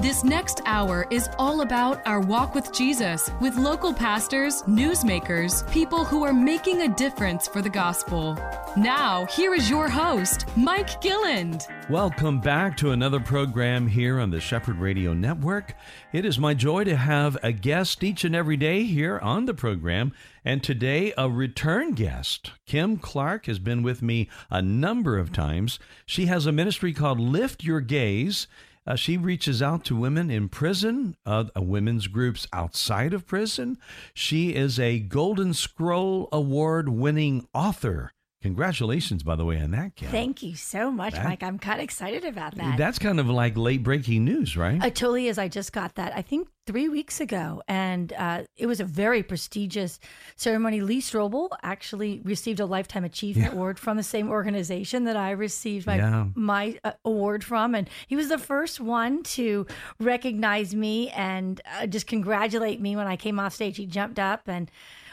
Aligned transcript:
This 0.00 0.24
next 0.24 0.62
hour 0.64 1.06
is 1.10 1.28
all 1.38 1.60
about 1.60 2.00
our 2.06 2.20
walk 2.20 2.54
with 2.54 2.72
Jesus 2.72 3.30
with 3.38 3.58
local 3.58 3.92
pastors, 3.92 4.62
newsmakers, 4.62 5.70
people 5.70 6.06
who 6.06 6.24
are 6.24 6.32
making 6.32 6.80
a 6.80 6.88
difference 6.88 7.46
for 7.46 7.60
the 7.60 7.68
gospel. 7.68 8.34
Now, 8.78 9.26
here 9.26 9.52
is 9.52 9.68
your 9.68 9.90
host, 9.90 10.46
Mike 10.56 11.02
Gilland. 11.02 11.66
Welcome 11.90 12.40
back 12.40 12.78
to 12.78 12.92
another 12.92 13.20
program 13.20 13.86
here 13.86 14.18
on 14.18 14.30
the 14.30 14.40
Shepherd 14.40 14.78
Radio 14.78 15.12
Network. 15.12 15.74
It 16.14 16.24
is 16.24 16.38
my 16.38 16.54
joy 16.54 16.84
to 16.84 16.96
have 16.96 17.36
a 17.42 17.52
guest 17.52 18.02
each 18.02 18.24
and 18.24 18.34
every 18.34 18.56
day 18.56 18.84
here 18.84 19.18
on 19.18 19.44
the 19.44 19.52
program, 19.52 20.14
and 20.46 20.62
today 20.62 21.12
a 21.18 21.28
return 21.28 21.92
guest. 21.92 22.52
Kim 22.64 22.96
Clark 22.96 23.44
has 23.44 23.58
been 23.58 23.82
with 23.82 24.00
me 24.00 24.30
a 24.50 24.62
number 24.62 25.18
of 25.18 25.30
times. 25.30 25.78
She 26.06 26.24
has 26.24 26.46
a 26.46 26.52
ministry 26.52 26.94
called 26.94 27.20
Lift 27.20 27.64
Your 27.64 27.82
Gaze. 27.82 28.46
Uh, 28.90 28.96
she 28.96 29.16
reaches 29.16 29.62
out 29.62 29.84
to 29.84 29.94
women 29.94 30.32
in 30.32 30.48
prison, 30.48 31.16
uh, 31.24 31.44
women's 31.54 32.08
groups 32.08 32.48
outside 32.52 33.14
of 33.14 33.24
prison. 33.24 33.78
She 34.14 34.52
is 34.52 34.80
a 34.80 34.98
Golden 34.98 35.54
Scroll 35.54 36.28
Award 36.32 36.88
winning 36.88 37.46
author. 37.54 38.10
Congratulations, 38.42 39.22
by 39.22 39.36
the 39.36 39.44
way, 39.44 39.60
on 39.60 39.70
that, 39.72 39.96
Kim. 39.96 40.10
Thank 40.10 40.42
you 40.42 40.56
so 40.56 40.90
much, 40.90 41.12
That- 41.12 41.24
Mike. 41.24 41.42
I'm 41.42 41.58
kind 41.58 41.78
of 41.78 41.84
excited 41.84 42.24
about 42.24 42.54
that. 42.54 42.78
That's 42.78 42.98
kind 42.98 43.20
of 43.20 43.28
like 43.28 43.54
late 43.56 43.82
breaking 43.82 44.24
news, 44.24 44.56
right? 44.56 44.82
It 44.82 44.94
totally 44.94 45.28
is. 45.28 45.36
I 45.38 45.48
just 45.48 45.74
got 45.74 45.96
that, 45.96 46.16
I 46.16 46.22
think, 46.22 46.48
three 46.66 46.88
weeks 46.88 47.20
ago. 47.20 47.62
And 47.68 48.14
uh, 48.14 48.44
it 48.56 48.64
was 48.66 48.80
a 48.80 48.84
very 48.84 49.22
prestigious 49.22 49.98
ceremony. 50.36 50.80
Lee 50.80 51.02
Strobel 51.02 51.50
actually 51.62 52.22
received 52.24 52.60
a 52.60 52.64
Lifetime 52.66 53.04
Achievement 53.04 53.48
Yeah. 53.48 53.52
Award 53.58 53.78
from 53.78 53.98
the 53.98 54.02
same 54.02 54.30
organization 54.30 55.04
that 55.04 55.16
I 55.18 55.32
received 55.32 55.86
my, 55.86 55.96
Yeah. 55.96 56.26
my 56.34 56.78
uh, 56.82 56.92
award 57.04 57.44
from. 57.44 57.74
And 57.74 57.90
he 58.06 58.16
was 58.16 58.30
the 58.30 58.38
first 58.38 58.80
one 58.80 59.22
to 59.24 59.66
recognize 59.98 60.74
me 60.74 61.10
and 61.10 61.60
uh, 61.78 61.86
just 61.86 62.06
congratulate 62.06 62.80
me 62.80 62.96
when 62.96 63.06
I 63.06 63.16
came 63.16 63.38
off 63.38 63.52
stage. 63.54 63.76
He 63.76 63.84
jumped 63.84 64.18
up 64.18 64.48
and 64.48 64.70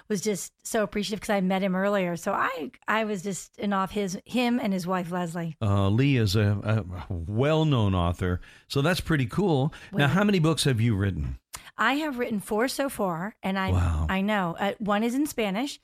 was 0.09 0.22
just 0.22 0.53
so 0.63 0.83
appreciative 0.83 1.19
because 1.19 1.33
I 1.33 1.41
met 1.41 1.61
him 1.61 1.75
earlier. 1.75 2.16
So 2.16 2.31
I 2.33 2.72
I 2.88 3.03
was 3.03 3.22
just 3.22 3.58
in 3.58 3.73
awe 3.73 3.83
of 3.83 3.91
his 3.91 4.19
him 4.25 4.59
and 4.59 4.73
his 4.73 4.88
wife 4.88 5.11
Leslie. 5.11 5.55
Uh, 5.61 5.89
Lee 5.89 6.17
is 6.17 6.36
a, 6.36 6.59
a 6.63 7.05
well 7.09 7.66
known 7.66 7.94
author, 7.95 8.41
so 8.67 8.81
that's 8.81 9.02
pretty 9.02 9.25
cool. 9.25 9.73
Now, 9.91 10.08
how 10.08 10.23
many 10.23 10.39
books 10.39 10.63
have 10.63 10.80
you 10.81 10.95
written? 10.95 11.39
I 11.78 11.94
have 11.95 12.17
written 12.17 12.39
four 12.39 12.67
so 12.67 12.89
far, 12.89 13.35
and 13.44 13.58
I 13.59 13.72
Wow. 13.72 14.08
I 14.09 14.22
know 14.22 14.55
uh, 14.59 14.73
one 14.80 15.03
is 15.03 15.13
in 15.13 15.28
Spanish, 15.28 15.80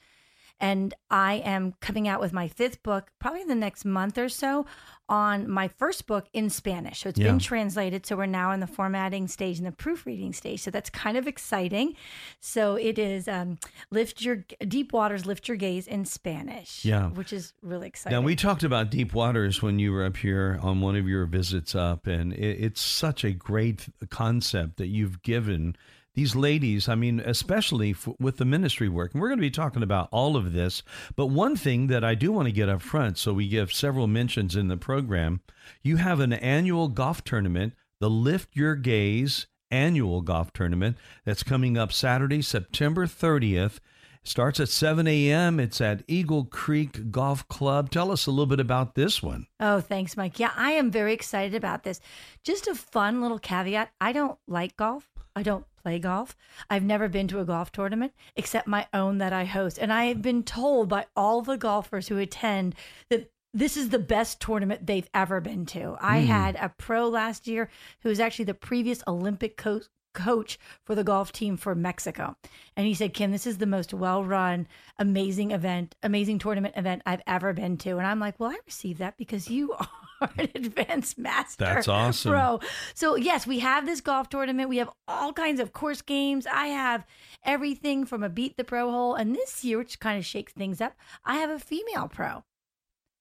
and 0.60 0.94
I 1.10 1.36
am 1.36 1.74
coming 1.82 2.08
out 2.08 2.20
with 2.20 2.34
my 2.34 2.48
fifth 2.48 2.82
book 2.84 3.12
probably 3.20 3.42
in 3.42 3.48
the 3.48 3.56
next 3.56 3.86
month 3.86 4.18
or 4.18 4.30
so 4.30 4.66
on 5.10 5.50
my 5.50 5.68
first 5.68 6.08
book 6.08 6.28
in 6.34 6.50
Spanish. 6.50 7.02
So 7.02 7.10
it's 7.10 7.20
Yeah. 7.20 7.28
been 7.28 7.40
translated. 7.40 8.06
So 8.06 8.16
we're 8.16 8.26
now 8.26 8.52
in 8.52 8.60
the 8.62 8.68
formatting 8.68 9.28
stage 9.28 9.58
and 9.58 9.68
the 9.68 9.72
proofreading 9.72 10.34
stage. 10.34 10.62
So 10.62 10.72
that's 10.72 10.90
kind 10.90 11.18
of 11.18 11.28
exciting. 11.28 11.96
So 12.40 12.76
it 12.76 12.98
is 12.98 13.28
um, 13.28 13.58
lift 13.92 14.22
your 14.22 14.46
deep 14.68 14.94
waters, 14.94 15.26
lift 15.26 15.48
your 15.48 15.58
gaze 15.58 15.88
in 15.88 16.06
Spanish. 16.06 16.86
Yeah. 16.86 17.10
which 17.10 17.34
is 17.34 17.54
really 17.62 17.88
exciting. 17.88 18.18
Now, 18.18 18.26
we 18.26 18.36
talked 18.36 18.64
about 18.64 18.90
deep 18.90 19.14
waters 19.14 19.62
when 19.62 19.78
you 19.80 19.92
were 19.92 20.06
up 20.06 20.18
here 20.18 20.58
on 20.62 20.80
one 20.82 20.96
of 20.96 21.08
your 21.08 21.26
visits 21.26 21.76
up, 21.76 22.08
and 22.08 22.34
it, 22.34 22.64
it's 22.64 22.82
such 22.82 23.24
a 23.24 23.32
great 23.32 23.90
concept 24.10 24.78
that 24.78 24.88
you've 24.88 25.22
given 25.22 25.76
these 26.16 26.36
ladies. 26.36 26.88
I 26.88 26.96
mean, 26.96 27.20
especially 27.20 27.92
f- 27.92 28.10
with 28.20 28.38
the 28.38 28.46
ministry 28.46 28.90
work. 28.90 29.14
And 29.14 29.22
we're 29.22 29.30
going 29.30 29.40
to 29.40 29.42
be 29.42 29.52
talking 29.52 29.84
about 29.84 30.10
all 30.12 30.36
of 30.36 30.54
this. 30.54 30.84
But 31.16 31.28
one 31.28 31.56
thing 31.56 31.88
that 31.88 32.04
I 32.04 32.16
do 32.16 32.32
want 32.32 32.48
to 32.48 32.52
get 32.52 32.70
up 32.70 32.82
front, 32.82 33.18
so 33.18 33.34
we 33.34 33.48
give 33.48 33.74
several 33.74 34.08
mentions 34.08 34.56
in 34.56 34.68
the 34.68 34.78
program 34.78 35.42
you 35.82 35.98
have 35.98 36.20
an 36.20 36.34
annual 36.34 36.90
golf 36.90 37.24
tournament, 37.24 37.74
the 38.00 38.10
Lift 38.10 38.56
Your 38.56 38.76
Gaze 38.76 39.48
annual 39.72 40.22
golf 40.22 40.54
tournament 40.54 40.98
that's 41.26 41.42
coming 41.42 41.78
up 41.78 41.92
Saturday, 41.92 42.42
September 42.42 43.08
30th. 43.08 43.80
Starts 44.26 44.62
at 44.62 44.70
7 44.70 45.06
a.m. 45.06 45.60
It's 45.60 45.82
at 45.82 46.04
Eagle 46.08 46.46
Creek 46.46 47.12
Golf 47.12 47.46
Club. 47.50 47.90
Tell 47.90 48.10
us 48.10 48.26
a 48.26 48.32
little 48.32 48.46
bit 48.46 48.62
about 48.62 48.96
this 48.96 49.22
one. 49.22 49.48
Oh, 49.60 49.82
thanks, 49.82 50.16
Mike. 50.16 50.40
Yeah, 50.40 50.52
I 50.56 50.72
am 50.72 50.92
very 50.92 51.14
excited 51.14 51.56
about 51.56 51.84
this. 51.84 52.00
Just 52.42 52.68
a 52.68 52.76
fun 52.76 53.22
little 53.22 53.40
caveat 53.40 53.92
I 54.00 54.14
don't 54.14 54.40
like 54.48 54.78
golf. 54.78 55.10
I 55.36 55.44
don't 55.44 55.66
play 55.84 56.00
golf. 56.00 56.38
I've 56.70 56.84
never 56.84 57.10
been 57.10 57.28
to 57.30 57.42
a 57.42 57.46
golf 57.46 57.72
tournament 57.74 58.14
except 58.36 58.66
my 58.66 58.88
own 58.94 59.18
that 59.18 59.34
I 59.34 59.44
host. 59.44 59.78
And 59.78 59.92
I 59.92 60.06
have 60.06 60.22
been 60.22 60.44
told 60.44 60.88
by 60.88 61.06
all 61.18 61.42
the 61.42 61.58
golfers 61.58 62.08
who 62.08 62.18
attend 62.18 62.76
that 63.10 63.30
this 63.54 63.76
is 63.76 63.90
the 63.90 64.00
best 64.00 64.40
tournament 64.40 64.86
they've 64.86 65.10
ever 65.14 65.42
been 65.42 65.66
to. 65.68 65.98
I 66.00 66.22
hmm. 66.22 66.28
had 66.28 66.56
a 66.56 66.70
pro 66.70 67.10
last 67.10 67.46
year 67.46 67.70
who 68.02 68.10
was 68.10 68.22
actually 68.22 68.46
the 68.46 68.54
previous 68.54 69.04
Olympic 69.06 69.58
co- 69.58 69.82
coach 70.14 70.58
for 70.84 70.96
the 70.96 71.04
golf 71.04 71.32
team 71.32 71.58
for 71.58 71.76
Mexico. 71.76 72.36
And 72.76 72.86
he 72.86 72.94
said, 72.94 73.14
Kim, 73.14 73.32
this 73.32 73.48
is 73.48 73.58
the 73.58 73.66
most 73.66 73.94
well 73.94 74.24
run, 74.24 74.68
amazing 74.98 75.52
event, 75.52 75.96
amazing 76.04 76.40
tournament 76.40 76.76
event 76.78 77.02
I've 77.06 77.22
ever 77.28 77.54
been 77.54 77.78
to. 77.78 77.98
And 77.98 78.08
I'm 78.08 78.20
like, 78.20 78.40
well, 78.40 78.52
I 78.52 78.58
received 78.66 79.00
that 79.00 79.18
because 79.18 79.50
you 79.50 79.74
are 80.22 80.30
an 80.38 80.50
advanced 80.56 81.18
master. 81.18 81.66
That's 81.66 81.88
awesome. 81.88 82.32
Bro. 82.32 82.60
So, 82.94 83.16
yes, 83.16 83.46
we 83.46 83.60
have 83.60 83.86
this 83.86 84.02
golf 84.02 84.30
tournament. 84.30 84.70
We 84.70 84.78
have 84.78 84.90
all 85.08 85.34
kinds 85.34 85.60
of 85.60 85.74
course 85.74 86.02
games. 86.02 86.48
I 86.48 86.68
have 86.68 87.06
everything 87.44 88.06
from 88.06 88.24
a 88.24 88.30
beat 88.30 88.58
the 88.58 88.64
pro 88.64 88.90
hole. 88.92 89.16
And 89.16 89.36
this 89.36 89.64
year, 89.64 89.78
which 89.78 90.00
kind 90.00 90.18
of 90.18 90.26
shakes 90.26 90.54
things 90.54 90.82
up, 90.82 90.94
I 91.26 91.38
have 91.38 91.50
a 91.50 91.60
female 91.60 92.08
pro. 92.08 92.44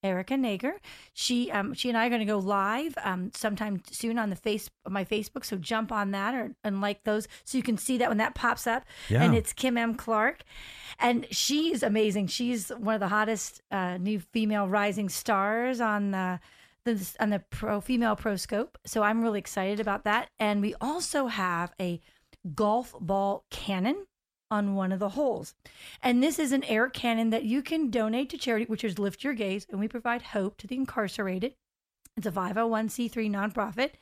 Erica 0.02 0.36
Nager. 0.36 0.74
She 1.12 1.50
um 1.50 1.74
she 1.74 1.88
and 1.88 1.96
I 1.96 2.06
are 2.06 2.08
going 2.08 2.20
to 2.20 2.26
go 2.26 2.38
live 2.38 2.94
um 3.02 3.30
sometime 3.34 3.82
soon 3.90 4.18
on 4.18 4.30
the 4.30 4.36
face 4.36 4.70
my 4.88 5.04
Facebook. 5.04 5.44
So 5.44 5.56
jump 5.56 5.92
on 5.92 6.10
that 6.12 6.34
or 6.34 6.54
and 6.64 6.80
like 6.80 7.04
those 7.04 7.28
so 7.44 7.56
you 7.56 7.62
can 7.62 7.78
see 7.78 7.98
that 7.98 8.08
when 8.08 8.18
that 8.18 8.34
pops 8.34 8.66
up. 8.66 8.84
Yeah. 9.08 9.22
And 9.22 9.34
it's 9.34 9.52
Kim 9.52 9.76
M. 9.76 9.94
Clark, 9.94 10.42
and 10.98 11.26
she's 11.30 11.82
amazing. 11.82 12.26
She's 12.28 12.70
one 12.70 12.94
of 12.94 13.00
the 13.00 13.08
hottest 13.08 13.62
uh, 13.70 13.98
new 13.98 14.20
female 14.20 14.68
rising 14.68 15.08
stars 15.08 15.80
on 15.80 16.10
the. 16.10 16.40
The, 16.84 17.14
on 17.20 17.30
the 17.30 17.38
pro 17.38 17.80
female 17.80 18.16
pro 18.16 18.34
scope 18.34 18.76
so 18.84 19.04
i'm 19.04 19.22
really 19.22 19.38
excited 19.38 19.78
about 19.78 20.02
that 20.02 20.28
and 20.40 20.60
we 20.60 20.74
also 20.80 21.28
have 21.28 21.70
a 21.80 22.00
golf 22.56 22.92
ball 23.00 23.44
cannon 23.50 24.04
on 24.52 24.74
one 24.74 24.92
of 24.92 24.98
the 24.98 25.08
holes. 25.08 25.54
And 26.02 26.22
this 26.22 26.38
is 26.38 26.52
an 26.52 26.62
air 26.64 26.90
cannon 26.90 27.30
that 27.30 27.44
you 27.44 27.62
can 27.62 27.90
donate 27.90 28.28
to 28.30 28.38
charity, 28.38 28.66
which 28.66 28.84
is 28.84 28.98
Lift 28.98 29.24
Your 29.24 29.32
Gaze, 29.32 29.66
and 29.70 29.80
we 29.80 29.88
provide 29.88 30.20
hope 30.20 30.58
to 30.58 30.66
the 30.66 30.76
incarcerated. 30.76 31.54
It's 32.18 32.26
a 32.26 32.30
501c3 32.30 33.30
nonprofit. 33.30 33.92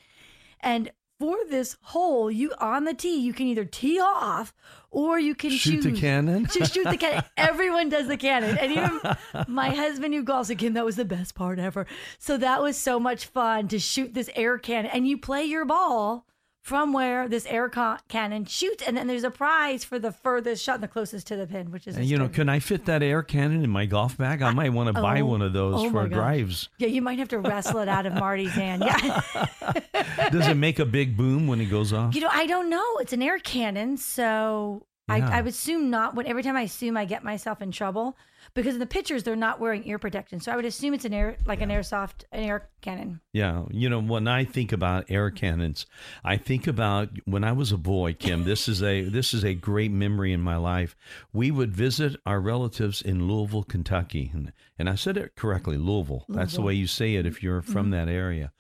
And 0.59 0.91
for 1.21 1.37
this 1.49 1.77
hole, 1.83 2.33
you 2.33 2.53
on 2.59 2.85
the 2.85 2.95
tee, 2.95 3.21
you 3.21 3.33
can 3.33 3.47
either 3.47 3.65
tee 3.65 4.01
off 4.01 4.53
or 4.91 5.21
you 5.21 5.37
can 5.37 5.51
Shoot 5.51 5.83
the 5.83 5.93
cannon? 5.93 6.47
to 6.47 6.67
shoot 6.67 6.89
the 6.89 6.97
cannon. 6.97 7.23
Everyone 7.37 7.89
does 7.89 8.09
the 8.09 8.17
cannon. 8.17 8.59
And 8.59 8.73
even 8.73 9.01
my 9.49 9.71
husband 9.71 10.15
who 10.15 10.25
golfs 10.25 10.51
again, 10.51 10.73
that 10.73 10.85
was 10.85 10.97
the 10.97 11.05
best 11.05 11.37
part 11.37 11.61
ever. 11.61 11.87
So 12.19 12.37
that 12.39 12.61
was 12.61 12.77
so 12.77 12.99
much 12.99 13.27
fun 13.27 13.69
to 13.69 13.79
shoot 13.79 14.15
this 14.15 14.31
air 14.35 14.59
cannon. 14.59 14.91
And 14.93 15.07
you 15.07 15.17
play 15.17 15.45
your 15.45 15.65
ball 15.65 16.27
from 16.63 16.93
where 16.93 17.27
this 17.29 17.47
air 17.47 17.69
con- 17.69 17.99
cannon 18.09 18.45
shoots. 18.45 18.83
And 18.87 18.97
then 18.97 19.07
there's 19.07 19.25
a 19.25 19.31
prize 19.31 19.83
for 19.83 19.99
the 19.99 20.13
furthest 20.13 20.63
shot 20.63 20.75
and 20.75 20.83
the 20.83 20.89
closest 20.89 21.27
to 21.29 21.37
the 21.37 21.47
pin, 21.47 21.71
which 21.71 21.87
is 21.87 21.97
And, 21.97 22.05
you 22.05 22.19
know, 22.19 22.29
can 22.29 22.49
I 22.49 22.59
fit 22.59 22.85
that 22.85 23.03
air 23.03 23.23
cannon 23.23 23.65
in 23.65 23.71
my 23.71 23.87
golf 23.87 24.19
bag? 24.19 24.43
I 24.43 24.53
might 24.53 24.71
want 24.73 24.89
to 24.89 24.93
buy 25.01 25.21
Oh, 25.21 25.27
one 25.27 25.43
of 25.43 25.53
those 25.53 25.75
oh 25.77 25.91
for 25.91 26.07
drives. 26.07 26.69
Yeah, 26.79 26.89
you 26.89 27.01
might 27.03 27.19
have 27.19 27.29
to 27.29 27.39
wrestle 27.39 27.79
it 27.81 27.89
out 27.89 28.05
of 28.07 28.15
Marty's 28.15 28.53
hand. 28.53 28.83
Yeah. 28.85 29.21
Does 30.31 30.49
it 30.49 30.57
make 30.57 30.79
a 30.79 30.85
big 30.87 31.17
boom 31.17 31.47
when 31.47 31.61
it 31.61 31.67
goes 31.67 31.93
off? 31.93 32.15
You 32.15 32.21
know, 32.21 32.31
I 32.31 32.47
don't 32.47 32.69
know. 32.69 32.99
It's 32.99 33.13
an 33.13 33.23
air 33.23 33.39
cannon, 33.39 33.97
so 33.97 34.87
Yeah. 35.09 35.15
I, 35.31 35.39
I 35.39 35.41
would 35.41 35.51
assume 35.55 35.91
not. 35.91 36.15
When 36.15 36.27
every 36.27 36.43
time 36.43 36.57
I 36.57 36.63
assume, 36.63 36.97
I 36.97 37.05
get 37.07 37.25
myself 37.25 37.63
in 37.63 37.73
trouble 37.73 38.17
because 38.55 38.75
in 38.75 38.81
the 38.81 38.87
pictures 38.87 39.23
they're 39.23 39.37
not 39.37 39.61
wearing 39.61 39.87
ear 39.87 39.99
protection. 39.99 40.41
So 40.41 40.53
I 40.53 40.57
would 40.57 40.65
assume 40.65 40.95
it's 40.95 41.05
an 41.05 41.15
air, 41.15 41.37
like 41.47 41.61
an 41.61 41.71
airsoft, 41.71 42.25
an 42.33 42.43
air 42.43 42.69
cannon. 42.81 43.21
Yeah, 43.33 43.65
you 43.71 43.89
know, 43.89 44.01
when 44.01 44.27
I 44.29 44.45
think 44.45 44.73
about 44.73 45.11
air 45.11 45.31
cannons, 45.31 45.87
I 46.25 46.37
think 46.37 46.67
about 46.67 47.11
when 47.25 47.45
I 47.45 47.53
was 47.53 47.73
a 47.73 47.77
boy, 47.77 48.15
Kim. 48.15 48.45
This 48.45 48.69
is 48.69 48.83
a 48.83 49.03
this 49.03 49.35
is 49.35 49.45
a 49.45 49.55
great 49.55 49.93
memory 49.93 50.33
in 50.33 50.41
my 50.41 50.57
life. 50.57 50.97
We 51.33 51.51
would 51.51 51.75
visit 51.75 52.17
our 52.27 52.41
relatives 52.41 53.03
in 53.03 53.29
Louisville, 53.29 53.65
Kentucky, 53.65 54.31
and, 54.33 54.53
and 54.79 54.89
I 54.89 54.95
said 54.95 55.17
it 55.17 55.37
correctly, 55.37 55.77
Louisville. 55.77 56.25
That's 56.29 56.55
the 56.55 56.63
way 56.63 56.75
you 56.75 56.87
say 56.87 57.15
it 57.15 57.27
if 57.27 57.43
you're 57.43 57.63
from 57.63 57.91
mm-hmm. 57.91 58.07
that 58.07 58.09
area. 58.09 58.53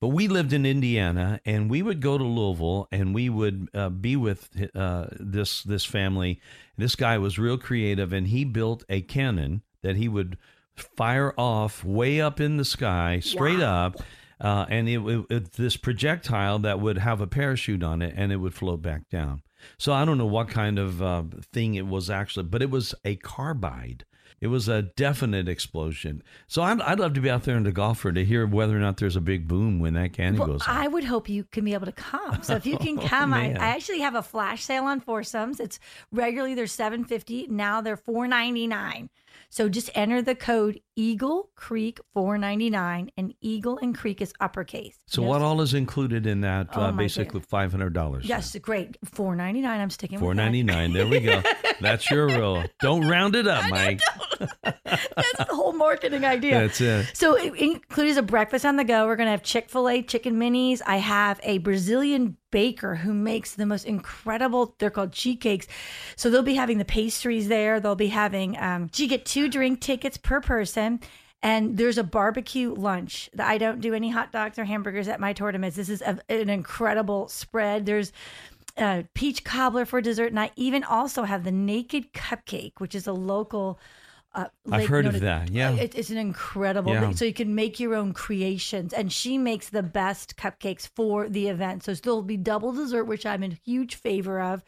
But 0.00 0.08
we 0.08 0.28
lived 0.28 0.52
in 0.52 0.64
Indiana, 0.64 1.40
and 1.44 1.68
we 1.68 1.82
would 1.82 2.00
go 2.00 2.16
to 2.18 2.24
Louisville, 2.24 2.86
and 2.92 3.12
we 3.14 3.28
would 3.28 3.68
uh, 3.74 3.88
be 3.88 4.14
with 4.14 4.48
uh, 4.74 5.06
this 5.18 5.62
this 5.64 5.84
family. 5.84 6.40
This 6.76 6.94
guy 6.94 7.18
was 7.18 7.38
real 7.38 7.58
creative, 7.58 8.12
and 8.12 8.28
he 8.28 8.44
built 8.44 8.84
a 8.88 9.00
cannon 9.00 9.62
that 9.82 9.96
he 9.96 10.06
would 10.08 10.38
fire 10.76 11.34
off 11.36 11.82
way 11.84 12.20
up 12.20 12.40
in 12.40 12.56
the 12.58 12.64
sky, 12.64 13.18
straight 13.18 13.58
up, 13.60 13.96
uh, 14.40 14.66
and 14.68 14.88
it, 14.88 14.98
it, 15.00 15.26
it- 15.30 15.52
this 15.54 15.76
projectile 15.76 16.60
that 16.60 16.78
would 16.78 16.98
have 16.98 17.20
a 17.20 17.26
parachute 17.26 17.82
on 17.82 18.00
it, 18.00 18.14
and 18.16 18.30
it 18.30 18.36
would 18.36 18.54
float 18.54 18.80
back 18.80 19.08
down. 19.08 19.42
So 19.78 19.92
I 19.92 20.04
don't 20.04 20.18
know 20.18 20.26
what 20.26 20.48
kind 20.48 20.78
of 20.78 21.02
uh, 21.02 21.24
thing 21.52 21.74
it 21.74 21.88
was 21.88 22.08
actually, 22.08 22.44
but 22.44 22.62
it 22.62 22.70
was 22.70 22.94
a 23.04 23.16
carbide. 23.16 24.04
It 24.40 24.48
was 24.48 24.68
a 24.68 24.82
definite 24.82 25.48
explosion. 25.48 26.22
So 26.46 26.62
I'd, 26.62 26.80
I'd 26.82 27.00
love 27.00 27.14
to 27.14 27.20
be 27.20 27.28
out 27.30 27.42
there 27.44 27.56
in 27.56 27.64
the 27.64 27.72
golfer 27.72 28.12
to 28.12 28.24
hear 28.24 28.46
whether 28.46 28.76
or 28.76 28.80
not 28.80 28.96
there's 28.98 29.16
a 29.16 29.20
big 29.20 29.48
boom 29.48 29.80
when 29.80 29.94
that 29.94 30.12
candy 30.12 30.38
Well, 30.38 30.48
goes 30.48 30.62
off. 30.62 30.68
I 30.68 30.86
would 30.88 31.04
hope 31.04 31.28
you 31.28 31.44
can 31.44 31.64
be 31.64 31.74
able 31.74 31.86
to 31.86 31.92
come. 31.92 32.42
So 32.42 32.54
if 32.54 32.66
you 32.66 32.76
can 32.78 32.98
Oh, 32.98 33.02
come, 33.02 33.34
I. 33.34 33.50
I 33.52 33.68
actually 33.68 34.00
have 34.00 34.14
a 34.14 34.22
flash 34.22 34.64
sale 34.64 34.84
on 34.84 35.00
foursomes. 35.00 35.60
It's 35.60 35.78
regularly 36.12 36.54
they're 36.54 36.66
seven 36.66 37.04
fifty. 37.04 37.46
Now 37.48 37.80
they're 37.80 37.96
four 37.96 38.26
ninety 38.28 38.66
nine. 38.66 39.10
So 39.50 39.68
just 39.68 39.90
enter 39.94 40.20
the 40.20 40.34
code 40.34 40.80
Eagle 41.08 41.48
Creek 41.54 42.00
four 42.12 42.36
ninety 42.38 42.70
nine, 42.70 43.08
and 43.16 43.32
Eagle 43.40 43.78
and 43.80 43.96
Creek 43.96 44.20
is 44.20 44.32
uppercase. 44.40 44.98
so 45.06 45.22
No- 45.22 45.28
what 45.28 45.42
all 45.42 45.60
is 45.60 45.72
included 45.72 46.26
in 46.26 46.40
that? 46.40 46.66
Oh, 46.74 46.80
uh, 46.82 46.90
basically 46.92 47.38
five 47.40 47.70
hundred 47.70 47.92
dollars. 47.92 48.24
Yes, 48.24 48.56
great. 48.58 48.96
Four 49.04 49.36
ninety 49.36 49.60
nine. 49.60 49.80
I'm 49.80 49.90
sticking 49.90 50.18
Four 50.18 50.30
with 50.30 50.38
that. 50.38 50.42
ninety 50.42 50.64
nine. 50.64 50.92
There 50.92 51.06
we 51.06 51.20
go. 51.20 51.40
That's 51.80 52.10
your 52.10 52.26
rule. 52.26 52.64
Don't 52.80 53.06
round 53.08 53.36
it 53.36 53.46
up, 53.46 53.70
Mike. 53.70 54.00
That's 54.84 55.36
the 55.38 55.46
whole 55.54 55.72
marketing 55.72 56.24
idea. 56.24 56.58
That's 56.62 56.80
it. 56.80 57.10
So 57.14 57.36
it 57.36 57.54
includes 57.54 58.16
a 58.16 58.22
breakfast 58.22 58.66
on 58.66 58.74
the 58.74 58.84
go. 58.84 59.06
We're 59.06 59.14
gonna 59.16 59.30
have 59.30 59.44
Chick 59.44 59.70
Fil 59.70 59.88
A 59.88 60.02
chicken 60.02 60.34
minis. 60.34 60.82
I 60.84 60.96
have 60.96 61.38
a 61.44 61.58
Brazilian 61.58 62.36
baker 62.50 62.94
who 62.96 63.12
makes 63.12 63.54
the 63.54 63.66
most 63.66 63.84
incredible. 63.84 64.74
They're 64.78 64.90
called 64.90 65.12
cheese 65.12 65.36
cakes. 65.40 65.66
So 66.16 66.30
they'll 66.30 66.42
be 66.42 66.54
having 66.54 66.78
the 66.78 66.84
pastries 66.84 67.46
there. 67.46 67.78
They'll 67.78 67.94
be 67.94 68.06
having. 68.08 68.58
Um, 68.58 68.88
you 68.96 69.06
get 69.06 69.24
two 69.26 69.48
drink 69.48 69.80
tickets 69.80 70.16
per 70.16 70.40
person. 70.40 70.87
And 71.40 71.76
there's 71.76 71.98
a 71.98 72.04
barbecue 72.04 72.74
lunch. 72.74 73.30
I 73.38 73.58
don't 73.58 73.80
do 73.80 73.94
any 73.94 74.10
hot 74.10 74.32
dogs 74.32 74.58
or 74.58 74.64
hamburgers 74.64 75.06
at 75.06 75.20
my 75.20 75.32
tournaments. 75.32 75.76
This 75.76 75.88
is 75.88 76.02
a, 76.02 76.18
an 76.28 76.50
incredible 76.50 77.28
spread. 77.28 77.86
There's 77.86 78.12
uh, 78.78 79.02
peach 79.14 79.44
cobbler 79.44 79.84
for 79.84 80.00
dessert, 80.00 80.30
and 80.30 80.40
I 80.40 80.50
even 80.56 80.84
also 80.84 81.24
have 81.24 81.44
the 81.44 81.52
naked 81.52 82.12
cupcake, 82.12 82.74
which 82.78 82.94
is 82.94 83.06
a 83.06 83.12
local. 83.12 83.78
Uh, 84.34 84.46
I've 84.70 84.86
heard 84.86 85.06
of 85.06 85.20
that, 85.20 85.50
yeah. 85.50 85.72
it, 85.72 85.94
it's 85.96 86.10
an 86.10 86.18
incredible. 86.18 86.92
Yeah. 86.92 87.00
thing. 87.00 87.16
So 87.16 87.24
you 87.24 87.32
can 87.32 87.54
make 87.54 87.80
your 87.80 87.94
own 87.94 88.12
creations, 88.12 88.92
and 88.92 89.12
she 89.12 89.38
makes 89.38 89.68
the 89.68 89.82
best 89.82 90.36
cupcakes 90.36 90.88
for 90.94 91.28
the 91.28 91.48
event. 91.48 91.84
So 91.84 91.94
there'll 91.94 92.22
be 92.22 92.36
double 92.36 92.72
dessert, 92.72 93.04
which 93.04 93.26
I'm 93.26 93.42
in 93.42 93.58
huge 93.64 93.94
favor 93.94 94.40
of. 94.40 94.64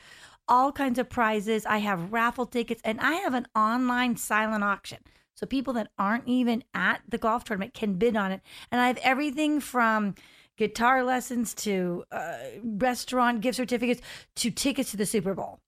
All 0.49 0.73
kinds 0.73 0.99
of 0.99 1.09
prizes. 1.09 1.65
I 1.67 1.79
have 1.79 2.13
raffle 2.13 2.47
tickets, 2.47 2.81
and 2.85 3.01
I 3.01 3.15
have 3.15 3.35
an 3.35 3.47
online 3.55 4.17
silent 4.17 4.65
auction. 4.65 4.99
So 5.41 5.47
people 5.47 5.73
that 5.73 5.89
aren't 5.99 6.29
even 6.29 6.63
at 6.75 7.01
the 7.09 7.17
golf 7.17 7.45
tournament 7.45 7.73
can 7.73 7.95
bid 7.95 8.15
on 8.15 8.31
it, 8.31 8.43
and 8.71 8.79
I 8.79 8.89
have 8.89 8.99
everything 8.99 9.59
from 9.61 10.15
guitar 10.59 11.03
lessons 11.03 11.55
to 11.55 12.05
uh, 12.13 12.35
restaurant 12.63 13.41
gift 13.41 13.57
certificates 13.57 14.03
to 14.37 14.51
tickets 14.51 14.91
to 14.91 14.99
the 14.99 15.07
Super 15.07 15.33
Bowl. 15.33 15.61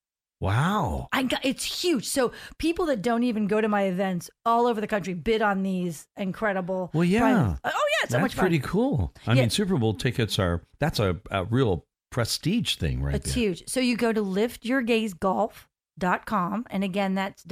Wow. 0.43 1.09
I 1.13 1.23
got 1.23 1.41
it's 1.43 1.83
huge. 1.83 2.07
So 2.07 2.33
people 2.59 2.85
that 2.87 3.01
don't 3.01 3.23
even 3.23 3.47
go 3.47 3.63
to 3.63 3.69
my 3.69 3.85
events 3.85 4.29
all 4.45 4.67
over 4.67 4.79
the 4.81 4.87
country 4.87 5.15
bid 5.15 5.41
on 5.41 5.63
these 5.63 6.07
incredible. 6.19 6.91
Well, 6.93 7.05
yeah. 7.05 7.21
prizes. 7.21 7.61
Oh 7.65 7.71
yeah, 7.71 8.03
it's 8.03 8.11
so 8.13 8.19
That's 8.19 8.23
much 8.23 8.35
fun. 8.35 8.43
pretty 8.43 8.59
cool. 8.59 9.15
I 9.27 9.33
Yeah. 9.33 9.41
mean, 9.43 9.51
Super 9.51 9.79
Bowl 9.79 9.95
tickets 9.95 10.39
are 10.39 10.63
that's 10.81 10.99
a, 10.99 11.17
a 11.31 11.45
real 11.45 11.87
prestige 12.11 12.75
thing 12.77 13.03
right 13.03 13.15
It's 13.15 13.33
there. 13.33 13.45
huge. 13.45 13.63
So 13.69 13.81
you 13.81 13.97
go 13.97 14.13
to 14.13 14.21
liftyourgazegolf.com 14.21 16.67
and 16.71 16.85
again 16.85 17.15
that's 17.15 17.43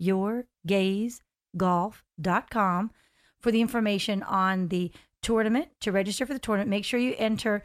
www.liftyourgazegolf.com 0.00 2.90
for 3.40 3.50
the 3.52 3.60
information 3.60 4.22
on 4.22 4.68
the 4.68 4.90
tournament. 5.22 5.68
To 5.80 5.92
register 5.92 6.26
for 6.26 6.32
the 6.32 6.38
tournament, 6.38 6.70
make 6.70 6.84
sure 6.84 7.00
you 7.00 7.14
enter 7.18 7.62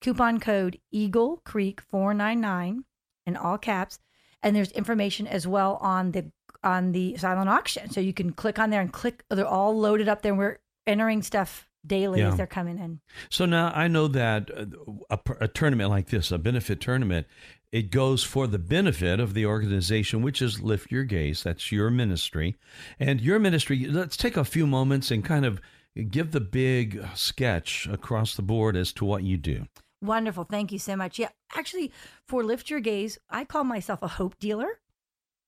coupon 0.00 0.40
code 0.40 0.78
Eagle 0.90 1.42
Creek 1.44 1.80
499 1.80 2.84
in 3.26 3.36
all 3.36 3.58
caps 3.58 3.98
and 4.42 4.56
there's 4.56 4.72
information 4.72 5.26
as 5.26 5.46
well 5.46 5.76
on 5.82 6.12
the 6.12 6.30
on 6.62 6.92
the 6.92 7.16
silent 7.16 7.48
auction. 7.48 7.90
So 7.90 8.00
you 8.00 8.12
can 8.12 8.32
click 8.32 8.58
on 8.58 8.70
there 8.70 8.80
and 8.80 8.92
click 8.92 9.24
they're 9.30 9.46
all 9.46 9.78
loaded 9.78 10.08
up 10.08 10.22
there 10.22 10.34
we're 10.34 10.58
entering 10.86 11.22
stuff 11.22 11.68
daily 11.86 12.20
Yeah. 12.20 12.28
as 12.28 12.36
they're 12.36 12.46
coming 12.46 12.78
in. 12.78 13.00
So 13.30 13.46
now 13.46 13.72
I 13.74 13.88
know 13.88 14.08
that 14.08 14.50
uh, 14.54 14.66
a, 15.10 15.18
a 15.40 15.48
tournament 15.48 15.90
like 15.90 16.08
this, 16.08 16.30
a 16.30 16.38
benefit 16.38 16.80
tournament, 16.80 17.26
it 17.72 17.90
goes 17.90 18.24
for 18.24 18.46
the 18.46 18.58
benefit 18.58 19.20
of 19.20 19.34
the 19.34 19.46
organization, 19.46 20.22
which 20.22 20.42
is 20.42 20.60
Lift 20.60 20.90
Your 20.90 21.04
Gaze. 21.04 21.42
That's 21.42 21.70
your 21.70 21.90
ministry. 21.90 22.56
And 22.98 23.20
your 23.20 23.38
ministry, 23.38 23.86
let's 23.86 24.16
take 24.16 24.36
a 24.36 24.44
few 24.44 24.66
moments 24.66 25.10
and 25.10 25.24
kind 25.24 25.44
of 25.44 25.60
give 26.08 26.32
the 26.32 26.40
big 26.40 27.04
sketch 27.14 27.86
across 27.86 28.34
the 28.34 28.42
board 28.42 28.76
as 28.76 28.92
to 28.94 29.04
what 29.04 29.22
you 29.22 29.36
do. 29.36 29.66
Wonderful. 30.02 30.44
Thank 30.44 30.72
you 30.72 30.78
so 30.78 30.96
much. 30.96 31.18
Yeah, 31.18 31.28
actually, 31.54 31.92
for 32.26 32.42
Lift 32.42 32.70
Your 32.70 32.80
Gaze, 32.80 33.18
I 33.28 33.44
call 33.44 33.64
myself 33.64 34.02
a 34.02 34.08
hope 34.08 34.38
dealer. 34.38 34.80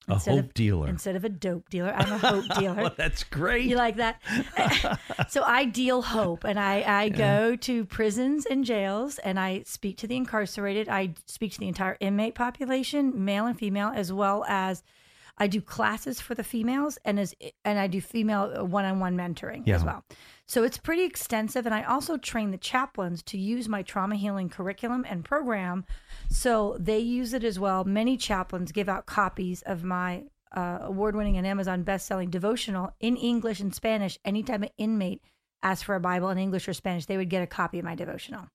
A 0.08 0.14
instead 0.14 0.34
hope 0.34 0.44
of, 0.46 0.54
dealer. 0.54 0.88
Instead 0.88 1.16
of 1.16 1.24
a 1.24 1.28
dope 1.28 1.70
dealer, 1.70 1.92
I'm 1.94 2.12
a 2.12 2.18
hope 2.18 2.44
dealer. 2.58 2.74
well, 2.74 2.94
that's 2.96 3.22
great. 3.24 3.64
You 3.66 3.76
like 3.76 3.96
that? 3.96 4.20
so 5.28 5.42
I 5.44 5.64
deal 5.64 6.02
hope 6.02 6.44
and 6.44 6.58
I, 6.58 6.82
I 6.86 7.08
go 7.08 7.56
to 7.56 7.84
prisons 7.84 8.44
and 8.46 8.64
jails 8.64 9.18
and 9.18 9.38
I 9.38 9.62
speak 9.64 9.98
to 9.98 10.06
the 10.06 10.16
incarcerated. 10.16 10.88
I 10.88 11.14
speak 11.26 11.52
to 11.52 11.60
the 11.60 11.68
entire 11.68 11.96
inmate 12.00 12.34
population, 12.34 13.24
male 13.24 13.46
and 13.46 13.56
female, 13.56 13.92
as 13.94 14.12
well 14.12 14.44
as 14.48 14.82
I 15.38 15.46
do 15.46 15.60
classes 15.60 16.20
for 16.20 16.34
the 16.34 16.44
females 16.44 16.98
and 17.04 17.18
as 17.18 17.34
and 17.64 17.78
I 17.78 17.86
do 17.86 18.00
female 18.00 18.52
uh, 18.56 18.64
one-on-one 18.64 19.16
mentoring 19.16 19.66
as 19.68 19.84
well. 19.84 20.04
So 20.52 20.64
it's 20.64 20.76
pretty 20.76 21.04
extensive 21.04 21.64
and 21.64 21.74
I 21.74 21.82
also 21.82 22.18
train 22.18 22.50
the 22.50 22.58
chaplains 22.58 23.22
to 23.22 23.38
use 23.38 23.70
my 23.70 23.80
trauma 23.80 24.16
healing 24.16 24.50
curriculum 24.50 25.06
and 25.08 25.24
program 25.24 25.86
so 26.28 26.76
they 26.78 26.98
use 26.98 27.32
it 27.32 27.42
as 27.42 27.58
well. 27.58 27.84
Many 27.84 28.18
chaplains 28.18 28.70
give 28.70 28.86
out 28.86 29.06
copies 29.06 29.62
of 29.62 29.82
my 29.82 30.24
uh, 30.54 30.80
award-winning 30.82 31.38
and 31.38 31.46
Amazon 31.46 31.84
best-selling 31.84 32.28
devotional 32.28 32.92
in 33.00 33.16
English 33.16 33.60
and 33.60 33.74
Spanish. 33.74 34.18
Anytime 34.26 34.62
an 34.62 34.68
inmate 34.76 35.22
asked 35.62 35.86
for 35.86 35.94
a 35.94 36.00
Bible 36.00 36.28
in 36.28 36.36
English 36.36 36.68
or 36.68 36.74
Spanish, 36.74 37.06
they 37.06 37.16
would 37.16 37.30
get 37.30 37.42
a 37.42 37.46
copy 37.46 37.78
of 37.78 37.86
my 37.86 37.94
devotional. 37.94 38.48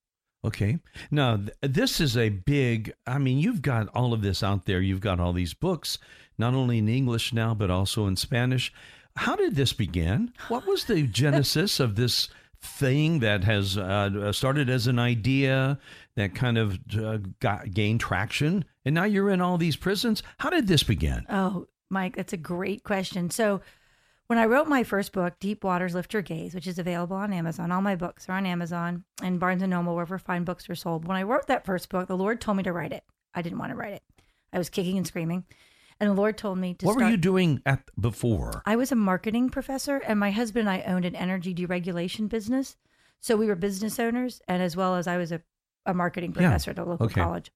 Okay. 0.46 0.78
Now, 1.10 1.38
th- 1.38 1.50
this 1.62 2.00
is 2.00 2.16
a 2.16 2.30
big, 2.30 2.94
I 3.08 3.18
mean, 3.18 3.40
you've 3.40 3.64
got 3.64 3.88
all 3.96 4.14
of 4.14 4.22
this 4.22 4.44
out 4.44 4.66
there. 4.66 4.82
You've 4.82 5.02
got 5.02 5.20
all 5.20 5.34
these 5.34 5.56
books, 5.56 5.98
not 6.38 6.54
only 6.54 6.78
in 6.78 6.88
English 6.88 7.34
now, 7.34 7.56
but 7.56 7.72
also 7.72 8.06
in 8.06 8.18
Spanish. 8.18 8.72
How 9.18 9.36
did 9.36 9.56
this 9.56 9.74
begin? 9.74 10.32
What 10.48 10.66
was 10.66 10.86
the 10.86 11.04
genesis 11.04 11.80
of 11.80 11.96
this 11.96 12.30
thing 12.62 13.20
that 13.20 13.44
has 13.44 13.78
uh, 13.78 14.32
started 14.32 14.70
as 14.70 14.88
an 14.88 15.00
idea 15.00 15.80
that 16.16 16.36
kind 16.36 16.58
of 16.58 16.80
uh, 16.98 17.18
got, 17.40 17.72
gained 17.74 18.00
traction? 18.00 18.64
And 18.86 18.96
now 18.96 19.04
you're 19.04 19.30
in 19.30 19.42
all 19.42 19.58
these 19.58 19.76
prisons. 19.76 20.24
How 20.40 20.50
did 20.50 20.68
this 20.68 20.84
begin? 20.84 21.26
Oh, 21.30 21.68
Mike, 21.90 22.16
that's 22.16 22.34
a 22.34 22.38
great 22.38 22.84
question. 22.84 23.30
So, 23.30 23.62
when 24.28 24.40
I 24.40 24.46
wrote 24.46 24.68
my 24.68 24.84
first 24.84 25.14
book, 25.14 25.36
Deep 25.40 25.64
Waters 25.64 25.96
Lift 25.96 26.12
Your 26.12 26.22
Gaze, 26.22 26.54
which 26.54 26.68
is 26.68 26.78
available 26.78 27.16
on 27.16 27.32
Amazon, 27.32 27.72
all 27.72 27.82
my 27.82 27.96
books 27.96 28.28
are 28.28 28.34
on 28.34 28.46
Amazon 28.46 29.06
and 29.24 29.40
Barnes 29.40 29.62
and 29.62 29.70
Noble, 29.70 29.96
wherever 29.96 30.20
fine 30.20 30.44
books 30.44 30.70
are 30.70 30.76
sold. 30.76 31.06
When 31.06 31.16
I 31.16 31.24
wrote 31.24 31.48
that 31.48 31.66
first 31.66 31.88
book, 31.88 32.10
the 32.10 32.18
Lord 32.18 32.42
told 32.42 32.58
me 32.58 32.64
to 32.64 32.74
write 32.74 32.92
it. 32.92 33.06
I 33.34 33.42
didn't 33.42 33.58
want 33.58 33.72
to 33.72 33.78
write 33.78 33.94
it. 33.94 34.04
I 34.52 34.58
was 34.58 34.70
kicking 34.70 34.98
and 34.98 35.08
screaming, 35.08 35.46
and 36.00 36.10
the 36.10 36.14
Lord 36.14 36.38
told 36.38 36.58
me 36.58 36.74
to 36.76 36.86
What 36.86 36.94
start. 36.94 37.06
were 37.06 37.12
you 37.12 37.18
doing 37.18 37.62
at 37.66 37.90
before? 38.00 38.62
I 38.66 38.76
was 38.76 38.92
a 38.92 38.96
marketing 38.96 39.50
professor, 39.50 39.98
and 39.98 40.20
my 40.20 40.32
husband 40.32 40.68
and 40.68 40.78
I 40.78 40.84
owned 40.86 41.06
an 41.06 41.16
energy 41.16 41.54
deregulation 41.56 42.30
business. 42.30 42.76
So 43.20 43.36
we 43.36 43.48
were 43.48 43.56
business 43.56 44.00
owners, 44.00 44.42
and 44.48 44.62
as 44.62 44.76
well 44.76 44.96
as 44.96 45.08
I 45.08 45.18
was 45.18 45.32
a, 45.32 45.42
a 45.86 45.94
marketing 45.94 46.32
Yeah. 46.32 46.42
professor 46.44 46.72
at 46.72 46.78
a 46.80 46.84
local 46.84 47.08
Okay. 47.08 47.22
college. 47.22 47.52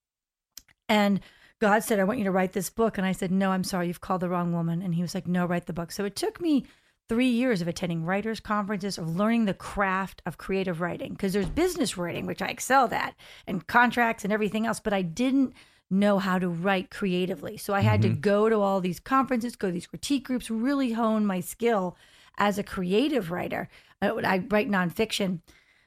And 0.89 1.19
God 1.59 1.83
said, 1.83 1.99
I 1.99 2.03
want 2.03 2.17
you 2.19 2.25
to 2.25 2.31
write 2.31 2.53
this 2.53 2.69
book. 2.69 2.97
And 2.97 3.05
I 3.05 3.11
said, 3.11 3.31
No, 3.31 3.51
I'm 3.51 3.63
sorry, 3.63 3.87
you've 3.87 4.01
called 4.01 4.21
the 4.21 4.29
wrong 4.29 4.51
woman. 4.53 4.81
And 4.81 4.95
he 4.95 5.01
was 5.01 5.13
like, 5.13 5.27
No, 5.27 5.45
write 5.45 5.67
the 5.67 5.73
book. 5.73 5.91
So 5.91 6.05
it 6.05 6.15
took 6.15 6.41
me 6.41 6.65
three 7.07 7.29
years 7.29 7.61
of 7.61 7.67
attending 7.67 8.05
writers' 8.05 8.39
conferences, 8.39 8.97
of 8.97 9.15
learning 9.15 9.45
the 9.45 9.53
craft 9.53 10.21
of 10.25 10.37
creative 10.37 10.81
writing, 10.81 11.11
because 11.11 11.33
there's 11.33 11.49
business 11.49 11.97
writing, 11.97 12.25
which 12.25 12.41
I 12.41 12.47
excelled 12.47 12.93
at, 12.93 13.15
and 13.45 13.67
contracts 13.67 14.23
and 14.23 14.31
everything 14.33 14.65
else, 14.65 14.79
but 14.79 14.93
I 14.93 15.01
didn't 15.01 15.53
know 15.91 16.17
how 16.19 16.39
to 16.39 16.47
write 16.47 16.89
creatively. 16.89 17.57
So 17.57 17.73
I 17.73 17.81
had 17.81 18.01
to 18.01 18.09
mm-hmm. 18.09 18.21
go 18.21 18.49
to 18.49 18.59
all 18.59 18.79
these 18.79 18.99
conferences, 18.99 19.55
go 19.55 19.67
to 19.67 19.73
these 19.73 19.87
critique 19.87 20.25
groups, 20.25 20.49
really 20.49 20.93
hone 20.93 21.25
my 21.25 21.41
skill 21.41 21.97
as 22.37 22.57
a 22.57 22.63
creative 22.63 23.29
writer. 23.29 23.67
I, 24.01 24.09
I 24.09 24.43
write 24.49 24.69
nonfiction, 24.69 25.41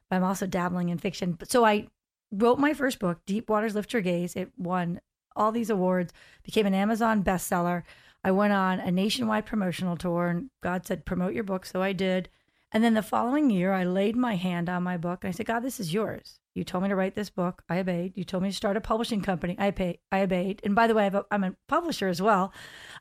but 0.08 0.16
I'm 0.16 0.24
also 0.24 0.46
dabbling 0.46 0.90
in 0.90 0.98
fiction. 0.98 1.32
But 1.32 1.50
so 1.50 1.64
I 1.64 1.88
wrote 2.30 2.58
my 2.58 2.74
first 2.74 2.98
book, 2.98 3.20
Deep 3.26 3.48
Waters 3.48 3.74
Lift 3.74 3.92
Your 3.92 4.02
Gaze. 4.02 4.36
It 4.36 4.50
won 4.58 5.00
all 5.34 5.50
these 5.50 5.70
awards, 5.70 6.12
became 6.42 6.66
an 6.66 6.74
Amazon 6.74 7.24
bestseller. 7.24 7.82
I 8.22 8.30
went 8.30 8.52
on 8.52 8.80
a 8.80 8.90
nationwide 8.90 9.46
promotional 9.46 9.96
tour, 9.96 10.28
and 10.28 10.50
God 10.62 10.86
said, 10.86 11.04
promote 11.04 11.34
your 11.34 11.44
book. 11.44 11.66
So 11.66 11.82
I 11.82 11.92
did. 11.92 12.28
And 12.72 12.82
then 12.82 12.94
the 12.94 13.02
following 13.02 13.50
year, 13.50 13.72
I 13.72 13.84
laid 13.84 14.16
my 14.16 14.36
hand 14.36 14.68
on 14.68 14.82
my 14.82 14.96
book 14.96 15.22
and 15.22 15.28
I 15.28 15.32
said, 15.32 15.46
God, 15.46 15.60
this 15.60 15.78
is 15.78 15.94
yours. 15.94 16.40
You 16.54 16.62
told 16.64 16.82
me 16.84 16.88
to 16.88 16.96
write 16.96 17.14
this 17.16 17.30
book. 17.30 17.62
I 17.68 17.78
obeyed. 17.78 18.16
You 18.16 18.22
told 18.24 18.42
me 18.44 18.50
to 18.50 18.54
start 18.54 18.76
a 18.76 18.80
publishing 18.80 19.20
company. 19.22 19.56
I 19.58 19.72
pay, 19.72 19.98
I 20.12 20.20
obeyed. 20.20 20.60
And 20.64 20.74
by 20.74 20.86
the 20.86 20.94
way, 20.94 21.02
I 21.02 21.04
have 21.04 21.14
a, 21.16 21.24
I'm 21.30 21.42
a 21.44 21.54
publisher 21.68 22.06
as 22.08 22.22
well 22.22 22.52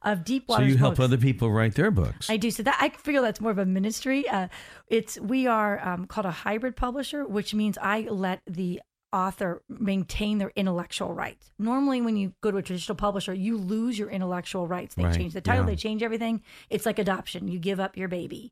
of 0.02 0.24
Deep 0.24 0.48
Water. 0.48 0.64
So 0.64 0.68
you 0.68 0.78
help 0.78 0.96
books. 0.96 1.04
other 1.06 1.18
people 1.18 1.52
write 1.52 1.76
their 1.76 1.92
books. 1.92 2.30
I 2.30 2.38
do. 2.38 2.50
So 2.50 2.64
that 2.64 2.78
I 2.82 2.90
feel 2.90 3.22
that's 3.22 3.40
more 3.40 3.52
of 3.52 3.60
a 3.60 3.66
ministry. 3.66 4.28
Uh, 4.28 4.48
it's 4.88 5.20
we 5.20 5.46
are 5.46 5.86
um, 5.88 6.06
called 6.08 6.26
a 6.26 6.32
hybrid 6.32 6.76
publisher, 6.76 7.26
which 7.26 7.54
means 7.54 7.78
I 7.80 8.02
let 8.10 8.42
the 8.48 8.82
author 9.12 9.62
maintain 9.70 10.40
their 10.40 10.52
intellectual 10.56 11.14
rights. 11.14 11.52
Normally, 11.60 12.02
when 12.02 12.18
you 12.18 12.34
go 12.42 12.50
to 12.50 12.58
a 12.58 12.64
traditional 12.64 12.96
publisher, 12.96 13.32
you 13.36 13.58
lose 13.58 14.00
your 14.00 14.10
intellectual 14.10 14.68
rights. 14.68 14.96
They 14.96 15.04
Right, 15.04 15.16
change 15.16 15.34
the 15.34 15.42
title, 15.42 15.66
yeah. 15.66 15.72
they 15.72 15.76
change 15.76 16.02
everything. 16.02 16.42
It's 16.72 16.88
like 16.88 16.98
adoption. 16.98 17.48
You 17.48 17.60
give 17.60 17.80
up 17.80 17.96
your 17.96 18.08
baby. 18.08 18.52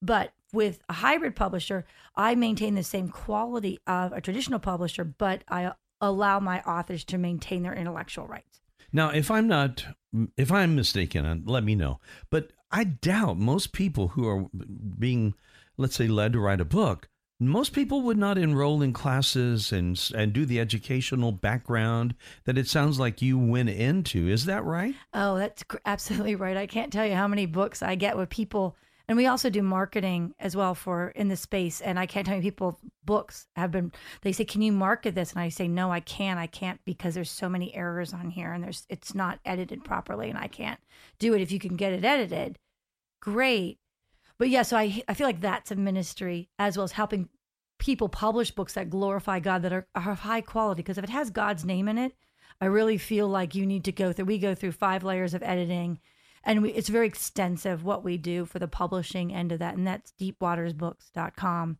But 0.00 0.32
with 0.52 0.80
a 0.88 0.94
hybrid 0.94 1.36
publisher, 1.36 1.84
I 2.16 2.34
maintain 2.34 2.74
the 2.74 2.82
same 2.82 3.08
quality 3.08 3.78
of 3.86 4.12
a 4.12 4.20
traditional 4.20 4.58
publisher, 4.58 5.04
but 5.04 5.44
I 5.48 5.72
allow 6.00 6.40
my 6.40 6.60
authors 6.62 7.04
to 7.04 7.18
maintain 7.18 7.62
their 7.62 7.74
intellectual 7.74 8.26
rights. 8.26 8.60
Now, 8.92 9.10
if 9.10 9.30
I'm 9.30 9.48
not, 9.48 9.84
if 10.36 10.50
I'm 10.50 10.74
mistaken, 10.74 11.26
uh, 11.26 11.36
let 11.44 11.64
me 11.64 11.74
know. 11.74 12.00
But 12.30 12.52
I 12.70 12.84
doubt 12.84 13.38
most 13.38 13.72
people 13.72 14.08
who 14.08 14.26
are 14.26 14.46
being, 14.98 15.34
let's 15.76 15.96
say, 15.96 16.08
led 16.08 16.32
to 16.32 16.40
write 16.40 16.60
a 16.60 16.64
book, 16.64 17.08
most 17.40 17.72
people 17.72 18.02
would 18.02 18.18
not 18.18 18.36
enroll 18.36 18.82
in 18.82 18.92
classes 18.92 19.72
and 19.72 20.10
and 20.14 20.32
do 20.32 20.44
the 20.44 20.58
educational 20.58 21.30
background 21.30 22.14
that 22.44 22.58
it 22.58 22.66
sounds 22.66 22.98
like 22.98 23.22
you 23.22 23.38
went 23.38 23.68
into. 23.68 24.28
Is 24.28 24.46
that 24.46 24.64
right? 24.64 24.94
Oh, 25.14 25.38
that's 25.38 25.62
absolutely 25.86 26.34
right. 26.34 26.56
I 26.56 26.66
can't 26.66 26.92
tell 26.92 27.06
you 27.06 27.14
how 27.14 27.28
many 27.28 27.46
books 27.46 27.82
I 27.82 27.94
get 27.94 28.16
with 28.16 28.28
people, 28.28 28.76
and 29.08 29.16
we 29.16 29.26
also 29.26 29.48
do 29.48 29.62
marketing 29.62 30.34
as 30.38 30.54
well 30.54 30.74
for 30.74 31.08
in 31.08 31.28
the 31.28 31.36
space. 31.36 31.80
And 31.80 31.98
I 31.98 32.04
can't 32.04 32.26
tell 32.26 32.36
you 32.36 32.42
people 32.42 32.78
books 33.04 33.46
have 33.56 33.70
been. 33.70 33.90
They 34.22 34.32
say, 34.32 34.44
"Can 34.44 34.60
you 34.60 34.72
market 34.72 35.14
this?" 35.14 35.32
And 35.32 35.40
I 35.40 35.48
say, 35.48 35.66
"No, 35.66 35.90
I 35.90 36.00
can't. 36.00 36.38
I 36.38 36.46
can't 36.46 36.80
because 36.84 37.14
there's 37.14 37.30
so 37.30 37.48
many 37.48 37.74
errors 37.74 38.12
on 38.12 38.30
here, 38.30 38.52
and 38.52 38.62
there's 38.62 38.86
it's 38.90 39.14
not 39.14 39.40
edited 39.44 39.82
properly, 39.82 40.28
and 40.28 40.38
I 40.38 40.46
can't 40.48 40.80
do 41.18 41.34
it. 41.34 41.40
If 41.40 41.50
you 41.50 41.58
can 41.58 41.76
get 41.76 41.92
it 41.92 42.04
edited, 42.04 42.58
great." 43.20 43.78
But 44.38 44.50
yeah, 44.50 44.62
so 44.62 44.76
I 44.76 45.02
I 45.08 45.14
feel 45.14 45.26
like 45.26 45.40
that's 45.40 45.70
a 45.70 45.76
ministry 45.76 46.50
as 46.58 46.76
well 46.76 46.84
as 46.84 46.92
helping 46.92 47.30
people 47.78 48.08
publish 48.08 48.50
books 48.50 48.74
that 48.74 48.90
glorify 48.90 49.40
God 49.40 49.62
that 49.62 49.72
are, 49.72 49.86
are 49.94 50.12
of 50.12 50.20
high 50.20 50.40
quality. 50.42 50.82
Because 50.82 50.98
if 50.98 51.04
it 51.04 51.10
has 51.10 51.30
God's 51.30 51.64
name 51.64 51.88
in 51.88 51.96
it, 51.96 52.14
I 52.60 52.66
really 52.66 52.98
feel 52.98 53.28
like 53.28 53.54
you 53.54 53.64
need 53.66 53.84
to 53.84 53.92
go 53.92 54.12
through. 54.12 54.26
We 54.26 54.38
go 54.38 54.54
through 54.54 54.72
five 54.72 55.04
layers 55.04 55.34
of 55.34 55.42
editing, 55.42 56.00
and 56.44 56.62
we, 56.62 56.70
it's 56.70 56.88
very 56.88 57.06
extensive 57.06 57.84
what 57.84 58.04
we 58.04 58.16
do 58.16 58.44
for 58.44 58.58
the 58.58 58.68
publishing 58.68 59.34
end 59.34 59.52
of 59.52 59.58
that, 59.58 59.76
and 59.76 59.86
that's 59.86 60.12
deepwatersbooks.com. 60.20 61.78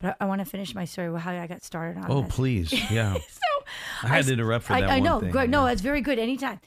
But 0.00 0.16
I, 0.20 0.24
I 0.24 0.28
want 0.28 0.40
to 0.40 0.44
finish 0.44 0.74
my 0.74 0.84
story 0.84 1.10
with 1.10 1.22
how 1.22 1.32
I 1.32 1.46
got 1.46 1.62
started 1.64 1.98
on 2.02 2.10
Oh, 2.10 2.22
this. 2.22 2.34
please, 2.34 2.72
yeah. 2.90 3.14
So 3.14 3.64
I 4.04 4.08
had 4.08 4.24
to 4.26 4.32
interrupt 4.32 4.64
for 4.66 4.74
I, 4.74 4.80
that 4.82 4.90
I 4.90 4.94
one 4.94 5.02
know. 5.04 5.20
thing, 5.20 5.30
Good. 5.30 5.50
No, 5.50 5.66
it's 5.66 5.82
very 5.82 6.00
good. 6.00 6.18
Anytime. 6.18 6.60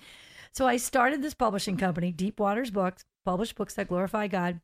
So 0.51 0.67
I 0.67 0.77
started 0.77 1.21
this 1.21 1.33
publishing 1.33 1.77
company, 1.77 2.11
Deep 2.11 2.39
Waters 2.39 2.71
Books, 2.71 3.05
publish 3.23 3.53
books 3.53 3.73
that 3.75 3.87
glorify 3.87 4.27
God, 4.27 4.59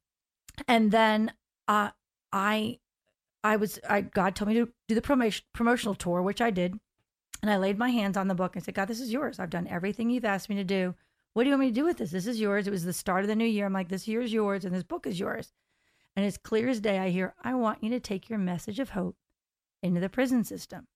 and 0.67 0.91
then 0.91 1.31
uh, 1.69 1.91
I, 2.33 2.79
I 3.43 3.55
was, 3.55 3.79
I 3.89 4.01
God 4.01 4.35
told 4.35 4.49
me 4.49 4.55
to 4.55 4.69
do 4.89 4.95
the 4.95 5.01
promotion 5.01 5.45
promotional 5.53 5.95
tour, 5.95 6.21
which 6.21 6.41
I 6.41 6.51
did, 6.51 6.77
and 7.41 7.49
I 7.49 7.55
laid 7.57 7.77
my 7.77 7.89
hands 7.89 8.17
on 8.17 8.27
the 8.27 8.35
book 8.35 8.55
and 8.57 8.65
said, 8.65 8.73
God, 8.73 8.89
this 8.89 8.99
is 8.99 9.13
yours. 9.13 9.39
I've 9.39 9.49
done 9.49 9.67
everything 9.67 10.09
you've 10.09 10.25
asked 10.25 10.49
me 10.49 10.55
to 10.57 10.63
do. 10.65 10.93
What 11.37 11.43
do 11.43 11.49
you 11.49 11.53
want 11.53 11.65
me 11.65 11.69
to 11.69 11.75
do 11.81 11.85
with 11.85 11.97
this? 11.99 12.09
This 12.09 12.25
is 12.25 12.39
yours. 12.39 12.65
It 12.65 12.71
was 12.71 12.83
the 12.83 12.91
start 12.91 13.21
of 13.23 13.27
the 13.27 13.35
new 13.35 13.45
year. 13.45 13.67
I'm 13.67 13.73
like, 13.73 13.89
this 13.89 14.07
year 14.07 14.21
is 14.21 14.33
yours, 14.33 14.65
and 14.65 14.73
this 14.73 14.81
book 14.81 15.05
is 15.05 15.19
yours. 15.19 15.53
And 16.15 16.25
as 16.25 16.35
clear 16.35 16.67
as 16.67 16.79
day. 16.79 16.97
I 16.97 17.09
hear, 17.09 17.35
I 17.43 17.53
want 17.53 17.83
you 17.83 17.91
to 17.91 17.99
take 17.99 18.27
your 18.27 18.39
message 18.39 18.79
of 18.79 18.89
hope 18.89 19.15
into 19.83 19.99
the 20.01 20.09
prison 20.09 20.43
system. 20.43 20.87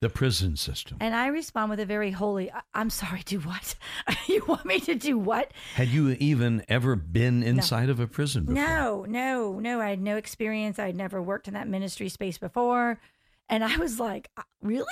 The 0.00 0.10
prison 0.10 0.56
system. 0.56 0.98
And 1.00 1.12
I 1.12 1.26
respond 1.26 1.70
with 1.70 1.80
a 1.80 1.84
very 1.86 2.12
holy, 2.12 2.52
I- 2.52 2.60
I'm 2.72 2.88
sorry, 2.88 3.22
do 3.24 3.40
what? 3.40 3.74
you 4.28 4.44
want 4.46 4.64
me 4.64 4.78
to 4.78 4.94
do 4.94 5.18
what? 5.18 5.50
Had 5.74 5.88
you 5.88 6.10
even 6.20 6.64
ever 6.68 6.94
been 6.94 7.42
inside 7.42 7.90
of 7.90 7.98
a 7.98 8.06
prison 8.06 8.44
before? 8.44 8.62
No, 8.62 9.04
no, 9.08 9.58
no. 9.58 9.80
I 9.80 9.88
had 9.90 10.00
no 10.00 10.16
experience. 10.16 10.78
I'd 10.78 10.94
never 10.94 11.20
worked 11.20 11.48
in 11.48 11.54
that 11.54 11.66
ministry 11.66 12.08
space 12.08 12.38
before. 12.38 13.00
And 13.48 13.64
I 13.64 13.76
was 13.76 13.98
like, 13.98 14.30
"Uh, 14.36 14.42
really? 14.62 14.86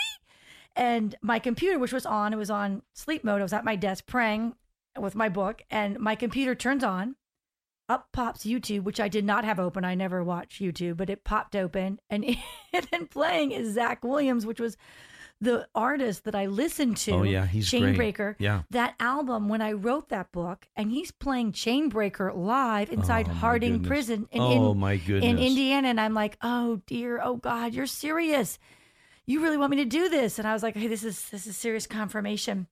And 0.74 1.14
my 1.22 1.38
computer, 1.38 1.78
which 1.78 1.92
was 1.92 2.06
on, 2.06 2.32
it 2.32 2.36
was 2.36 2.50
on 2.50 2.82
sleep 2.94 3.24
mode. 3.24 3.40
I 3.40 3.44
was 3.44 3.52
at 3.52 3.64
my 3.64 3.76
desk 3.76 4.06
praying 4.06 4.54
with 4.98 5.14
my 5.14 5.28
book, 5.28 5.62
and 5.70 5.98
my 5.98 6.14
computer 6.14 6.54
turns 6.54 6.84
on. 6.84 7.16
Up 7.88 8.08
pops 8.12 8.44
YouTube, 8.44 8.84
which 8.84 9.00
I 9.00 9.08
did 9.08 9.24
not 9.24 9.44
have 9.44 9.58
open. 9.58 9.84
I 9.84 9.94
never 9.94 10.22
watch 10.24 10.60
YouTube, 10.60 10.96
but 10.96 11.10
it 11.10 11.24
popped 11.24 11.54
open. 11.54 12.00
And, 12.08 12.24
then 12.90 13.06
playing 13.08 13.52
is 13.52 13.74
Zach 13.74 14.02
Williams, 14.02 14.46
which 14.46 14.60
was 14.60 14.78
the 15.42 15.66
artist 15.74 16.24
that 16.24 16.34
I 16.36 16.46
listened 16.46 16.96
to. 16.98 17.12
Oh, 17.12 17.22
yeah, 17.24 17.44
he's 17.44 17.68
great. 17.68 17.82
Chainbreaker. 17.82 18.36
Yeah. 18.38 18.62
That 18.70 18.94
album, 19.00 19.48
when 19.48 19.60
I 19.60 19.72
wrote 19.72 20.08
that 20.10 20.30
book, 20.30 20.68
and 20.76 20.90
he's 20.92 21.10
playing 21.10 21.52
Chainbreaker 21.52 22.34
live 22.34 22.90
inside 22.92 23.26
Oh, 23.28 23.34
Harding. 23.34 23.82
Prison 23.82 24.28
in, 24.30 24.40
oh 24.40 24.70
in, 24.72 24.78
my 24.78 24.96
goodness. 24.96 25.24
in 25.24 25.38
Indiana. 25.38 25.88
And 25.88 26.00
I'm 26.00 26.14
like, 26.14 26.38
oh 26.40 26.80
dear, 26.86 27.20
oh 27.20 27.36
God, 27.36 27.74
you're 27.74 27.86
serious. 27.86 28.58
You 29.26 29.42
really 29.42 29.56
want 29.56 29.70
me 29.70 29.76
to 29.78 29.84
do 29.84 30.08
this? 30.08 30.38
And 30.38 30.48
I 30.48 30.52
was 30.52 30.62
like, 30.62 30.76
hey, 30.76 30.88
this 30.88 31.04
is 31.04 31.28
this 31.30 31.46
is 31.46 31.56
serious 31.56 31.86
confirmation. 31.86 32.66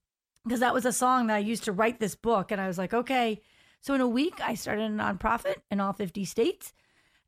Because 0.44 0.60
that 0.60 0.74
was 0.74 0.86
a 0.86 0.92
song 0.92 1.26
that 1.26 1.36
I 1.36 1.40
used 1.40 1.64
to 1.64 1.72
write 1.72 2.00
this 2.00 2.14
book. 2.14 2.50
And 2.50 2.60
I 2.60 2.66
was 2.66 2.78
like, 2.78 2.94
okay. 2.94 3.40
So 3.80 3.94
in 3.94 4.00
a 4.00 4.08
week, 4.08 4.40
I 4.42 4.54
started 4.54 4.90
a 4.90 4.94
nonprofit 4.94 5.56
in 5.70 5.80
all 5.80 5.92
50 5.92 6.24
states. 6.24 6.72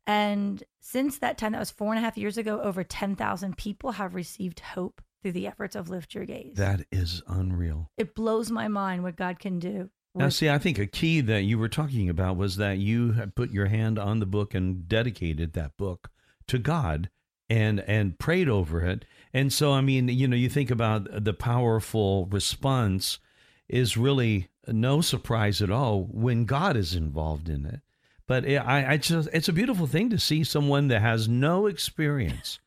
And 0.05 0.63
since 0.81 1.19
that 1.19 1.37
time, 1.37 1.53
that 1.53 1.59
was 1.59 1.71
four 1.71 1.93
and 1.93 1.99
a 1.99 2.01
half 2.01 2.17
years 2.17 2.37
ago, 2.37 2.59
over 2.61 2.83
10,000 2.83 3.57
people 3.57 3.93
have 3.93 4.15
received 4.15 4.59
hope 4.59 5.01
through 5.21 5.31
the 5.31 5.47
efforts 5.47 5.75
of 5.75 5.89
Lift 5.89 6.13
Your 6.13 6.25
Gaze. 6.25 6.55
that 6.57 6.81
is 6.91 7.21
unreal. 7.27 7.89
it 7.97 8.13
blows 8.13 8.51
my 8.51 8.67
mind 8.67 9.03
what 9.03 9.15
God 9.15 9.39
can 9.39 9.59
do. 9.59 9.89
Now, 10.15 10.29
see, 10.29 10.49
I 10.49 10.59
think 10.59 10.77
a 10.77 10.85
key 10.85 11.21
that 11.21 11.41
you 11.43 11.57
were 11.57 11.69
talking 11.69 12.07
about 12.09 12.37
was 12.37 12.57
that 12.57 12.77
you 12.77 13.13
had 13.13 13.33
put 13.33 13.49
your 13.51 13.65
hand 13.67 13.97
on 13.97 14.19
the 14.19 14.27
book 14.27 14.53
and 14.53 14.87
dedicated 14.87 15.53
that 15.53 15.75
book 15.77 16.11
to 16.47 16.59
God 16.59 17.09
and 17.53 17.79
and 17.87 18.17
prayed 18.17 18.49
over 18.49 18.81
it. 18.81 19.05
And 19.33 19.51
so, 19.51 19.71
I 19.71 19.81
mean, 19.81 20.07
you 20.09 20.27
know, 20.27 20.35
you 20.35 20.49
think 20.49 20.71
about 20.71 21.23
the 21.23 21.33
powerful 21.33 22.27
response 22.27 23.19
is 23.67 23.97
really 23.97 24.49
no 24.67 25.01
surprise 25.01 25.61
at 25.61 25.71
all 25.71 26.03
when 26.11 26.45
God 26.45 26.77
is 26.77 26.95
involved 26.95 27.49
in 27.49 27.65
it. 27.65 27.81
But 28.27 28.45
it, 28.45 28.57
I, 28.57 28.93
I 28.93 28.97
just, 28.97 29.29
it's 29.33 29.49
a 29.49 29.53
beautiful 29.53 29.87
thing 29.87 30.09
to 30.11 30.19
see 30.19 30.43
someone 30.43 30.87
that 30.89 31.01
has 31.01 31.27
no 31.27 31.67
experience, 31.67 32.59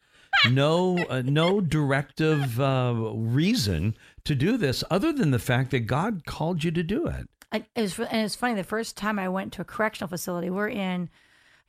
no, 0.50 0.98
uh, 1.08 1.22
no 1.24 1.60
directive 1.60 2.60
uh, 2.60 2.92
reason 3.14 3.96
to 4.24 4.34
do 4.34 4.56
this, 4.56 4.84
other 4.90 5.12
than 5.12 5.30
the 5.30 5.38
fact 5.38 5.70
that 5.70 5.86
God 5.86 6.26
called 6.26 6.64
you 6.64 6.70
to 6.72 6.82
do 6.82 7.06
it. 7.06 7.28
I, 7.52 7.64
it 7.74 7.82
was, 7.82 7.98
and 7.98 8.26
it's 8.26 8.34
funny. 8.34 8.54
The 8.54 8.64
first 8.64 8.96
time 8.96 9.18
I 9.18 9.28
went 9.28 9.52
to 9.54 9.62
a 9.62 9.64
correctional 9.64 10.08
facility, 10.08 10.50
we're 10.50 10.68
in, 10.68 11.08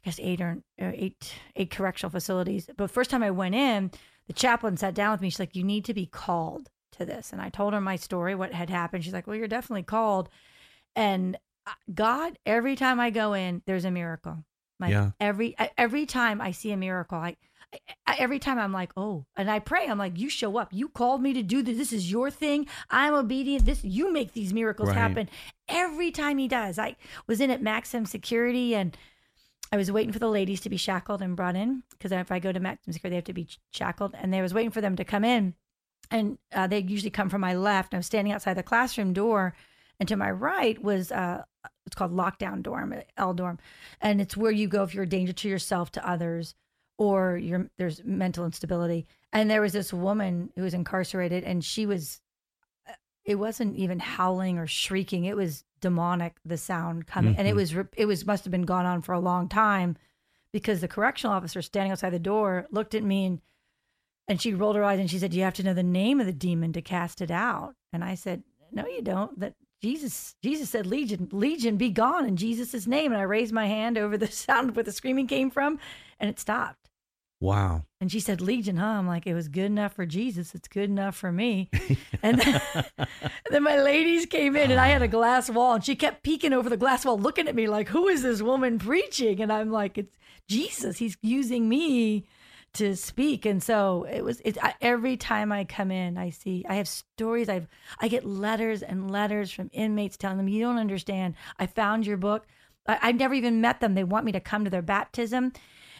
I 0.03 0.05
guess 0.09 0.19
eight 0.21 0.41
or 0.41 0.57
eight 0.79 1.33
eight 1.55 1.71
correctional 1.71 2.11
facilities. 2.11 2.69
But 2.77 2.91
first 2.91 3.09
time 3.09 3.23
I 3.23 3.31
went 3.31 3.55
in, 3.55 3.91
the 4.27 4.33
chaplain 4.33 4.77
sat 4.77 4.93
down 4.93 5.11
with 5.11 5.21
me. 5.21 5.29
She's 5.29 5.39
like, 5.39 5.55
"You 5.55 5.63
need 5.63 5.85
to 5.85 5.93
be 5.93 6.05
called 6.05 6.69
to 6.93 7.05
this." 7.05 7.31
And 7.33 7.41
I 7.41 7.49
told 7.49 7.73
her 7.73 7.81
my 7.81 7.95
story, 7.95 8.35
what 8.35 8.53
had 8.53 8.69
happened. 8.69 9.03
She's 9.03 9.13
like, 9.13 9.27
"Well, 9.27 9.35
you're 9.35 9.47
definitely 9.47 9.83
called." 9.83 10.29
And 10.95 11.37
uh, 11.65 11.71
God, 11.93 12.37
every 12.45 12.75
time 12.75 12.99
I 12.99 13.09
go 13.09 13.33
in, 13.33 13.61
there's 13.65 13.85
a 13.85 13.91
miracle. 13.91 14.43
Like 14.79 14.91
Yeah. 14.91 15.11
every 15.19 15.55
every 15.77 16.05
time 16.05 16.39
I 16.39 16.51
see 16.51 16.71
a 16.71 16.77
miracle, 16.77 17.17
I, 17.17 17.35
I 18.05 18.15
every 18.19 18.37
time 18.39 18.59
I'm 18.59 18.71
like, 18.71 18.91
oh, 18.95 19.25
and 19.35 19.49
I 19.49 19.57
pray. 19.59 19.87
I'm 19.87 19.97
like, 19.97 20.19
you 20.19 20.29
show 20.29 20.57
up. 20.57 20.69
You 20.71 20.87
called 20.89 21.21
me 21.21 21.33
to 21.33 21.41
do 21.43 21.63
this. 21.63 21.77
This 21.77 21.91
is 21.91 22.11
your 22.11 22.29
thing. 22.29 22.67
I'm 22.91 23.15
obedient. 23.15 23.65
This 23.65 23.83
you 23.83 24.13
make 24.13 24.33
these 24.33 24.53
miracles 24.53 24.89
Right. 24.89 24.97
happen. 24.97 25.29
Every 25.67 26.11
time 26.11 26.37
he 26.37 26.47
does. 26.47 26.77
I 26.77 26.95
was 27.25 27.41
in 27.41 27.49
at 27.49 27.61
Maxim 27.61 28.05
Security 28.05 28.75
and 28.75 28.95
I 29.71 29.77
was 29.77 29.91
waiting 29.91 30.13
for 30.13 30.19
the 30.19 30.29
ladies 30.29 30.61
to 30.61 30.69
be 30.69 30.77
shackled 30.77 31.21
and 31.21 31.35
brought 31.35 31.55
in 31.55 31.83
because 31.91 32.11
if 32.11 32.31
I 32.31 32.39
go 32.39 32.51
to 32.51 32.59
Maxim 32.59 32.93
Security, 32.93 33.13
they 33.13 33.17
have 33.17 33.25
to 33.25 33.33
be 33.33 33.47
shackled. 33.71 34.15
And 34.17 34.33
they 34.33 34.41
was 34.41 34.53
waiting 34.53 34.71
for 34.71 34.81
them 34.81 34.95
to 34.95 35.03
come 35.03 35.23
in, 35.23 35.55
and 36.09 36.37
uh, 36.53 36.67
they 36.67 36.79
usually 36.79 37.09
come 37.09 37.29
from 37.29 37.41
my 37.41 37.55
left. 37.55 37.93
I 37.93 37.97
was 37.97 38.05
standing 38.05 38.33
outside 38.33 38.55
the 38.55 38.63
classroom 38.63 39.13
door, 39.13 39.55
and 39.99 40.07
to 40.09 40.15
my 40.15 40.31
right 40.31 40.81
was 40.81 41.11
uh, 41.11 41.43
it's 41.85 41.95
called 41.95 42.13
lockdown 42.13 42.61
dorm, 42.61 42.93
L 43.17 43.33
dorm, 43.33 43.59
and 44.01 44.21
it's 44.21 44.37
where 44.37 44.51
you 44.51 44.67
go 44.67 44.83
if 44.83 44.93
you're 44.93 45.03
a 45.03 45.09
danger 45.09 45.33
to 45.33 45.49
yourself, 45.49 45.91
to 45.93 46.09
others, 46.09 46.53
or 46.97 47.41
there's 47.77 48.03
mental 48.03 48.45
instability. 48.45 49.05
And 49.33 49.49
there 49.51 49.61
was 49.61 49.73
this 49.73 49.91
woman 49.91 50.51
who 50.55 50.63
was 50.63 50.73
incarcerated, 50.73 51.43
and 51.43 51.63
she 51.63 51.85
was 51.85 52.21
it 53.27 53.35
wasn't 53.35 53.75
even 53.75 53.99
howling 53.99 54.57
or 54.57 54.65
shrieking. 54.65 55.25
It 55.25 55.35
was 55.35 55.65
demonic 55.81 56.37
the 56.45 56.57
sound 56.57 57.05
coming. 57.05 57.35
And 57.35 57.47
it 57.47 57.53
Mhm. 57.53 57.55
was 57.57 57.75
it 57.97 58.05
was 58.05 58.25
must 58.25 58.45
have 58.45 58.51
been 58.51 58.65
gone 58.65 58.85
on 58.87 59.01
for 59.01 59.11
a 59.13 59.19
long 59.19 59.49
time 59.49 59.97
because 60.53 60.79
the 60.81 60.87
correctional 60.87 61.35
officer 61.35 61.61
standing 61.61 61.91
outside 61.91 62.11
the 62.11 62.19
door 62.19 62.67
looked 62.71 62.95
at 62.95 63.03
me 63.03 63.25
and 63.25 63.41
and 64.29 64.41
she 64.41 64.53
rolled 64.53 64.75
her 64.75 64.83
eyes 64.83 64.99
and 64.99 65.09
she 65.09 65.19
said 65.19 65.33
you 65.33 65.43
have 65.43 65.53
to 65.55 65.63
know 65.63 65.73
the 65.73 65.83
name 65.83 66.19
of 66.19 66.25
the 66.25 66.33
demon 66.33 66.73
to 66.73 66.81
cast 66.81 67.21
it 67.21 67.29
out. 67.29 67.75
And 67.91 68.03
i 68.03 68.15
said 68.15 68.43
no 68.71 68.87
you 68.87 69.01
don't. 69.01 69.37
That 69.39 69.55
jesus 69.81 70.35
jesus 70.41 70.69
said 70.69 70.85
legion 70.87 71.27
legion 71.31 71.75
be 71.75 71.89
gone 71.91 72.25
in 72.25 72.37
jesus' 72.37 72.87
name. 72.87 73.11
And 73.11 73.19
i 73.19 73.25
raised 73.25 73.53
my 73.53 73.67
hand 73.67 73.97
over 73.97 74.17
the 74.17 74.31
sound 74.31 74.73
where 74.75 74.83
the 74.83 74.93
screaming 74.93 75.27
came 75.27 75.51
from 75.51 75.79
and 76.19 76.29
it 76.29 76.39
stopped 76.39 76.86
Wow. 77.39 77.83
and 78.01 78.11
she 78.11 78.19
said, 78.19 78.41
Legion, 78.41 78.77
huh? 78.77 78.85
I'm 78.85 79.07
like, 79.07 79.27
it 79.27 79.35
was 79.35 79.47
good 79.47 79.65
enough 79.65 79.93
for 79.93 80.07
Jesus. 80.07 80.55
It's 80.55 80.67
good 80.67 80.89
enough 80.89 81.15
for 81.15 81.31
me. 81.31 81.69
and 82.23 82.39
then, 82.39 82.61
and 82.97 83.07
then 83.51 83.63
my 83.63 83.79
ladies 83.79 84.25
came 84.25 84.55
in 84.55 84.71
and 84.71 84.79
I 84.79 84.87
had 84.87 85.03
a 85.03 85.07
glass 85.07 85.49
wall 85.49 85.75
and 85.75 85.85
she 85.85 85.95
kept 85.95 86.23
peeking 86.23 86.53
over 86.53 86.69
the 86.69 86.77
glass 86.77 87.05
wall, 87.05 87.19
looking 87.19 87.47
at 87.47 87.55
me 87.55 87.67
like, 87.67 87.89
who 87.89 88.07
is 88.07 88.23
this 88.23 88.41
woman 88.41 88.79
preaching? 88.79 89.39
And 89.39 89.53
I'm 89.53 89.71
like, 89.71 89.99
it's 89.99 90.17
Jesus. 90.47 90.97
He's 90.97 91.15
using 91.21 91.69
me 91.69 92.25
to 92.73 92.95
speak. 92.95 93.45
And 93.45 93.61
so 93.61 94.07
it 94.09 94.23
was. 94.23 94.41
It, 94.45 94.57
I, 94.63 94.73
every 94.81 95.17
time 95.17 95.51
I 95.51 95.63
come 95.63 95.91
in, 95.91 96.17
I 96.17 96.29
see. 96.29 96.65
I 96.67 96.75
have 96.75 96.87
stories. 96.87 97.49
I've. 97.49 97.67
I 97.99 98.07
get 98.07 98.25
letters 98.25 98.81
and 98.83 99.09
letters 99.11 99.51
from 99.51 99.69
inmates 99.73 100.17
telling 100.17 100.37
them, 100.37 100.47
"You 100.47 100.63
don't 100.63 100.77
understand. 100.77 101.35
I 101.59 101.65
found 101.67 102.05
your 102.05 102.17
book. 102.17 102.45
I, 102.87 102.99
I've 103.01 103.15
never 103.15 103.33
even 103.33 103.61
met 103.61 103.79
them. 103.79 103.95
They 103.95 104.03
want 104.03 104.25
me 104.25 104.31
to 104.33 104.39
come 104.39 104.63
to 104.63 104.69
their 104.69 104.81
baptism." 104.81 105.53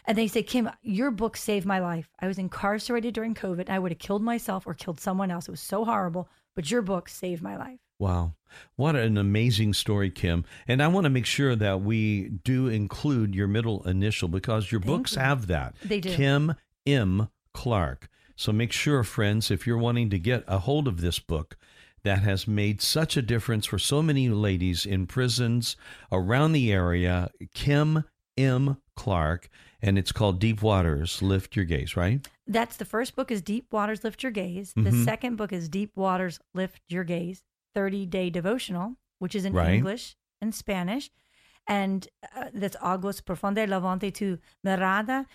And 0.08 0.16
they 0.16 0.26
say, 0.26 0.42
Kim, 0.42 0.70
your 0.80 1.10
book 1.10 1.36
saved 1.36 1.66
my 1.66 1.80
life. 1.80 2.08
I 2.18 2.26
was 2.26 2.38
incarcerated 2.38 3.12
during 3.12 3.34
COVID. 3.34 3.60
And 3.60 3.70
I 3.70 3.78
would 3.78 3.92
have 3.92 3.98
killed 3.98 4.22
myself 4.22 4.66
or 4.66 4.72
killed 4.72 4.98
someone 4.98 5.30
else. 5.30 5.48
It 5.48 5.50
was 5.50 5.60
so 5.60 5.84
horrible, 5.84 6.30
but 6.56 6.70
your 6.70 6.80
book 6.80 7.10
saved 7.10 7.42
my 7.42 7.58
life. 7.58 7.78
Wow. 7.98 8.32
What 8.76 8.96
an 8.96 9.18
amazing 9.18 9.74
story, 9.74 10.10
Kim. 10.10 10.46
And 10.66 10.82
I 10.82 10.88
want 10.88 11.04
to 11.04 11.10
make 11.10 11.26
sure 11.26 11.54
that 11.54 11.82
we 11.82 12.30
do 12.42 12.68
include 12.68 13.34
your 13.34 13.48
middle 13.48 13.86
initial 13.86 14.28
because 14.28 14.72
your 14.72 14.80
Thank 14.80 14.96
books 14.96 15.14
you. 15.14 15.20
have 15.20 15.46
that. 15.48 15.74
They 15.84 16.00
do. 16.00 16.10
Kim 16.10 16.54
M. 16.86 17.28
Clark. 17.52 18.08
So 18.34 18.50
make 18.50 18.72
sure, 18.72 19.04
friends, 19.04 19.50
if 19.50 19.66
you're 19.66 19.76
wanting 19.76 20.08
to 20.08 20.18
get 20.18 20.44
a 20.48 20.60
hold 20.60 20.88
of 20.88 21.02
this 21.02 21.18
book 21.18 21.58
that 22.04 22.22
has 22.22 22.48
made 22.48 22.80
such 22.80 23.18
a 23.18 23.22
difference 23.22 23.66
for 23.66 23.78
so 23.78 24.00
many 24.00 24.30
ladies 24.30 24.86
in 24.86 25.06
prisons 25.06 25.76
around 26.10 26.52
the 26.52 26.72
area, 26.72 27.30
Kim 27.52 28.04
M. 28.38 28.78
Clark, 28.94 29.50
and 29.82 29.98
it's 29.98 30.12
called 30.12 30.38
Deep 30.40 30.62
Waters 30.62 31.22
Lift 31.22 31.56
Your 31.56 31.64
Gaze, 31.64 31.96
right? 31.96 32.26
That's 32.46 32.76
the 32.76 32.84
first 32.84 33.14
book 33.16 33.30
is 33.30 33.42
Deep 33.42 33.72
Waters 33.72 34.02
Lift 34.04 34.22
Your 34.22 34.32
Gaze. 34.32 34.72
The 34.74 34.90
Mhm. 34.90 35.04
second 35.04 35.36
book 35.36 35.52
is 35.52 35.68
Deep 35.68 35.92
Waters 35.96 36.40
Lift 36.54 36.80
Your 36.88 37.04
Gaze, 37.04 37.42
30 37.74 38.06
Day 38.06 38.30
Devotional, 38.30 38.96
which 39.18 39.34
is 39.34 39.44
in 39.44 39.52
Right. 39.52 39.74
English 39.74 40.16
and 40.40 40.54
Spanish. 40.54 41.10
And 41.66 42.08
uh, 42.34 42.46
that's 42.54 42.76
Aguas 42.82 43.20
Profunde 43.20 43.68
Levante 43.68 44.10
to 44.12 44.38
Mirada. 44.66 45.26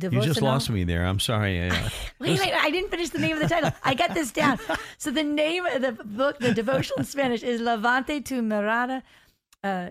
You 0.00 0.20
just 0.20 0.42
lost 0.42 0.68
me 0.70 0.82
there. 0.84 1.06
I'm 1.06 1.20
sorry. 1.20 1.58
Uh, 1.70 1.88
Wait, 2.18 2.38
wait, 2.40 2.52
I 2.52 2.68
didn't 2.70 2.90
finish 2.90 3.10
the 3.10 3.18
name 3.20 3.34
of 3.36 3.40
the 3.42 3.48
title. 3.48 3.70
I 3.84 3.94
got 3.94 4.12
this 4.14 4.30
down. 4.32 4.58
So 4.98 5.10
the 5.10 5.22
name 5.22 5.64
of 5.66 5.82
the 5.82 5.92
book, 5.92 6.38
the 6.38 6.52
devotional 6.54 7.00
in 7.00 7.04
Spanish, 7.04 7.42
is 7.42 7.60
Levante 7.60 8.20
tu 8.20 8.40
mirada. 8.42 9.02
Uh, 9.62 9.90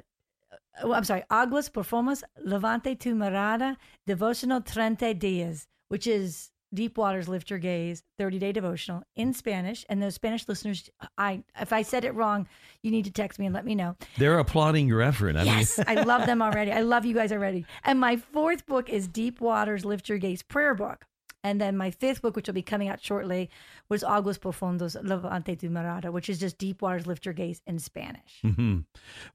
oh, 0.82 0.94
I'm 0.94 1.04
sorry, 1.04 1.24
Aguas 1.30 1.70
Performas 1.70 2.24
Levante 2.44 2.96
tu 2.96 3.14
mirada 3.16 3.78
Devotional 4.08 4.62
Trente 4.62 5.14
Dias, 5.18 5.68
which 5.90 6.08
is 6.08 6.50
Deep 6.74 6.98
Waters 6.98 7.28
Lift 7.28 7.52
Your 7.52 7.60
Gaze 7.60 8.02
30 8.18 8.40
Day 8.40 8.52
Devotional 8.52 9.04
in 9.16 9.32
Spanish. 9.34 9.86
And 9.90 10.02
those 10.02 10.16
Spanish 10.16 10.48
listeners, 10.48 10.90
I 11.20 11.44
if 11.60 11.72
I 11.72 11.84
said 11.84 12.04
it 12.04 12.16
wrong, 12.16 12.48
you 12.82 12.90
need 12.90 13.06
to 13.06 13.12
text 13.12 13.38
me 13.38 13.46
and 13.46 13.54
let 13.54 13.64
me 13.66 13.76
know. 13.76 13.96
they're 14.18 14.40
applauding 14.40 14.88
your 14.88 15.02
effort. 15.02 15.36
I 15.36 15.44
Yes, 15.44 15.78
mean, 15.78 15.86
I 15.88 16.02
love 16.04 16.26
them 16.26 16.42
already. 16.42 16.72
I 16.72 16.82
love 16.82 17.06
you 17.06 17.14
guys 17.14 17.32
already. 17.32 17.66
And 17.84 18.00
my 18.00 18.16
fourth 18.18 18.66
book 18.66 18.90
is 18.90 19.08
Deep 19.08 19.40
Waters 19.40 19.86
Lift 19.86 20.10
Your 20.10 20.18
Gaze 20.18 20.42
Prayer 20.42 20.74
Book. 20.74 21.06
And 21.44 21.60
then 21.60 21.76
my 21.76 21.92
fifth 21.92 22.22
book, 22.22 22.36
which 22.36 22.48
will 22.48 22.54
be 22.54 22.62
coming 22.62 22.88
out 22.88 23.04
shortly, 23.04 23.50
was 23.90 24.04
Aguas 24.04 24.38
Profundos 24.38 24.96
Levante 25.04 25.58
tu 25.58 25.70
Mirada, 25.70 26.12
which 26.12 26.30
is 26.30 26.40
just 26.40 26.58
Deep 26.58 26.82
Waters 26.82 27.06
Lift 27.06 27.26
Your 27.26 27.34
Gaze 27.34 27.62
in 27.68 27.80
Spanish. 27.80 28.40
Mm-hmm. 28.46 28.80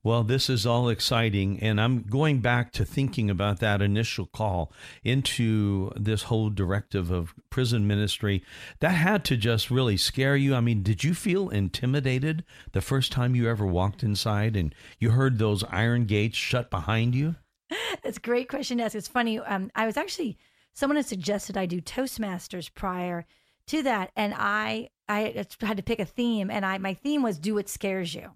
Well, 0.02 0.24
this 0.24 0.48
is 0.48 0.64
all 0.64 0.88
exciting. 0.88 1.60
And 1.60 1.78
I'm 1.78 2.02
going 2.02 2.40
back 2.40 2.72
to 2.72 2.84
thinking 2.86 3.28
about 3.28 3.60
that 3.60 3.82
initial 3.82 4.24
call 4.24 4.72
into 5.04 5.92
this 5.96 6.24
whole 6.24 6.48
directive 6.48 7.10
of 7.10 7.34
prison 7.50 7.86
ministry. 7.86 8.42
That 8.80 8.90
had 8.90 9.22
to 9.26 9.36
just 9.36 9.70
really 9.70 9.98
scare 9.98 10.36
you. 10.36 10.54
I 10.54 10.60
mean, 10.60 10.82
did 10.82 11.04
you 11.04 11.12
feel 11.12 11.50
intimidated 11.50 12.42
the 12.72 12.80
first 12.80 13.12
time 13.12 13.34
you 13.34 13.48
ever 13.50 13.66
walked 13.66 14.02
inside 14.02 14.56
and 14.56 14.74
you 14.98 15.10
heard 15.10 15.38
those 15.38 15.62
iron 15.64 16.06
gates 16.06 16.38
shut 16.38 16.70
behind 16.70 17.14
you? 17.14 17.36
That's 18.02 18.16
a 18.16 18.20
great 18.20 18.48
question 18.48 18.78
to 18.78 18.84
ask. 18.84 18.94
It's 18.94 19.08
funny. 19.08 19.38
Um, 19.38 19.70
I 19.74 19.84
was 19.84 19.98
actually 19.98 20.38
someone 20.74 20.96
had 20.96 21.06
suggested 21.06 21.56
I 21.56 21.66
do 21.66 21.80
Toastmasters 21.80 22.72
prior 22.72 23.26
to 23.68 23.82
that, 23.82 24.10
and 24.16 24.34
I 24.36 24.90
I 25.08 25.44
had 25.60 25.76
to 25.76 25.82
pick 25.82 26.00
a 26.00 26.04
theme, 26.04 26.50
and 26.50 26.64
I 26.64 26.78
my 26.78 26.94
theme 26.94 27.22
was 27.22 27.38
"Do 27.38 27.54
What 27.54 27.68
Scares 27.68 28.14
You." 28.14 28.32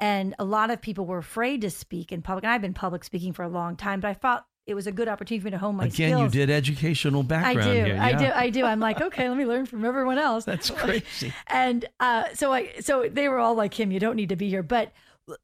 And 0.00 0.34
a 0.38 0.44
lot 0.44 0.70
of 0.70 0.80
people 0.80 1.06
were 1.06 1.18
afraid 1.18 1.60
to 1.62 1.70
speak 1.70 2.12
in 2.12 2.22
public, 2.22 2.44
and 2.44 2.52
I've 2.52 2.62
been 2.62 2.74
public 2.74 3.02
speaking 3.04 3.32
for 3.32 3.42
a 3.42 3.48
long 3.48 3.76
time, 3.76 4.00
but 4.00 4.08
I 4.08 4.14
thought 4.14 4.46
it 4.64 4.74
was 4.74 4.86
a 4.86 4.92
good 4.92 5.08
opportunity 5.08 5.40
for 5.40 5.46
me 5.46 5.50
to 5.52 5.58
hone 5.58 5.76
my 5.76 5.86
Again, 5.86 6.10
skills. 6.10 6.22
you 6.34 6.40
did 6.40 6.50
educational 6.50 7.22
background. 7.22 7.58
I 7.58 7.74
do, 7.74 7.84
here. 7.84 7.98
I 7.98 8.12
do, 8.12 8.26
I 8.26 8.50
do. 8.50 8.64
I'm 8.64 8.80
like, 8.80 9.00
okay, 9.08 9.28
let 9.28 9.36
me 9.38 9.46
learn 9.46 9.64
from 9.66 9.84
everyone 9.84 10.18
else. 10.18 10.44
That's 10.44 10.70
crazy. 10.82 11.32
And 11.46 11.86
uh, 11.98 12.24
so 12.34 12.52
I, 12.52 12.74
so 12.80 13.08
they 13.10 13.28
were 13.28 13.38
all 13.38 13.54
like, 13.54 13.72
"Kim, 13.72 13.90
you 13.90 13.98
don't 13.98 14.14
need 14.14 14.28
to 14.28 14.36
be 14.36 14.48
here." 14.50 14.62
But, 14.62 14.92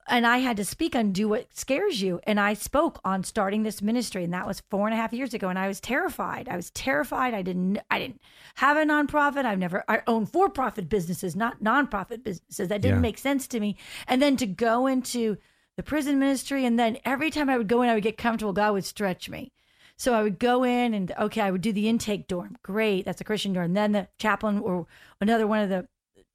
and 0.09 0.27
I 0.27 0.39
had 0.39 0.57
to 0.57 0.65
speak 0.65 0.95
on 0.97 1.13
"Do 1.13 1.29
What 1.29 1.57
Scares 1.57 2.01
You," 2.01 2.21
and 2.25 2.41
I 2.41 2.55
spoke 2.55 3.01
on 3.05 3.25
starting 3.25 3.63
this 3.63 3.83
ministry, 3.83 4.25
and 4.25 4.33
that 4.33 4.47
was 4.47 4.63
four 4.71 4.87
and 4.87 4.95
a 4.95 4.97
half 4.97 5.13
years 5.13 5.35
ago. 5.35 5.49
And 5.49 5.59
I 5.59 5.69
was 5.69 5.81
terrified. 5.81 6.49
I 6.49 6.57
was 6.57 6.71
terrified. 6.71 7.35
I 7.35 7.43
didn't, 7.43 7.79
I 7.91 7.99
didn't 7.99 8.21
have 8.57 8.77
a 8.77 8.85
nonprofit. 8.85 9.45
I've 9.45 9.59
never, 9.59 9.85
I 9.89 10.03
own 10.07 10.27
for-profit 10.27 10.89
businesses, 10.89 11.35
not 11.37 11.63
nonprofit 11.63 12.23
businesses. 12.23 12.69
That 12.69 12.81
didn't 12.81 12.99
Yeah. 12.99 13.03
make 13.03 13.19
sense 13.19 13.47
to 13.49 13.61
me. 13.61 13.77
And 14.07 14.21
then 14.23 14.37
to 14.39 14.47
go 14.47 14.87
into 14.87 15.37
the 15.77 15.83
prison 15.83 16.19
ministry, 16.19 16.65
and 16.65 16.79
then 16.79 16.99
every 17.05 17.31
time 17.31 17.51
I 17.51 17.59
would 17.59 17.69
go 17.69 17.83
in, 17.83 17.89
I 17.89 17.95
would 17.95 18.03
get 18.03 18.17
comfortable. 18.17 18.53
God 18.53 18.73
would 18.75 18.85
stretch 18.85 19.29
me. 19.29 19.51
So 19.97 20.13
I 20.15 20.23
would 20.23 20.39
go 20.39 20.65
in 20.65 20.93
and 20.95 21.13
okay, 21.19 21.41
I 21.41 21.51
would 21.51 21.61
do 21.61 21.73
the 21.73 21.89
intake 21.89 22.27
dorm. 22.27 22.57
Great, 22.63 23.05
that's 23.05 23.21
a 23.21 23.25
Christian 23.25 23.53
dorm. 23.53 23.67
And 23.67 23.77
then 23.77 23.93
the 23.93 24.09
chaplain 24.19 24.59
or 24.59 24.87
another 25.21 25.47
one 25.47 25.61
of 25.61 25.69
the 25.69 25.87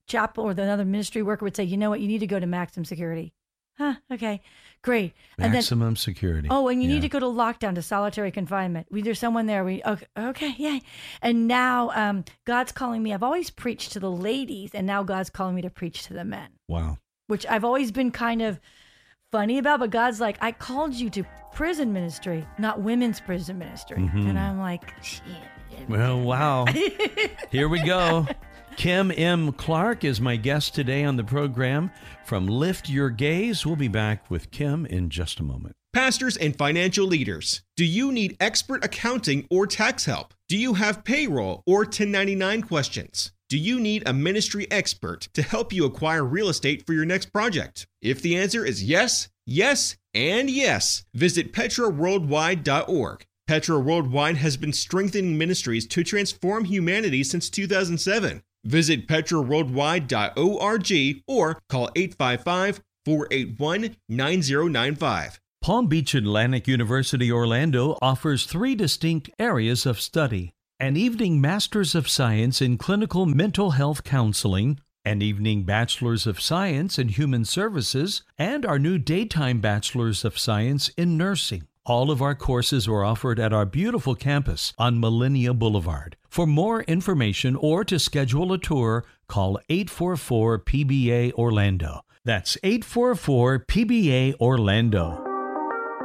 chapel 0.08 0.44
or 0.44 0.54
the 0.54 0.64
another 0.64 0.86
ministry 0.86 1.22
worker 1.22 1.46
would 1.46 1.56
say, 1.56 1.64
you 1.64 1.78
know 1.78 1.90
what, 1.90 2.00
you 2.00 2.08
need 2.08 2.20
to 2.20 2.28
go 2.28 2.40
to 2.40 2.48
maximum 2.48 2.86
security. 2.86 3.34
Huh? 3.80 3.94
Okay, 4.12 4.42
great. 4.82 5.14
And 5.38 5.46
then 5.46 5.52
Maximum 5.54 5.96
security. 5.96 6.50
oh, 6.52 6.68
and 6.68 6.84
you 6.84 6.90
Yeah. 6.90 6.96
need 6.96 7.02
to 7.04 7.10
go 7.10 7.20
to 7.20 7.26
lockdown 7.28 7.76
to 7.76 7.82
solitary 7.82 8.30
confinement. 8.30 8.88
We 8.92 9.02
there's 9.02 9.20
someone 9.20 9.46
there. 9.46 9.64
We 9.64 9.82
okay, 9.86 10.06
okay 10.18 10.54
yeah. 10.58 10.80
And 11.22 11.48
now 11.48 11.90
um, 11.96 12.26
God's 12.46 12.72
calling 12.74 13.02
me. 13.02 13.14
I've 13.14 13.24
always 13.24 13.50
preached 13.50 13.94
to 13.94 14.00
the 14.02 14.12
ladies, 14.12 14.72
and 14.76 14.86
now 14.86 15.04
God's 15.04 15.30
calling 15.30 15.56
me 15.56 15.62
to 15.62 15.70
preach 15.70 16.04
to 16.08 16.14
the 16.14 16.26
men 16.26 16.50
Wow. 16.68 16.98
which 17.28 17.46
I've 17.48 17.64
always 17.64 17.92
been 17.92 18.12
kind 18.12 18.42
of 18.42 18.60
funny 19.32 19.58
about. 19.58 19.80
But 19.80 19.92
God's 19.92 20.20
like, 20.20 20.38
I 20.42 20.52
called 20.52 20.94
you 20.96 21.10
to 21.12 21.24
prison 21.54 21.94
ministry, 21.94 22.46
not 22.58 22.82
women's 22.82 23.22
prison 23.22 23.58
ministry. 23.60 23.98
Mhm. 23.98 24.30
And 24.30 24.38
I'm 24.38 24.60
like, 24.60 24.94
shit. 25.02 25.24
Well, 25.88 26.20
wow. 26.20 26.66
Here 27.50 27.70
we 27.70 27.82
go. 27.84 28.28
Kim 28.76 29.12
M. 29.12 29.52
Clark 29.54 30.04
is 30.04 30.22
my 30.22 30.36
guest 30.36 30.74
today 30.74 31.04
on 31.04 31.18
the 31.18 31.24
program 31.24 31.92
from 32.26 32.48
Lift 32.48 32.90
Your 32.90 33.10
Gaze. 33.10 33.66
We'll 33.66 33.76
be 33.76 33.88
back 33.88 34.30
with 34.30 34.52
Kim 34.52 34.86
in 34.86 35.10
just 35.10 35.40
a 35.40 35.44
moment. 35.44 35.76
Pastors 35.92 36.38
and 36.38 36.56
financial 36.56 37.06
leaders, 37.06 37.64
do 37.76 37.84
you 37.84 38.12
need 38.12 38.38
expert 38.40 38.86
accounting 38.86 39.48
or 39.50 39.68
tax 39.68 40.06
help? 40.06 40.34
Do 40.48 40.56
you 40.56 40.76
have 40.76 41.04
payroll 41.04 41.64
or 41.66 41.80
1099 41.80 42.62
questions? 42.62 43.32
Do 43.50 43.58
you 43.58 43.80
need 43.80 44.04
a 44.06 44.14
ministry 44.14 44.68
expert 44.72 45.28
to 45.34 45.42
help 45.42 45.74
you 45.74 45.86
acquire 45.86 46.24
real 46.24 46.50
estate 46.50 46.86
for 46.86 46.94
your 46.94 47.06
next 47.06 47.34
project? 47.34 47.88
If 48.02 48.22
the 48.22 48.38
answer 48.38 48.64
is 48.64 48.84
yes, 48.84 49.30
yes, 49.46 49.98
and 50.14 50.50
yes, 50.50 51.04
visit 51.14 51.52
petraworldwide.org. 51.52 53.26
Petra 53.48 53.80
Worldwide 53.80 54.38
has 54.38 54.58
been 54.58 54.72
strengthening 54.72 55.36
ministries 55.36 55.88
to 55.88 56.04
transform 56.04 56.66
humanity 56.66 57.24
since 57.24 57.50
2007. 57.50 58.44
Visit 58.64 59.08
petraworldwide.org 59.08 61.24
or 61.28 61.60
call 61.70 61.90
855 61.96 62.82
481 63.06 63.96
9095. 64.08 65.40
Palm 65.62 65.88
Beach 65.88 66.16
Atlantic 66.16 66.68
University 66.68 67.32
Orlando 67.32 67.98
offers 68.02 68.46
three 68.46 68.76
distinct 68.76 69.30
areas 69.40 69.86
of 69.86 70.00
study 70.00 70.54
an 70.82 70.96
evening 70.96 71.42
Master's 71.42 71.94
of 71.94 72.08
Science 72.08 72.62
in 72.62 72.78
Clinical 72.78 73.26
Mental 73.26 73.72
Health 73.72 74.06
Counseling, 74.06 74.80
an 75.04 75.22
evening 75.22 75.64
Bachelor's 75.64 76.26
of 76.26 76.40
Science 76.40 76.98
in 76.98 77.10
Human 77.10 77.44
Services, 77.44 78.24
and 78.38 78.66
our 78.66 78.80
new 78.80 78.98
daytime 78.98 79.60
Bachelor's 79.60 80.24
of 80.24 80.40
Science 80.40 80.88
in 80.90 81.18
Nursing. 81.18 81.68
All 81.90 82.12
of 82.12 82.22
our 82.22 82.36
courses 82.36 82.88
are 82.88 83.04
offered 83.04 83.40
at 83.40 83.52
our 83.52 83.66
beautiful 83.66 84.14
campus 84.14 84.74
on 84.78 85.00
Millennia 85.00 85.56
Boulevard. 85.56 86.18
For 86.30 86.46
more 86.46 86.84
information 86.84 87.56
or 87.56 87.84
to 87.86 87.98
schedule 87.98 88.54
a 88.54 88.60
tour, 88.60 89.06
call 89.28 89.60
844 89.70 90.60
PBA 90.60 91.34
Orlando. 91.34 92.02
That's 92.24 92.60
844 92.62 93.66
PBA 93.66 94.36
Orlando. 94.40 95.26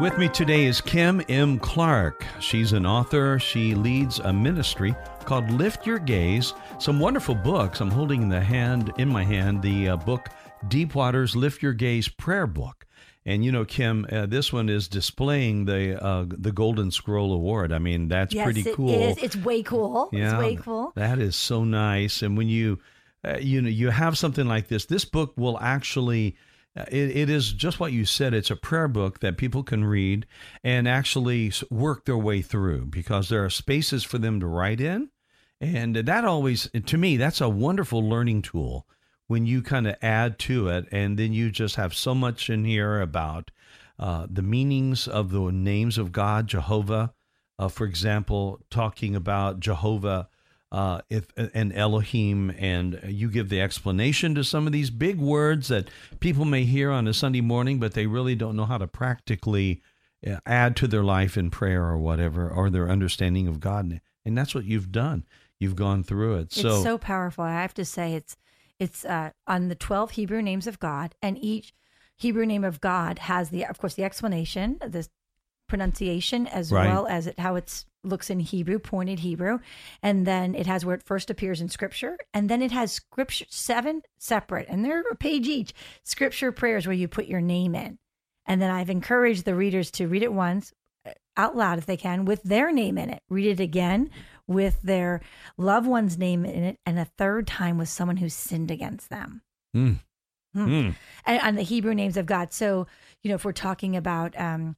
With 0.00 0.16
me 0.16 0.30
today 0.30 0.64
is 0.64 0.80
Kim 0.80 1.22
M. 1.28 1.58
Clark. 1.58 2.24
She's 2.40 2.72
an 2.72 2.86
author. 2.86 3.38
She 3.38 3.74
leads 3.74 4.20
a 4.20 4.32
ministry 4.32 4.94
called 5.26 5.50
Lift 5.50 5.86
Your 5.86 5.98
Gaze. 5.98 6.54
Some 6.78 6.98
wonderful 6.98 7.34
books. 7.34 7.82
I'm 7.82 7.90
holding 7.90 8.22
in 8.22 8.30
the 8.30 8.40
hand 8.40 8.90
in 8.96 9.10
my 9.10 9.22
hand 9.22 9.60
the 9.60 9.90
uh, 9.90 9.96
book 9.98 10.30
Deep 10.68 10.94
Waters 10.94 11.36
Lift 11.36 11.62
Your 11.62 11.74
Gaze 11.74 12.08
Prayer 12.08 12.46
Book. 12.46 12.86
And 13.26 13.44
you 13.44 13.50
know, 13.52 13.64
Kim, 13.64 14.06
uh, 14.12 14.26
this 14.26 14.52
one 14.52 14.68
is 14.68 14.86
displaying 14.88 15.64
the 15.64 16.02
uh, 16.02 16.26
the 16.28 16.52
Golden 16.52 16.90
Scroll 16.90 17.32
Award. 17.32 17.72
I 17.72 17.78
mean, 17.78 18.08
that's 18.08 18.34
yes, 18.34 18.44
pretty 18.44 18.64
cool. 18.74 18.90
is. 18.90 19.16
It's 19.18 19.36
way 19.36 19.62
cool. 19.62 20.10
Yeah, 20.12 20.32
It's 20.32 20.38
way 20.38 20.56
cool. 20.56 20.92
That 20.94 21.18
is 21.18 21.34
so 21.34 21.64
nice. 21.64 22.20
And 22.20 22.36
when 22.36 22.48
you, 22.48 22.80
uh, 23.26 23.38
you 23.38 23.62
know, 23.62 23.70
you 23.70 23.90
have 23.90 24.18
something 24.18 24.46
like 24.46 24.68
this, 24.68 24.84
this 24.86 25.04
book 25.04 25.32
will 25.36 25.58
actually 25.60 26.36
Uh, 26.76 26.84
It, 26.90 27.16
it 27.16 27.30
is 27.30 27.52
just 27.52 27.78
what 27.78 27.92
you 27.92 28.04
said. 28.04 28.34
It's 28.34 28.50
a 28.50 28.56
prayer 28.56 28.88
book 28.88 29.20
that 29.20 29.36
people 29.36 29.62
can 29.62 29.84
read 29.84 30.26
and 30.64 30.88
actually 30.88 31.52
work 31.70 32.04
their 32.04 32.18
way 32.18 32.42
through 32.42 32.86
because 32.86 33.28
there 33.28 33.44
are 33.44 33.50
spaces 33.50 34.04
for 34.04 34.18
them 34.18 34.40
to 34.40 34.46
write 34.46 34.80
in. 34.80 35.10
And 35.60 35.94
that 35.94 36.24
always, 36.24 36.68
to 36.86 36.98
me, 36.98 37.16
that's 37.16 37.40
a 37.40 37.48
wonderful 37.48 38.02
learning 38.02 38.42
tool 38.42 38.86
when 39.26 39.46
you 39.46 39.62
kind 39.62 39.86
of 39.86 39.96
add 40.02 40.38
to 40.40 40.68
it. 40.68 40.86
And 40.90 41.18
then 41.18 41.32
you 41.32 41.50
just 41.50 41.76
have 41.76 41.94
so 41.94 42.14
much 42.14 42.50
in 42.50 42.64
here 42.64 43.00
about 43.00 43.50
uh, 43.98 44.26
the 44.30 44.42
meanings 44.42 45.06
of 45.06 45.30
the 45.30 45.50
names 45.50 45.98
of 45.98 46.12
God, 46.12 46.46
Jehovah, 46.46 47.14
uh, 47.58 47.68
for 47.68 47.86
example, 47.86 48.60
talking 48.70 49.14
about 49.14 49.60
Jehovah 49.60 50.28
uh, 50.72 51.00
if 51.08 51.28
and 51.36 51.72
Elohim, 51.72 52.50
and 52.58 53.00
you 53.06 53.30
give 53.30 53.48
the 53.48 53.60
explanation 53.60 54.34
to 54.34 54.42
some 54.42 54.66
of 54.66 54.72
these 54.72 54.90
big 54.90 55.20
words 55.20 55.68
that 55.68 55.88
people 56.18 56.44
may 56.44 56.64
hear 56.64 56.90
on 56.90 57.06
a 57.06 57.14
Sunday 57.14 57.40
morning, 57.40 57.78
but 57.78 57.94
they 57.94 58.06
really 58.06 58.34
don't 58.34 58.56
know 58.56 58.64
how 58.64 58.78
to 58.78 58.88
practically 58.88 59.82
uh, 60.26 60.38
add 60.46 60.74
to 60.74 60.88
their 60.88 61.04
life 61.04 61.36
in 61.36 61.48
prayer 61.48 61.84
or 61.84 61.96
whatever, 61.96 62.50
or 62.50 62.70
their 62.70 62.90
understanding 62.90 63.46
of 63.46 63.60
God. 63.60 64.00
And 64.24 64.36
that's 64.36 64.52
what 64.52 64.64
you've 64.64 64.90
done. 64.90 65.24
You've 65.60 65.76
gone 65.76 66.02
through 66.02 66.38
it. 66.38 66.52
So, 66.52 66.74
it's 66.74 66.82
so 66.82 66.98
powerful. 66.98 67.44
I 67.44 67.52
have 67.52 67.74
to 67.74 67.84
say, 67.84 68.14
it's 68.14 68.36
it's 68.78 69.04
uh, 69.04 69.30
on 69.46 69.68
the 69.68 69.74
twelve 69.74 70.12
Hebrew 70.12 70.42
names 70.42 70.66
of 70.66 70.78
God, 70.80 71.14
and 71.22 71.38
each 71.42 71.72
Hebrew 72.16 72.46
name 72.46 72.64
of 72.64 72.80
God 72.80 73.18
has 73.20 73.50
the, 73.50 73.64
of 73.66 73.78
course, 73.78 73.94
the 73.94 74.04
explanation, 74.04 74.78
the 74.86 75.08
pronunciation, 75.68 76.46
as 76.46 76.70
Right. 76.70 76.86
well 76.88 77.06
as 77.06 77.26
it, 77.26 77.38
how 77.38 77.56
it 77.56 77.84
looks 78.02 78.28
in 78.30 78.38
Hebrew, 78.40 78.78
pointed 78.78 79.20
Hebrew, 79.20 79.58
and 80.02 80.26
then 80.26 80.54
it 80.54 80.66
has 80.66 80.84
where 80.84 80.94
it 80.94 81.02
first 81.02 81.30
appears 81.30 81.60
in 81.60 81.68
Scripture, 81.68 82.18
and 82.34 82.48
then 82.50 82.60
it 82.62 82.70
has 82.70 82.92
Scripture 82.92 83.46
seven 83.48 84.02
separate, 84.18 84.66
and 84.68 84.84
they're 84.84 85.00
a 85.10 85.16
page 85.16 85.48
each 85.48 85.72
Scripture 86.04 86.52
prayers 86.52 86.86
where 86.86 86.94
you 86.94 87.08
put 87.08 87.26
your 87.26 87.40
name 87.40 87.74
in, 87.74 87.98
and 88.46 88.60
then 88.60 88.70
I've 88.70 88.90
encouraged 88.90 89.44
the 89.44 89.54
readers 89.54 89.90
to 89.92 90.06
read 90.06 90.22
it 90.22 90.32
once 90.32 90.72
uh, 91.06 91.12
out 91.36 91.56
loud 91.56 91.78
if 91.78 91.86
they 91.86 91.96
can 91.96 92.26
with 92.26 92.42
their 92.42 92.70
name 92.72 92.98
in 92.98 93.08
it. 93.10 93.22
Read 93.30 93.58
it 93.58 93.60
again 93.62 94.10
with 94.46 94.80
their 94.82 95.20
loved 95.56 95.86
one's 95.86 96.18
name 96.18 96.44
in 96.44 96.62
it, 96.64 96.78
and 96.84 96.98
a 96.98 97.04
third 97.04 97.46
time 97.46 97.78
with 97.78 97.88
someone 97.88 98.18
who 98.18 98.28
sinned 98.28 98.70
against 98.70 99.10
them. 99.10 99.42
Mm. 99.74 100.00
Hmm. 100.54 100.68
Mm. 100.68 100.94
And, 101.26 101.42
and 101.42 101.58
the 101.58 101.62
Hebrew 101.62 101.94
names 101.94 102.16
of 102.16 102.26
God. 102.26 102.52
So, 102.52 102.86
you 103.22 103.28
know, 103.28 103.34
if 103.34 103.44
we're 103.44 103.52
talking 103.52 103.96
about 103.96 104.38
um, 104.38 104.76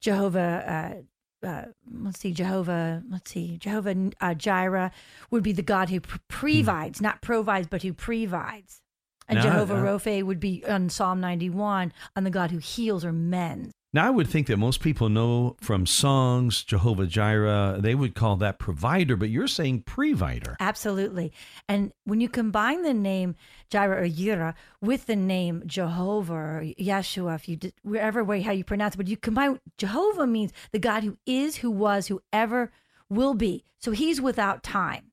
Jehovah, 0.00 1.02
uh, 1.42 1.46
uh, 1.46 1.64
let's 1.90 2.20
see, 2.20 2.32
Jehovah, 2.32 3.02
let's 3.10 3.30
see, 3.30 3.58
Jehovah 3.58 4.10
uh, 4.20 4.34
Jireh 4.34 4.90
would 5.30 5.42
be 5.42 5.52
the 5.52 5.62
God 5.62 5.90
who 5.90 6.00
pr- 6.00 6.18
provides, 6.28 7.00
not 7.00 7.20
provides, 7.20 7.66
but 7.66 7.82
who 7.82 7.92
provides. 7.92 8.80
And 9.28 9.36
Now, 9.36 9.42
Jehovah 9.42 9.76
uh, 9.76 9.82
Rophe 9.82 10.22
would 10.22 10.40
be 10.40 10.64
on 10.66 10.88
Psalm 10.88 11.20
91 11.20 11.92
on 12.16 12.24
the 12.24 12.30
God 12.30 12.50
who 12.50 12.58
heals 12.58 13.04
or 13.04 13.12
mends. 13.12 13.72
Now, 13.94 14.06
I 14.06 14.10
would 14.10 14.28
think 14.28 14.48
that 14.48 14.58
most 14.58 14.80
people 14.80 15.08
know 15.08 15.56
from 15.62 15.86
songs, 15.86 16.62
Jehovah 16.62 17.06
Jireh, 17.06 17.78
they 17.80 17.94
would 17.94 18.14
call 18.14 18.36
that 18.36 18.58
provider, 18.58 19.16
but 19.16 19.30
you're 19.30 19.48
saying 19.48 19.84
previder. 19.84 20.56
Absolutely. 20.60 21.32
And 21.70 21.92
when 22.04 22.20
you 22.20 22.28
combine 22.28 22.82
the 22.82 22.92
name 22.92 23.34
Jireh 23.70 24.02
or 24.02 24.06
Yira 24.06 24.54
with 24.82 25.06
the 25.06 25.16
name 25.16 25.62
Jehovah 25.64 26.34
or 26.34 26.64
Yeshua, 26.78 27.36
if 27.36 27.48
you 27.48 27.56
did, 27.56 27.72
wherever 27.82 28.22
way 28.22 28.42
how 28.42 28.52
you 28.52 28.62
pronounce 28.62 28.94
it, 28.94 28.98
but 28.98 29.08
you 29.08 29.16
combine 29.16 29.58
Jehovah 29.78 30.26
means 30.26 30.52
the 30.70 30.78
God 30.78 31.02
who 31.02 31.16
is, 31.24 31.56
who 31.56 31.70
was, 31.70 32.08
who 32.08 32.20
ever 32.30 32.70
will 33.08 33.32
be. 33.32 33.64
So 33.78 33.92
he's 33.92 34.20
without 34.20 34.62
time. 34.62 35.12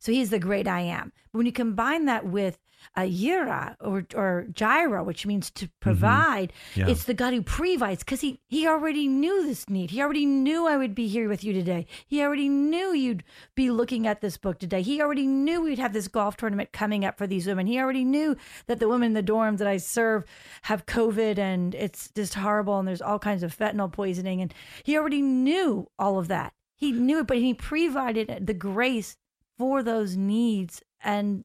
So 0.00 0.10
he's 0.10 0.30
the 0.30 0.40
great 0.40 0.66
I 0.66 0.80
am. 0.80 1.12
But 1.30 1.38
when 1.38 1.46
you 1.46 1.52
combine 1.52 2.06
that 2.06 2.26
with 2.26 2.58
a 2.94 3.02
Yira 3.02 3.76
or 3.80 4.06
or 4.14 4.46
Jireh, 4.52 5.04
which 5.04 5.26
means 5.26 5.50
to 5.50 5.66
mm-hmm. 5.66 5.72
provide, 5.80 6.52
Yeah. 6.74 6.88
it's 6.88 7.04
the 7.04 7.14
God 7.14 7.32
who 7.32 7.42
provides 7.42 8.04
because 8.04 8.20
he 8.20 8.40
he 8.48 8.66
already 8.66 9.08
knew 9.08 9.46
this 9.46 9.68
need. 9.68 9.90
He 9.90 10.00
already 10.00 10.26
knew 10.26 10.66
I 10.66 10.76
would 10.76 10.94
be 10.94 11.08
here 11.08 11.28
with 11.28 11.44
you 11.44 11.52
today. 11.52 11.86
He 12.06 12.22
already 12.22 12.48
knew 12.48 12.92
you'd 12.92 13.24
be 13.54 13.70
looking 13.70 14.06
at 14.06 14.20
this 14.20 14.36
book 14.36 14.58
today. 14.58 14.82
He 14.82 15.00
already 15.00 15.26
knew 15.26 15.62
we'd 15.62 15.78
have 15.78 15.92
this 15.92 16.08
golf 16.08 16.36
tournament 16.36 16.72
coming 16.72 17.04
up 17.04 17.18
for 17.18 17.26
these 17.26 17.46
women. 17.46 17.66
He 17.66 17.78
already 17.78 18.04
knew 18.04 18.36
that 18.66 18.80
the 18.80 18.88
women 18.88 19.06
in 19.06 19.12
the 19.14 19.22
dorms 19.32 19.58
that 19.58 19.68
I 19.68 19.78
serve 19.78 20.24
have 20.62 20.86
COVID 20.86 21.38
and 21.38 21.74
it's 21.74 22.10
just 22.10 22.34
horrible 22.34 22.78
and 22.78 22.86
there's 22.86 23.02
all 23.02 23.18
kinds 23.18 23.42
of 23.42 23.56
fentanyl 23.56 23.92
poisoning 23.92 24.40
and 24.40 24.52
he 24.84 24.96
already 24.96 25.22
knew 25.22 25.88
all 25.98 26.18
of 26.18 26.28
that. 26.28 26.52
He 26.76 26.92
knew 26.92 27.20
it, 27.20 27.26
but 27.26 27.38
he 27.38 27.54
provided 27.54 28.46
the 28.46 28.54
grace 28.54 29.16
for 29.56 29.82
those 29.82 30.16
needs 30.16 30.82
and 31.02 31.44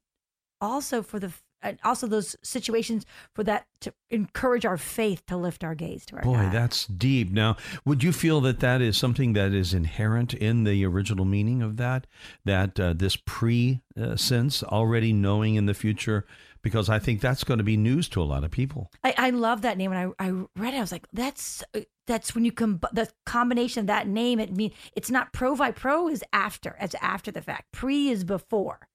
also 0.61 1.01
for 1.01 1.19
the 1.19 1.33
and 1.61 1.77
also 1.83 2.07
those 2.07 2.35
situations 2.43 3.05
for 3.33 3.43
that 3.43 3.65
to 3.81 3.93
encourage 4.09 4.65
our 4.65 4.77
faith 4.77 5.23
to 5.27 5.37
lift 5.37 5.63
our 5.63 5.75
gaze 5.75 6.05
to 6.07 6.15
our 6.15 6.23
Boy, 6.23 6.33
God. 6.33 6.51
that's 6.51 6.85
deep. 6.87 7.31
Now, 7.31 7.55
would 7.85 8.03
you 8.03 8.11
feel 8.11 8.41
that 8.41 8.59
that 8.61 8.81
is 8.81 8.97
something 8.97 9.33
that 9.33 9.53
is 9.53 9.73
inherent 9.73 10.33
in 10.33 10.63
the 10.63 10.85
original 10.85 11.25
meaning 11.25 11.61
of 11.61 11.77
that? 11.77 12.07
That 12.45 12.79
uh, 12.79 12.93
this 12.93 13.15
pre 13.15 13.81
uh, 13.99 14.15
sense, 14.15 14.63
already 14.63 15.13
knowing 15.13 15.55
in 15.55 15.65
the 15.65 15.73
future? 15.73 16.25
Because 16.63 16.89
I 16.89 16.99
think 16.99 17.21
that's 17.21 17.43
going 17.43 17.57
to 17.57 17.63
be 17.63 17.75
news 17.75 18.07
to 18.09 18.21
a 18.21 18.23
lot 18.23 18.43
of 18.43 18.51
people. 18.51 18.91
I, 19.03 19.15
I 19.17 19.29
love 19.31 19.63
that 19.63 19.79
name. 19.79 19.91
And 19.91 20.13
I, 20.19 20.27
I 20.27 20.29
read 20.55 20.75
it. 20.75 20.77
I 20.77 20.81
was 20.81 20.91
like, 20.91 21.07
that's 21.11 21.63
that's 22.05 22.35
when 22.35 22.45
you 22.45 22.51
com- 22.51 22.81
the 22.91 23.09
combination 23.25 23.81
of 23.81 23.87
that 23.87 24.07
name. 24.07 24.39
It 24.39 24.55
mean 24.55 24.71
it's 24.95 25.09
not 25.09 25.33
provi. 25.33 25.71
Pro 25.71 26.07
is 26.07 26.23
after. 26.33 26.77
It's 26.79 26.95
after 27.01 27.31
the 27.31 27.41
fact. 27.41 27.71
Pre 27.71 28.09
is 28.09 28.23
before. 28.23 28.87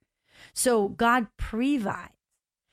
So 0.54 0.88
God 0.88 1.26
provides, 1.37 2.12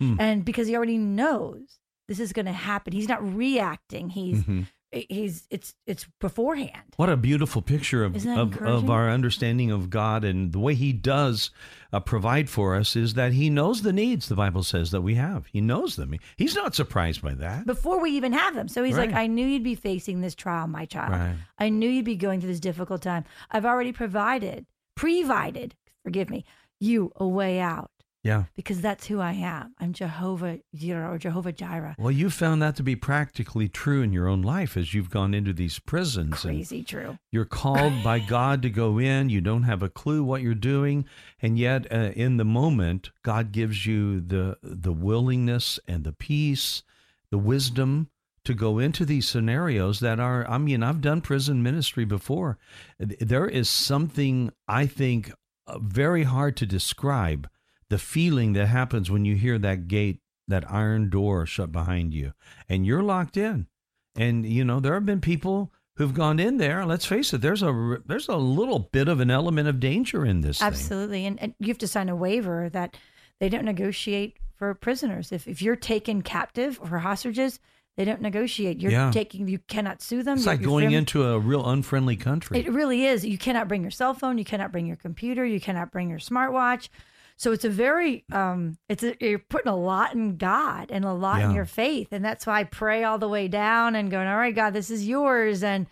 Hmm. 0.02 0.16
and 0.20 0.44
because 0.46 0.68
He 0.68 0.76
already 0.76 0.98
knows 0.98 1.80
this 2.08 2.20
is 2.20 2.34
going 2.34 2.46
to 2.48 2.52
happen, 2.52 2.94
He's 2.94 3.08
not 3.08 3.24
reacting. 3.36 4.10
He's 4.10 4.44
Mhm. 4.44 4.68
he's 4.92 5.48
it's 5.50 5.74
it's 5.88 6.06
beforehand. 6.20 6.84
What 6.98 7.10
a 7.10 7.18
beautiful 7.18 7.62
picture 7.64 8.04
of, 8.04 8.16
of, 8.28 8.58
of 8.62 8.90
our 8.92 9.10
understanding 9.10 9.72
of 9.72 9.90
God 9.90 10.24
and 10.24 10.52
the 10.54 10.60
way 10.60 10.76
He 10.76 10.94
does 10.94 11.50
uh, 11.92 12.00
provide 12.00 12.48
for 12.50 12.76
us 12.76 12.96
is 12.96 13.14
that 13.16 13.34
He 13.34 13.50
knows 13.50 13.82
the 13.82 13.94
needs, 13.94 14.28
the 14.28 14.36
Bible 14.36 14.62
says, 14.64 14.92
that 14.92 15.02
we 15.02 15.16
have. 15.16 15.46
He 15.48 15.62
knows 15.62 15.96
them. 15.96 16.14
He's 16.38 16.56
not 16.56 16.76
surprised 16.76 17.22
by 17.24 17.34
that. 17.36 17.66
before 17.66 18.00
we 18.00 18.12
even 18.12 18.34
have 18.34 18.54
them. 18.56 18.68
So 18.68 18.84
he's 18.84 18.98
like, 18.98 19.14
I 19.14 19.26
knew 19.28 19.48
you'd 19.48 19.64
be 19.64 19.76
facing 19.76 20.22
this 20.22 20.36
trial, 20.36 20.68
my 20.68 20.86
child. 20.86 21.12
Right. 21.12 21.36
I 21.58 21.70
knew 21.70 21.90
you'd 21.90 22.06
be 22.06 22.16
going 22.16 22.40
through 22.40 22.50
this 22.52 22.60
difficult 22.60 23.02
time. 23.02 23.24
I've 23.50 23.66
already 23.66 23.94
provided, 23.94 24.66
provided, 24.96 25.76
forgive 26.04 26.30
me, 26.30 26.46
you 26.84 27.12
a 27.16 27.28
way 27.28 27.60
out 27.60 27.90
Yeah. 28.24 28.44
because 28.56 28.80
that's 28.82 29.08
who 29.08 29.20
I 29.20 29.34
am. 29.34 29.74
I'm 29.80 29.94
Jehovah 29.94 30.60
Jireh 30.76 31.10
or 31.14 31.18
Jehovah 31.18 31.52
Jireh. 31.52 31.96
Well, 31.98 32.12
you 32.12 32.30
found 32.30 32.62
that 32.62 32.76
to 32.78 32.84
be 32.84 32.96
practically 32.96 33.68
true 33.70 34.02
in 34.02 34.14
your 34.14 34.28
own 34.28 34.42
life 34.42 34.76
as 34.78 34.94
you've 34.94 35.10
gone 35.10 35.34
into 35.34 35.54
these 35.54 35.80
prisons. 35.80 36.46
and 36.46 36.56
Crazy 36.56 36.84
true. 36.84 37.18
You're 37.32 37.46
called 37.46 38.04
by 38.04 38.20
God 38.38 38.62
to 38.64 38.70
go 38.70 38.98
in. 39.00 39.30
You 39.30 39.42
don't 39.42 39.64
have 39.64 39.84
a 39.84 39.90
clue 39.90 40.24
what 40.24 40.42
you're 40.42 40.56
doing, 40.56 41.06
and 41.42 41.58
yet 41.58 41.92
uh, 41.92 42.12
in 42.16 42.38
the 42.38 42.46
moment, 42.46 43.12
God 43.24 43.52
gives 43.52 43.86
you 43.86 44.22
the 44.22 44.58
the 44.62 44.94
willingness 44.94 45.80
and 45.88 46.04
the 46.04 46.14
peace, 46.14 46.84
the 47.30 47.38
wisdom 47.38 48.10
to 48.46 48.54
go 48.54 48.78
into 48.78 49.06
these 49.06 49.28
scenarios 49.28 50.00
that 50.02 50.20
are. 50.20 50.46
I 50.50 50.58
mean, 50.58 50.84
I've 50.84 51.00
done 51.02 51.22
prison 51.22 51.64
ministry 51.64 52.04
before. 52.06 52.58
There 53.00 53.48
is 53.48 53.70
something 53.70 54.52
I 54.68 54.86
think 54.86 55.32
uh, 55.68 55.80
very 55.80 56.24
hard 56.24 56.58
to 56.58 56.66
describe. 56.66 57.50
The 57.90 57.98
feeling 58.00 58.54
that 58.54 58.68
happens 58.68 59.12
when 59.12 59.24
you 59.24 59.36
hear 59.36 59.60
that 59.60 59.88
gate, 59.88 60.20
that 60.48 60.70
iron 60.72 61.10
door 61.10 61.46
shut 61.46 61.72
behind 61.72 62.14
you, 62.14 62.34
and 62.68 62.86
you're 62.88 63.04
locked 63.04 63.38
in. 63.38 63.68
And 64.16 64.46
you 64.46 64.64
know, 64.64 64.80
there 64.80 64.96
have 64.96 65.06
been 65.06 65.22
people 65.22 65.72
who've 65.98 66.14
gone 66.14 66.40
in 66.40 66.58
there. 66.58 66.86
Let's 66.86 67.06
face 67.06 67.34
it, 67.34 67.42
there's 67.42 67.62
a 67.62 67.98
there's 68.06 68.30
a 68.30 68.36
little 68.36 68.80
bit 68.80 69.08
of 69.08 69.20
an 69.20 69.30
element 69.30 69.68
of 69.68 69.80
danger 69.80 70.26
in 70.26 70.42
this. 70.42 70.62
Absolutely. 70.62 71.26
And, 71.26 71.40
and 71.42 71.54
you 71.60 71.68
have 71.68 71.78
to 71.80 71.88
sign 71.88 72.10
a 72.10 72.16
waiver 72.16 72.70
that 72.70 72.98
they 73.40 73.50
don't 73.50 73.66
negotiate 73.66 74.38
for 74.56 74.74
prisoners. 74.74 75.32
If, 75.32 75.48
if 75.48 75.62
you're 75.62 75.76
taken 75.76 76.22
captive 76.22 76.80
or 76.82 77.00
hostages, 77.00 77.60
they 77.96 78.06
don't 78.06 78.22
negotiate. 78.22 78.82
You're 78.82 78.92
Yeah. 78.92 79.12
taking, 79.12 79.48
you 79.48 79.60
cannot 79.60 80.02
sue 80.02 80.24
them. 80.24 80.38
It's 80.38 80.46
Your- 80.46 80.56
like 80.56 80.64
going 80.64 80.92
into 80.92 81.24
a 81.24 81.40
real 81.40 81.68
unfriendly 81.68 82.16
country. 82.16 82.60
It 82.60 82.72
really 82.72 83.06
is. 83.06 83.26
You 83.26 83.38
cannot 83.38 83.68
bring 83.68 83.82
your 83.82 83.92
cell 83.92 84.14
phone. 84.14 84.38
You 84.38 84.46
cannot 84.46 84.72
bring 84.72 84.88
your 84.88 84.96
computer. 84.96 85.46
You 85.46 85.60
cannot 85.60 85.92
bring 85.92 86.10
your 86.10 86.20
smartwatch. 86.20 86.90
So 87.36 87.52
it's 87.52 87.66
a 87.66 87.70
very, 87.70 88.26
um, 88.32 88.78
it's 88.88 89.04
a, 89.04 89.16
you're 89.20 89.40
putting 89.40 89.72
a 89.72 89.76
lot 89.76 90.14
in 90.14 90.38
God 90.38 90.92
and 90.92 91.04
a 91.04 91.14
lot 91.14 91.42
in 91.42 91.52
your 91.56 91.66
faith, 91.66 92.10
and 92.12 92.24
that's 92.24 92.46
why 92.46 92.60
I 92.60 92.64
pray 92.64 93.04
all 93.04 93.18
the 93.18 93.28
way 93.28 93.48
down 93.48 93.96
and 93.96 94.12
going, 94.12 94.28
all 94.28 94.38
right, 94.38 94.54
God, 94.56 94.74
this 94.74 94.92
is 94.92 95.08
yours, 95.08 95.64
and 95.64 95.88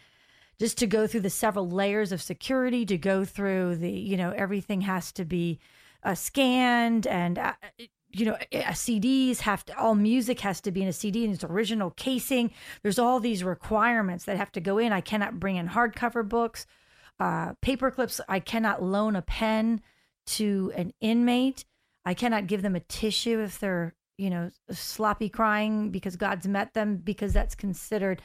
just 0.59 0.77
to 0.77 0.87
go 0.87 1.07
through 1.07 1.21
the 1.21 1.31
several 1.31 1.67
layers 1.67 2.11
of 2.11 2.21
security, 2.21 2.85
to 2.85 2.97
go 2.97 3.25
through 3.25 3.77
the, 3.77 3.89
you 3.91 4.17
know, 4.17 4.31
everything 4.31 4.81
has 4.81 5.11
to 5.13 5.25
be 5.25 5.59
uh, 6.03 6.13
scanned 6.13 7.07
and. 7.07 7.39
Uh, 7.39 7.53
you 8.13 8.25
know, 8.25 8.37
CDs 8.51 9.39
have 9.39 9.65
to, 9.65 9.77
all 9.77 9.95
music 9.95 10.39
has 10.41 10.61
to 10.61 10.71
be 10.71 10.81
in 10.81 10.87
a 10.87 10.93
CD 10.93 11.25
in 11.25 11.31
its 11.31 11.43
original 11.43 11.91
casing. 11.91 12.51
There's 12.83 12.99
all 12.99 13.19
these 13.19 13.43
requirements 13.43 14.25
that 14.25 14.37
have 14.37 14.51
to 14.53 14.61
go 14.61 14.77
in. 14.77 14.91
I 14.91 15.01
cannot 15.01 15.39
bring 15.39 15.55
in 15.55 15.69
hardcover 15.69 16.27
books, 16.27 16.65
uh, 17.19 17.53
paper 17.61 17.91
clips. 17.91 18.21
I 18.27 18.39
cannot 18.39 18.83
loan 18.83 19.15
a 19.15 19.21
pen 19.21 19.81
to 20.27 20.71
an 20.75 20.93
inmate. 21.01 21.65
I 22.05 22.13
cannot 22.13 22.47
give 22.47 22.61
them 22.61 22.75
a 22.75 22.81
tissue 22.81 23.39
if 23.41 23.59
they're, 23.59 23.95
you 24.17 24.29
know, 24.29 24.51
sloppy 24.71 25.29
crying 25.29 25.91
because 25.91 26.15
God's 26.15 26.47
met 26.47 26.73
them 26.73 26.97
because 26.97 27.33
that's 27.33 27.55
considered 27.55 28.21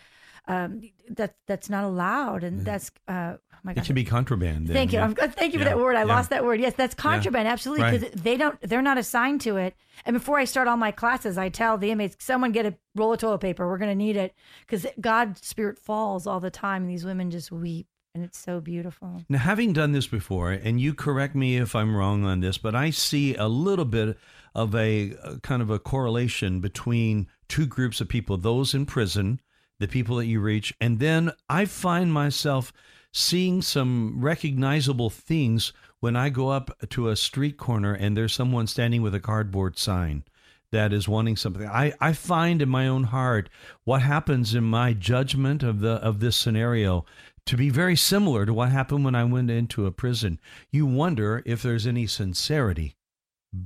um, 0.48 0.82
that 1.10 1.34
that's 1.46 1.68
not 1.68 1.84
allowed, 1.84 2.44
and 2.44 2.64
that's 2.64 2.90
uh, 3.08 3.34
oh 3.36 3.56
my 3.64 3.72
It 3.72 3.84
can 3.84 3.94
be 3.94 4.04
contraband. 4.04 4.68
then, 4.68 4.74
Thank 4.74 4.92
you. 4.92 4.98
yeah. 5.00 5.04
I'm, 5.06 5.14
thank 5.14 5.52
you 5.52 5.58
for 5.58 5.64
Yeah, 5.64 5.70
that 5.74 5.78
word. 5.78 5.96
I 5.96 6.00
yeah. 6.00 6.04
lost 6.14 6.30
that 6.30 6.44
word. 6.44 6.60
Yes, 6.60 6.74
that's 6.76 6.94
contraband. 6.94 7.48
Absolutely, 7.48 7.82
Right. 7.82 8.00
because 8.00 8.22
they 8.22 8.36
don't. 8.36 8.60
They're 8.60 8.82
not 8.82 8.96
assigned 8.98 9.40
to 9.42 9.56
it. 9.56 9.74
And 10.04 10.14
before 10.14 10.38
I 10.38 10.44
start 10.44 10.68
all 10.68 10.76
my 10.76 10.92
classes, 10.92 11.36
I 11.36 11.48
tell 11.48 11.78
the 11.78 11.90
inmates, 11.90 12.16
"Someone 12.20 12.52
get 12.52 12.64
a 12.66 12.74
roll 12.94 13.12
of 13.12 13.18
toilet 13.20 13.38
paper. 13.40 13.66
We're 13.68 13.78
going 13.78 13.90
to 13.90 13.94
need 13.96 14.16
it 14.16 14.34
because 14.60 14.86
God's 15.00 15.44
spirit 15.46 15.78
falls 15.78 16.26
all 16.26 16.38
the 16.40 16.50
time, 16.50 16.82
and 16.82 16.90
these 16.90 17.04
women 17.04 17.30
just 17.30 17.50
weep, 17.50 17.88
and 18.14 18.22
it's 18.22 18.38
so 18.38 18.60
beautiful." 18.60 19.24
Now, 19.28 19.38
having 19.38 19.72
done 19.72 19.90
this 19.92 20.06
before, 20.06 20.52
and 20.52 20.80
you 20.80 20.94
correct 20.94 21.34
me 21.34 21.56
if 21.56 21.74
I'm 21.74 21.96
wrong 21.96 22.24
on 22.24 22.40
this, 22.40 22.56
but 22.58 22.74
I 22.76 22.90
see 22.90 23.34
a 23.34 23.48
little 23.48 23.84
bit 23.84 24.16
of 24.54 24.74
a, 24.74 25.12
a 25.24 25.38
kind 25.40 25.60
of 25.60 25.70
a 25.70 25.78
correlation 25.78 26.60
between 26.60 27.26
two 27.48 27.66
groups 27.66 28.00
of 28.00 28.08
people 28.08 28.36
those 28.38 28.74
in 28.74 28.86
prison, 28.86 29.40
the 29.78 29.88
people 29.88 30.16
that 30.16 30.26
you 30.26 30.40
reach, 30.40 30.74
and 30.80 30.98
then 30.98 31.32
I 31.48 31.64
find 31.64 32.12
myself 32.12 32.72
seeing 33.12 33.62
some 33.62 34.20
recognizable 34.20 35.10
things 35.10 35.72
when 36.00 36.16
I 36.16 36.28
go 36.28 36.50
up 36.50 36.70
to 36.90 37.08
a 37.08 37.16
street 37.16 37.56
corner 37.56 37.94
and 37.94 38.16
there's 38.16 38.34
someone 38.34 38.66
standing 38.66 39.00
with 39.00 39.14
a 39.14 39.20
cardboard 39.20 39.78
sign 39.78 40.24
that 40.72 40.92
is 40.92 41.08
wanting 41.08 41.36
something. 41.36 41.66
I, 41.66 41.94
I 42.00 42.12
find 42.12 42.60
in 42.60 42.68
my 42.68 42.86
own 42.86 43.04
heart 43.04 43.48
what 43.84 44.02
happens 44.02 44.54
in 44.54 44.64
my 44.64 44.92
judgment 44.92 45.62
of 45.62 45.80
the 45.80 45.92
of 45.92 46.20
this 46.20 46.36
scenario 46.36 47.06
to 47.46 47.56
be 47.56 47.70
very 47.70 47.96
similar 47.96 48.44
to 48.44 48.52
what 48.52 48.70
happened 48.70 49.04
when 49.04 49.14
I 49.14 49.24
went 49.24 49.50
into 49.50 49.86
a 49.86 49.92
prison. 49.92 50.38
You 50.70 50.84
wonder 50.84 51.42
if 51.46 51.62
there's 51.62 51.86
any 51.86 52.06
sincerity 52.06 52.96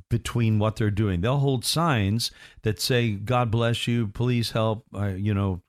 between 0.09 0.59
what 0.59 0.77
they're 0.77 0.90
doing. 0.90 1.23
They'll 1.23 1.38
hold 1.38 1.64
signs 1.64 2.31
that 2.62 2.81
say 2.81 3.12
"God 3.12 3.51
bless 3.51 3.88
you," 3.88 4.07
"Please 4.07 4.53
help," 4.53 4.87
uh, 4.94 5.07
you 5.07 5.35
know. 5.35 5.62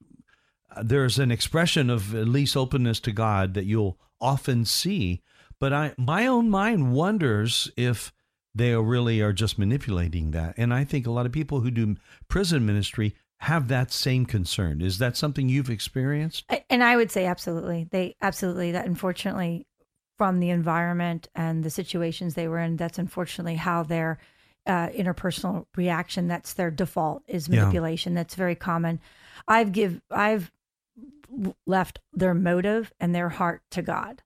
There's 0.81 1.19
an 1.19 1.31
expression 1.31 1.89
of 1.89 2.15
at 2.15 2.27
least 2.27 2.55
openness 2.55 2.99
to 3.01 3.11
God 3.11 3.53
that 3.55 3.65
you'll 3.65 3.97
often 4.19 4.65
see, 4.65 5.21
but 5.59 5.73
I 5.73 5.93
my 5.97 6.27
own 6.27 6.49
mind 6.49 6.93
wonders 6.93 7.71
if 7.75 8.13
they 8.53 8.75
really 8.75 9.21
are 9.21 9.33
just 9.33 9.57
manipulating 9.57 10.31
that. 10.31 10.55
And 10.57 10.73
I 10.73 10.83
think 10.83 11.07
a 11.07 11.11
lot 11.11 11.25
of 11.25 11.31
people 11.31 11.61
who 11.61 11.71
do 11.71 11.95
prison 12.27 12.65
ministry 12.65 13.15
have 13.39 13.69
that 13.69 13.91
same 13.91 14.25
concern. 14.25 14.81
Is 14.81 14.99
that 14.99 15.17
something 15.17 15.49
you've 15.49 15.69
experienced? 15.69 16.45
And 16.69 16.83
I 16.83 16.95
would 16.95 17.09
say 17.09 17.25
absolutely. 17.25 17.87
They 17.89 18.15
absolutely 18.21 18.71
that 18.73 18.85
unfortunately 18.85 19.65
from 20.17 20.39
the 20.39 20.51
environment 20.51 21.27
and 21.33 21.63
the 21.63 21.69
situations 21.71 22.35
they 22.35 22.47
were 22.47 22.59
in, 22.59 22.75
that's 22.75 22.99
unfortunately 22.99 23.55
how 23.55 23.81
their 23.81 24.19
uh, 24.67 24.89
interpersonal 24.89 25.65
reaction, 25.75 26.27
that's 26.27 26.53
their 26.53 26.69
default 26.69 27.23
is 27.27 27.47
Yeah. 27.47 27.61
manipulation. 27.61 28.13
That's 28.13 28.35
very 28.35 28.53
common. 28.55 28.99
I've 29.47 29.71
give 29.71 30.01
I've 30.11 30.51
left 31.65 31.99
their 32.13 32.33
motive 32.33 32.91
and 32.99 33.13
their 33.13 33.29
heart 33.29 33.61
to 33.71 33.81
God 33.81 34.21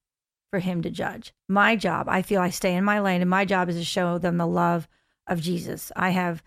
for 0.50 0.60
him 0.60 0.82
to 0.82 0.89
judge. 0.89 1.34
My 1.48 1.76
job, 1.76 2.08
I 2.10 2.22
feel 2.22 2.41
I 2.41 2.50
stay 2.50 2.76
in 2.76 2.84
my 2.84 3.00
lane 3.00 3.22
and 3.22 3.30
my 3.30 3.46
job 3.46 3.70
is 3.70 3.76
to 3.78 3.84
show 3.84 4.18
them 4.18 4.38
the 4.38 4.48
love 4.48 4.88
of 5.28 5.41
Jesus. 5.41 5.91
I 5.96 6.10
have 6.12 6.44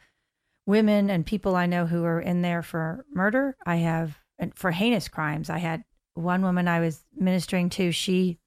women 0.66 1.10
and 1.10 1.26
people 1.26 1.56
I 1.56 1.66
know 1.66 1.86
who 1.86 2.04
are 2.04 2.20
in 2.20 2.42
there 2.42 2.62
for 2.62 3.04
murder. 3.12 3.56
I 3.66 3.76
have 3.76 4.18
and 4.38 4.54
for 4.56 4.70
heinous 4.70 5.08
crimes. 5.08 5.50
I 5.50 5.58
had 5.58 5.84
one 6.14 6.42
woman 6.42 6.68
I 6.68 6.80
was 6.80 7.04
ministering 7.16 7.70
to. 7.70 7.92
She 7.92 8.38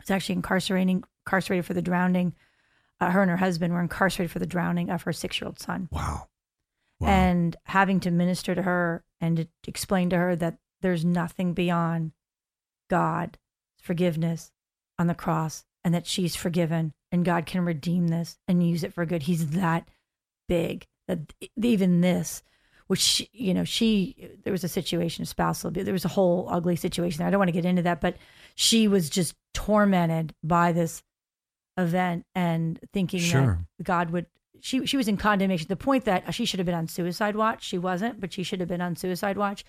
was 0.00 0.10
actually 0.10 0.36
incarcerating 0.36 1.04
incarcerated 1.26 1.64
for 1.64 1.74
the 1.74 1.82
drowning. 1.82 2.34
Uh, 3.00 3.10
her 3.10 3.22
and 3.22 3.30
her 3.30 3.36
husband 3.36 3.72
were 3.72 3.80
incarcerated 3.80 4.30
for 4.30 4.38
the 4.38 4.46
drowning 4.46 4.90
of 4.90 5.02
her 5.02 5.12
six 5.12 5.40
year 5.40 5.46
old 5.46 5.58
son. 5.58 5.88
Wow. 5.90 6.28
Wow. 7.00 7.08
And 7.08 7.56
having 7.64 8.00
to 8.00 8.10
minister 8.10 8.54
to 8.54 8.62
her 8.62 9.04
and 9.20 9.36
to 9.36 9.48
explain 9.66 10.10
to 10.10 10.16
her 10.16 10.36
that 10.36 10.58
there's 10.84 11.04
nothing 11.04 11.54
beyond 11.54 12.12
God, 12.90 13.38
forgiveness 13.80 14.52
on 14.98 15.06
the 15.06 15.14
cross, 15.14 15.64
and 15.82 15.94
that 15.94 16.06
she's 16.06 16.36
forgiven 16.36 16.92
and 17.10 17.24
God 17.24 17.46
can 17.46 17.64
redeem 17.64 18.08
this 18.08 18.36
and 18.46 18.62
use 18.66 18.84
it 18.84 18.92
for 18.92 19.06
good. 19.06 19.22
He's 19.22 19.50
that 19.52 19.88
big 20.46 20.86
that 21.08 21.32
even 21.56 22.02
this, 22.02 22.42
which, 22.86 23.00
she, 23.00 23.30
you 23.32 23.54
know, 23.54 23.64
she, 23.64 24.28
there 24.42 24.52
was 24.52 24.62
a 24.62 24.68
situation 24.68 25.22
of 25.22 25.28
spousal 25.28 25.68
abuse. 25.68 25.86
There 25.86 25.94
was 25.94 26.04
a 26.04 26.08
whole 26.08 26.48
ugly 26.50 26.76
situation. 26.76 27.24
I 27.24 27.30
don't 27.30 27.38
want 27.38 27.48
to 27.48 27.52
get 27.52 27.64
into 27.64 27.82
that, 27.82 28.02
but 28.02 28.16
she 28.54 28.86
was 28.86 29.08
just 29.08 29.34
tormented 29.54 30.34
by 30.42 30.72
this 30.72 31.02
event 31.78 32.26
and 32.34 32.78
thinking 32.92 33.20
Sure. 33.20 33.58
that 33.78 33.84
God 33.84 34.10
would. 34.10 34.26
She 34.60 34.84
she 34.84 34.98
was 34.98 35.08
in 35.08 35.16
condemnation. 35.16 35.68
The 35.68 35.76
point 35.76 36.04
that 36.04 36.34
she 36.34 36.44
should 36.44 36.58
have 36.58 36.66
been 36.66 36.74
on 36.74 36.88
suicide 36.88 37.36
watch. 37.36 37.64
She 37.64 37.78
wasn't, 37.78 38.20
but 38.20 38.34
she 38.34 38.42
should 38.42 38.60
have 38.60 38.68
been 38.68 38.82
on 38.82 38.96
suicide 38.96 39.38
watch. 39.38 39.64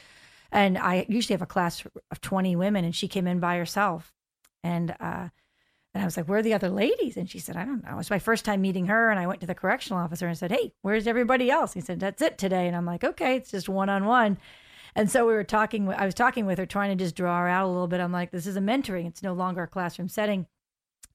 And 0.51 0.77
I 0.77 1.05
usually 1.09 1.33
have 1.33 1.41
a 1.41 1.47
class 1.47 1.83
of 2.11 2.21
twenty 2.21 2.55
women, 2.55 2.85
and 2.85 2.95
she 2.95 3.07
came 3.07 3.27
in 3.27 3.39
by 3.39 3.57
herself. 3.57 4.13
And 4.63 4.91
uh, 4.99 5.29
and 5.93 6.01
I 6.01 6.05
was 6.05 6.17
like, 6.17 6.27
"Where 6.27 6.39
are 6.39 6.43
the 6.43 6.53
other 6.53 6.69
ladies?" 6.69 7.17
And 7.17 7.29
she 7.29 7.39
said, 7.39 7.55
"I 7.55 7.65
don't 7.65 7.83
know." 7.83 7.99
It's 7.99 8.09
my 8.09 8.19
first 8.19 8.45
time 8.45 8.61
meeting 8.61 8.87
her, 8.87 9.09
and 9.09 9.19
I 9.19 9.27
went 9.27 9.41
to 9.41 9.47
the 9.47 9.55
correctional 9.55 10.01
officer 10.01 10.27
and 10.27 10.37
said, 10.37 10.51
"Hey, 10.51 10.73
where's 10.81 11.07
everybody 11.07 11.49
else?" 11.49 11.73
He 11.73 11.81
said, 11.81 11.99
"That's 11.99 12.21
it 12.21 12.37
today." 12.37 12.67
And 12.67 12.75
I'm 12.75 12.85
like, 12.85 13.03
"Okay, 13.03 13.37
it's 13.37 13.51
just 13.51 13.69
one 13.69 13.89
on 13.89 14.05
one." 14.05 14.37
And 14.95 15.09
so 15.11 15.27
we 15.27 15.33
were 15.33 15.43
talking. 15.43 15.89
I 15.89 16.05
was 16.05 16.13
talking 16.13 16.45
with 16.45 16.57
her, 16.57 16.65
trying 16.65 16.97
to 16.97 17.03
just 17.03 17.15
draw 17.15 17.39
her 17.39 17.47
out 17.47 17.65
a 17.65 17.71
little 17.71 17.87
bit. 17.87 17.99
I'm 18.01 18.11
like, 18.11 18.31
"This 18.31 18.47
is 18.47 18.57
a 18.57 18.61
mentoring. 18.61 19.07
It's 19.07 19.23
no 19.23 19.33
longer 19.33 19.63
a 19.63 19.67
classroom 19.67 20.09
setting." 20.09 20.47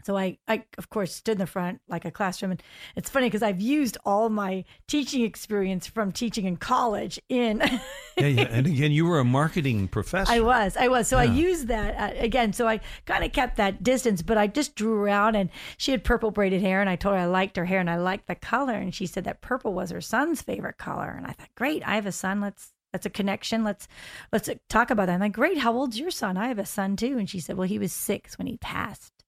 So 0.05 0.17
I, 0.17 0.39
I 0.49 0.65
of 0.79 0.91
course 0.91 1.15
stood 1.15 1.33
in 1.33 1.39
the 1.39 1.47
front 1.47 1.81
like 1.89 2.05
a 2.05 2.11
classroom, 2.11 2.53
and 2.53 2.63
it's 2.97 3.11
funny 3.11 3.27
because 3.27 3.43
I've 3.43 3.61
used 3.61 3.99
all 4.05 4.29
my 4.29 4.65
teaching 4.87 5.23
experience 5.23 5.87
from 5.87 6.13
teaching 6.13 6.45
in 6.45 6.57
college 6.57 7.21
in. 7.29 7.59
yeah, 8.17 8.27
yeah. 8.27 8.49
And 8.51 8.67
again, 8.67 8.93
you 8.93 9.07
were 9.07 9.19
a 9.19 9.25
marketing 9.25 9.89
professor. 9.89 10.33
I 10.33 10.41
was, 10.41 10.77
I 10.77 10.89
was. 10.89 11.09
So 11.09 11.19
I 11.19 11.25
used 11.25 11.69
that 11.69 11.97
uh, 11.97 12.19
again. 12.19 12.53
So 12.53 12.67
I 12.67 12.81
kind 13.07 13.25
of 13.25 13.33
kept 13.33 13.57
that 13.57 13.83
distance, 13.83 14.23
but 14.23 14.39
I 14.39 14.47
just 14.47 14.75
drew 14.75 14.95
around, 14.95 15.37
and 15.37 15.51
she 15.77 15.91
had 15.93 16.05
purple 16.05 16.31
braided 16.31 16.63
hair, 16.63 16.81
and 16.81 16.91
I 16.91 16.97
told 16.97 17.15
her 17.15 17.21
I 17.21 17.27
liked 17.27 17.57
her 17.57 17.65
hair 17.65 17.81
and 17.81 17.91
I 17.91 17.97
liked 17.97 18.27
the 18.27 18.35
color, 18.35 18.75
and 18.75 18.95
she 18.95 19.07
said 19.07 19.25
that 19.25 19.41
purple 19.41 19.73
was 19.73 19.91
her 19.91 20.01
son's 20.01 20.43
favorite 20.43 20.79
color, 20.79 21.15
and 21.17 21.27
I 21.27 21.33
thought, 21.33 21.55
great, 21.55 21.87
I 21.87 21.95
have 21.95 22.07
a 22.07 22.13
son. 22.13 22.41
Let's 22.41 22.73
that's 22.93 23.07
a 23.07 23.11
connection. 23.11 23.65
Let's 23.65 23.89
let's 24.33 24.49
talk 24.69 24.91
about 24.91 25.07
that. 25.07 25.15
I'm 25.15 25.21
like, 25.21 25.33
great. 25.33 25.59
How 25.59 25.73
old's 25.73 25.99
your 25.99 26.11
son? 26.11 26.37
I 26.37 26.49
have 26.49 26.59
a 26.59 26.67
son 26.67 26.97
too, 26.97 27.19
and 27.19 27.29
she 27.29 27.41
said, 27.41 27.57
well, 27.57 27.69
he 27.69 27.79
was 27.79 27.93
six 27.93 28.39
when 28.39 28.47
he 28.47 28.57
passed. 28.59 29.20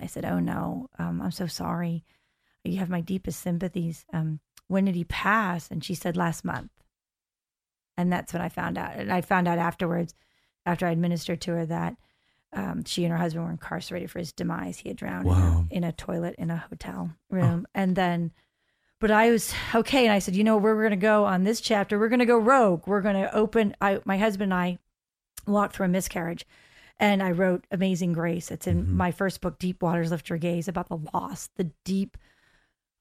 I 0.00 0.06
said, 0.06 0.24
oh 0.24 0.38
no, 0.38 0.88
um, 0.98 1.20
I'm 1.20 1.30
so 1.30 1.46
sorry. 1.46 2.04
You 2.64 2.78
have 2.78 2.90
my 2.90 3.00
deepest 3.00 3.40
sympathies. 3.40 4.04
Um, 4.12 4.40
when 4.68 4.84
did 4.84 4.94
he 4.94 5.04
pass? 5.04 5.68
And 5.70 5.82
she 5.82 5.94
said 5.94 6.16
last 6.16 6.44
month. 6.44 6.70
And 7.96 8.12
that's 8.12 8.32
when 8.32 8.42
I 8.42 8.48
found 8.48 8.78
out. 8.78 8.96
And 8.96 9.12
I 9.12 9.20
found 9.20 9.48
out 9.48 9.58
afterwards, 9.58 10.14
after 10.64 10.86
I 10.86 10.90
administered 10.90 11.40
to 11.42 11.52
her, 11.52 11.66
that 11.66 11.96
um, 12.52 12.84
she 12.84 13.04
and 13.04 13.12
her 13.12 13.18
husband 13.18 13.44
were 13.44 13.50
incarcerated 13.50 14.10
for 14.10 14.18
his 14.18 14.32
demise. 14.32 14.78
He 14.78 14.88
had 14.88 14.96
drowned 14.96 15.26
in, 15.26 15.32
a, 15.32 15.66
in 15.70 15.84
a 15.84 15.92
toilet 15.92 16.34
in 16.38 16.50
a 16.50 16.56
hotel 16.56 17.10
room. 17.30 17.66
And 17.74 17.96
then, 17.96 18.32
but 19.00 19.10
I 19.10 19.30
was 19.30 19.54
okay. 19.74 20.04
And 20.04 20.12
I 20.12 20.18
said, 20.18 20.36
you 20.36 20.44
know, 20.44 20.56
we're 20.56 20.76
going 20.76 20.90
to 20.90 20.96
go 20.96 21.24
on 21.24 21.44
this 21.44 21.60
chapter. 21.60 21.98
We're 21.98 22.08
going 22.08 22.20
to 22.20 22.26
go 22.26 22.38
rogue. 22.38 22.86
We're 22.86 23.00
going 23.00 23.16
to 23.16 23.34
open. 23.34 23.74
I, 23.80 24.00
my 24.04 24.18
husband 24.18 24.52
and 24.52 24.60
I 24.60 24.78
walked 25.46 25.76
through 25.76 25.86
a 25.86 25.88
miscarriage. 25.88 26.46
And 27.00 27.22
I 27.22 27.30
wrote 27.30 27.66
Amazing 27.70 28.12
Grace. 28.12 28.50
It's 28.50 28.66
in 28.66 28.94
my 28.94 29.10
first 29.10 29.40
book, 29.40 29.58
Deep 29.58 29.82
Waters 29.82 30.10
Lift 30.10 30.28
Your 30.28 30.38
Gaze, 30.38 30.68
about 30.68 30.88
the 30.88 31.00
loss, 31.14 31.48
the 31.56 31.70
deep, 31.84 32.18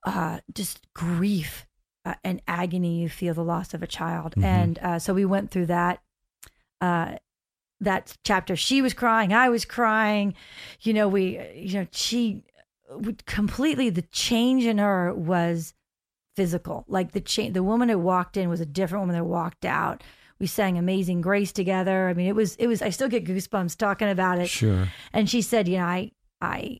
uh, 0.06 0.40
just 0.54 0.88
grief 0.94 1.68
uh, 2.06 2.16
and 2.24 2.42
agony 2.48 3.02
you 3.02 3.10
feel 3.10 3.34
the 3.34 3.44
loss 3.44 3.74
of 3.74 3.84
a 3.84 3.88
child. 3.88 4.36
Mhm. 4.36 4.44
And 4.46 4.80
uh, 4.80 5.00
so 5.00 5.14
we 5.14 5.26
went 5.26 5.52
through 5.52 5.68
that. 5.68 6.02
Uh, 6.82 7.18
that 7.82 8.18
chapter, 8.26 8.56
she 8.58 8.82
was 8.82 8.94
crying, 8.94 9.34
I 9.34 9.48
was 9.50 9.64
crying. 9.64 10.34
You 10.82 10.94
know, 10.94 11.08
we, 11.08 11.40
you 11.56 11.80
know, 11.80 11.88
she 11.92 12.44
would 12.90 13.26
completely 13.26 13.90
the 13.90 14.02
change 14.02 14.66
in 14.66 14.80
her 14.80 15.14
was 15.14 15.74
physical. 16.36 16.84
Like 16.88 17.12
the 17.12 17.22
change, 17.22 17.54
the 17.54 17.64
woman 17.64 17.90
who 17.90 17.98
walked 18.00 18.38
in 18.38 18.50
was 18.50 18.60
a 18.62 18.66
different 18.66 19.04
woman 19.04 19.16
that 19.16 19.26
walked 19.26 19.66
out. 19.66 20.04
We 20.40 20.48
sang 20.48 20.78
Amazing 20.78 21.22
Grace 21.22 21.52
together. 21.52 22.08
I 22.08 22.14
mean, 22.14 22.28
it 22.28 22.36
was, 22.36 22.56
it 22.56 22.68
was. 22.68 22.82
I 22.82 22.90
still 22.90 23.10
get 23.10 23.26
goosebumps 23.26 23.78
talking 23.78 24.10
about 24.10 24.40
it. 24.40 24.50
Sure. 24.50 24.88
And 25.12 25.30
she 25.30 25.42
said, 25.42 25.68
you 25.68 25.78
know, 25.78 25.86
I, 25.86 26.12
I, 26.42 26.80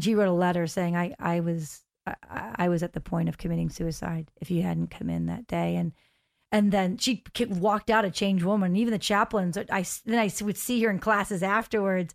she 0.00 0.14
wrote 0.14 0.28
a 0.28 0.32
letter 0.32 0.66
saying 0.66 0.96
I, 0.96 1.14
I 1.18 1.40
was, 1.40 1.82
I, 2.06 2.54
I 2.56 2.68
was 2.68 2.82
at 2.82 2.92
the 2.92 3.00
point 3.00 3.28
of 3.28 3.38
committing 3.38 3.70
suicide 3.70 4.30
if 4.40 4.50
you 4.50 4.62
hadn't 4.62 4.90
come 4.90 5.08
in 5.08 5.26
that 5.26 5.46
day. 5.46 5.76
And, 5.76 5.92
and 6.50 6.72
then 6.72 6.96
she 6.96 7.22
walked 7.38 7.90
out 7.90 8.04
a 8.04 8.10
changed 8.10 8.44
woman. 8.44 8.74
Even 8.76 8.92
the 8.92 8.98
chaplains, 8.98 9.58
I 9.58 9.84
then 10.06 10.18
I 10.18 10.32
would 10.42 10.56
see 10.56 10.82
her 10.82 10.90
in 10.90 10.98
classes 10.98 11.42
afterwards, 11.42 12.14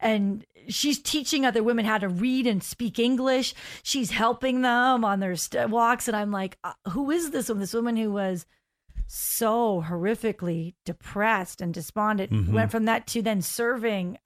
and 0.00 0.44
she's 0.68 0.98
teaching 0.98 1.44
other 1.44 1.62
women 1.62 1.84
how 1.84 1.98
to 1.98 2.08
read 2.08 2.46
and 2.46 2.62
speak 2.62 2.98
English. 2.98 3.54
She's 3.82 4.10
helping 4.10 4.62
them 4.62 5.04
on 5.04 5.20
their 5.20 5.36
walks, 5.68 6.08
and 6.08 6.16
I'm 6.16 6.30
like, 6.30 6.56
uh, 6.64 6.72
who 6.90 7.10
is 7.10 7.30
this 7.30 7.48
woman? 7.48 7.60
This 7.60 7.74
woman 7.74 7.96
who 7.96 8.10
was 8.10 8.46
so 9.06 9.84
horrifically 9.86 10.74
depressed 10.84 11.60
and 11.60 11.72
despondent 11.74 12.30
Mhm. 12.32 12.48
went 12.52 12.70
from 12.70 12.84
that 12.86 13.06
to 13.08 13.22
then 13.22 13.42
serving. 13.42 14.18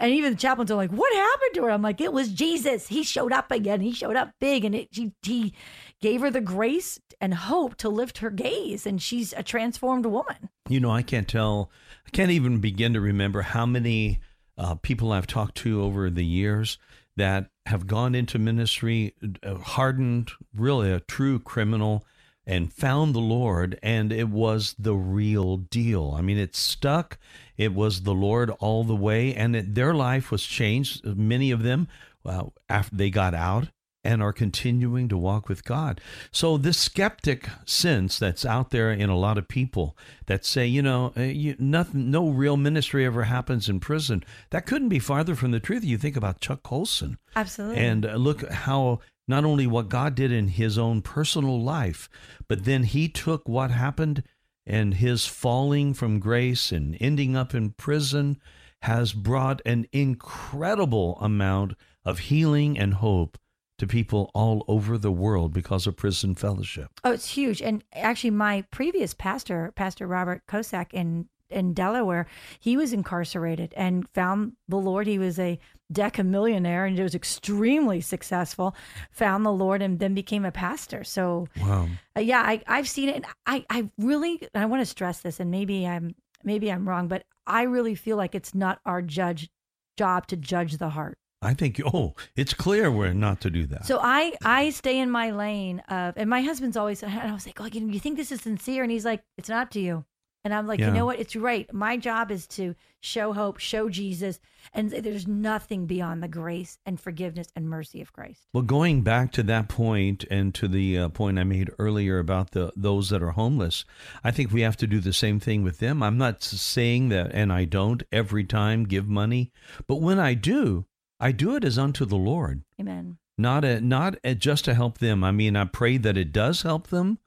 And 0.00 0.12
even 0.12 0.32
the 0.34 0.38
chaplains 0.38 0.70
are 0.70 0.76
like, 0.76 0.92
"What 0.92 1.12
happened 1.12 1.54
to 1.54 1.64
her?" 1.64 1.70
I'm 1.70 1.82
like, 1.82 2.00
"It 2.00 2.12
was 2.12 2.28
Jesus. 2.32 2.88
He 2.88 3.02
showed 3.02 3.32
up 3.32 3.50
again. 3.50 3.80
He 3.80 3.92
showed 3.92 4.14
up 4.14 4.32
big, 4.38 4.64
and 4.64 4.74
it, 4.74 4.88
he, 4.92 5.12
he 5.22 5.52
gave 6.00 6.20
her 6.20 6.30
the 6.30 6.40
grace 6.40 7.00
and 7.20 7.34
hope 7.34 7.76
to 7.78 7.88
lift 7.88 8.18
her 8.18 8.30
gaze, 8.30 8.86
and 8.86 9.02
she's 9.02 9.32
a 9.32 9.42
transformed 9.42 10.06
woman." 10.06 10.50
You 10.68 10.78
know, 10.78 10.90
I 10.90 11.02
can't 11.02 11.26
tell. 11.26 11.70
I 12.06 12.10
can't 12.10 12.30
even 12.30 12.60
begin 12.60 12.92
to 12.92 13.00
remember 13.00 13.42
how 13.42 13.66
many 13.66 14.20
uh, 14.56 14.76
people 14.76 15.10
I've 15.12 15.26
talked 15.26 15.56
to 15.58 15.82
over 15.82 16.10
the 16.10 16.24
years 16.24 16.78
that 17.16 17.50
have 17.66 17.86
gone 17.88 18.14
into 18.14 18.38
ministry, 18.38 19.14
uh, 19.42 19.54
hardened, 19.56 20.30
really 20.54 20.92
a 20.92 21.00
true 21.00 21.38
criminal, 21.40 22.04
and 22.48 22.72
found 22.72 23.14
the 23.14 23.20
Lord, 23.20 23.78
and 23.82 24.10
it 24.10 24.30
was 24.30 24.74
the 24.78 24.94
real 24.94 25.58
deal. 25.58 26.14
I 26.16 26.22
mean, 26.22 26.38
it 26.38 26.56
stuck. 26.56 27.18
It 27.58 27.74
was 27.74 28.02
the 28.02 28.14
Lord 28.14 28.50
all 28.58 28.84
the 28.84 28.96
way, 28.96 29.34
and 29.34 29.54
it, 29.54 29.74
their 29.74 29.94
life 29.94 30.30
was 30.30 30.44
changed. 30.44 31.04
Many 31.04 31.50
of 31.50 31.62
them, 31.62 31.88
well, 32.24 32.54
after 32.68 32.96
they 32.96 33.10
got 33.10 33.34
out, 33.34 33.68
and 34.04 34.22
are 34.22 34.32
continuing 34.32 35.08
to 35.08 35.18
walk 35.18 35.48
with 35.48 35.64
God. 35.64 36.00
So 36.30 36.56
this 36.56 36.78
skeptic 36.78 37.48
sense 37.66 38.18
that's 38.18 38.46
out 38.46 38.70
there 38.70 38.90
in 38.90 39.10
a 39.10 39.18
lot 39.18 39.36
of 39.36 39.48
people 39.48 39.96
that 40.26 40.46
say, 40.46 40.66
you 40.66 40.80
know, 40.80 41.12
uh, 41.16 41.22
you, 41.22 41.56
nothing, 41.58 42.10
no 42.10 42.30
real 42.30 42.56
ministry 42.56 43.04
ever 43.04 43.24
happens 43.24 43.68
in 43.68 43.80
prison. 43.80 44.24
That 44.50 44.64
couldn't 44.64 44.88
be 44.88 45.00
farther 45.00 45.34
from 45.34 45.50
the 45.50 45.60
truth. 45.60 45.84
You 45.84 45.98
think 45.98 46.16
about 46.16 46.40
Chuck 46.40 46.62
Colson, 46.62 47.18
Absolutely. 47.36 47.76
and 47.84 48.06
uh, 48.06 48.14
look 48.14 48.48
how 48.48 49.00
not 49.28 49.44
only 49.44 49.66
what 49.66 49.88
God 49.88 50.14
did 50.14 50.32
in 50.32 50.48
his 50.48 50.78
own 50.78 51.02
personal 51.02 51.62
life, 51.62 52.08
but 52.48 52.64
then 52.64 52.84
he 52.84 53.08
took 53.08 53.46
what 53.48 53.70
happened 53.70 54.24
and 54.66 54.94
his 54.94 55.26
falling 55.26 55.94
from 55.94 56.18
grace 56.18 56.72
and 56.72 56.96
ending 57.00 57.36
up 57.36 57.54
in 57.54 57.70
prison 57.70 58.38
has 58.82 59.12
brought 59.12 59.60
an 59.64 59.86
incredible 59.92 61.18
amount 61.20 61.74
of 62.04 62.18
healing 62.20 62.78
and 62.78 62.94
hope 62.94 63.38
to 63.78 63.86
people 63.86 64.30
all 64.34 64.64
over 64.68 64.98
the 64.98 65.12
world 65.12 65.52
because 65.52 65.86
of 65.86 65.96
prison 65.96 66.34
fellowship. 66.34 66.90
Oh, 67.04 67.12
it's 67.12 67.30
huge. 67.30 67.62
And 67.62 67.84
actually, 67.92 68.30
my 68.30 68.62
previous 68.70 69.14
pastor, 69.14 69.72
Pastor 69.74 70.06
Robert 70.06 70.42
Kosak 70.46 70.92
in 70.92 71.28
in 71.50 71.72
Delaware, 71.72 72.26
he 72.60 72.76
was 72.76 72.92
incarcerated 72.92 73.72
and 73.74 74.06
found 74.10 74.52
the 74.68 74.76
Lord. 74.76 75.06
He 75.06 75.18
was 75.18 75.38
a 75.38 75.58
decamillionaire 75.92 76.86
and 76.86 76.96
he 76.96 77.02
was 77.02 77.14
extremely 77.14 78.00
successful. 78.00 78.74
Found 79.12 79.44
the 79.44 79.52
Lord 79.52 79.82
and 79.82 79.98
then 79.98 80.14
became 80.14 80.44
a 80.44 80.52
pastor. 80.52 81.04
So, 81.04 81.48
Wow. 81.60 81.88
uh, 82.16 82.20
yeah, 82.20 82.42
I, 82.42 82.62
I've 82.66 82.88
seen 82.88 83.08
it. 83.08 83.16
And 83.16 83.26
I, 83.46 83.64
I 83.70 83.90
really, 83.98 84.46
I 84.54 84.66
want 84.66 84.80
to 84.82 84.86
stress 84.86 85.20
this, 85.20 85.40
and 85.40 85.50
maybe 85.50 85.86
I'm, 85.86 86.14
maybe 86.44 86.70
I'm 86.70 86.88
wrong, 86.88 87.08
but 87.08 87.24
I 87.46 87.62
really 87.62 87.94
feel 87.94 88.16
like 88.16 88.34
it's 88.34 88.54
not 88.54 88.80
our 88.84 89.02
judge 89.02 89.48
job 89.96 90.26
to 90.28 90.36
judge 90.36 90.76
the 90.76 90.90
heart. 90.90 91.16
I 91.40 91.54
think 91.54 91.80
oh, 91.94 92.14
it's 92.34 92.52
clear 92.52 92.90
we're 92.90 93.14
not 93.14 93.40
to 93.42 93.50
do 93.50 93.64
that. 93.66 93.86
So 93.86 94.00
I 94.02 94.34
I 94.44 94.70
stay 94.70 94.98
in 94.98 95.08
my 95.08 95.30
lane 95.30 95.78
of, 95.88 96.14
and 96.16 96.28
my 96.28 96.42
husband's 96.42 96.76
always, 96.76 97.02
and 97.02 97.12
I 97.12 97.32
was 97.32 97.46
like, 97.46 97.60
oh, 97.60 97.66
you, 97.66 97.86
you 97.88 98.00
think 98.00 98.16
this 98.16 98.32
is 98.32 98.40
sincere? 98.40 98.82
And 98.82 98.90
he's 98.90 99.04
like, 99.04 99.22
it's 99.36 99.48
not 99.48 99.70
to 99.72 99.80
you. 99.80 100.04
And 100.48 100.54
I'm 100.54 100.66
like, 100.66 100.80
Yeah. 100.80 100.86
you 100.86 100.94
know 100.94 101.04
what? 101.04 101.18
It's 101.18 101.36
right. 101.36 101.70
My 101.74 101.98
job 101.98 102.30
is 102.30 102.46
to 102.46 102.74
show 103.00 103.34
hope, 103.34 103.58
show 103.58 103.90
Jesus, 103.90 104.40
and 104.72 104.90
there's 104.90 105.26
nothing 105.26 105.84
beyond 105.84 106.22
the 106.22 106.26
grace 106.28 106.78
and 106.86 106.98
forgiveness 106.98 107.48
and 107.54 107.68
mercy 107.68 108.00
of 108.00 108.14
Christ. 108.14 108.48
Well, 108.54 108.62
going 108.62 109.02
back 109.02 109.30
to 109.32 109.42
that 109.42 109.68
point 109.68 110.24
and 110.30 110.54
to 110.54 110.66
the 110.66 110.96
uh, 111.00 111.08
point 111.10 111.38
I 111.38 111.44
made 111.44 111.68
earlier 111.78 112.18
about 112.18 112.52
the 112.52 112.72
those 112.74 113.10
that 113.10 113.22
are 113.22 113.32
homeless, 113.32 113.84
I 114.24 114.30
think 114.30 114.50
we 114.50 114.62
have 114.62 114.78
to 114.78 114.86
do 114.86 115.00
the 115.00 115.12
same 115.12 115.38
thing 115.38 115.64
with 115.64 115.80
them. 115.80 116.02
I'm 116.02 116.16
not 116.16 116.42
saying 116.42 117.10
that, 117.10 117.30
and 117.34 117.52
I 117.52 117.66
don't 117.66 118.02
every 118.10 118.44
time 118.44 118.84
give 118.84 119.06
money, 119.06 119.52
but 119.86 119.96
when 119.96 120.18
I 120.18 120.32
do, 120.32 120.86
I 121.20 121.30
do 121.30 121.56
it 121.56 121.64
as 121.64 121.76
unto 121.76 122.06
the 122.06 122.16
Lord, 122.16 122.62
Amen. 122.80 123.18
not 123.36 123.66
a, 123.66 123.82
not 123.82 124.16
a, 124.24 124.34
just 124.34 124.64
to 124.64 124.72
help 124.72 124.96
them. 124.96 125.22
I 125.22 125.30
mean, 125.30 125.56
I 125.56 125.66
pray 125.66 125.98
that 125.98 126.16
it 126.16 126.32
does 126.32 126.62
help 126.62 126.86
them, 126.86 127.18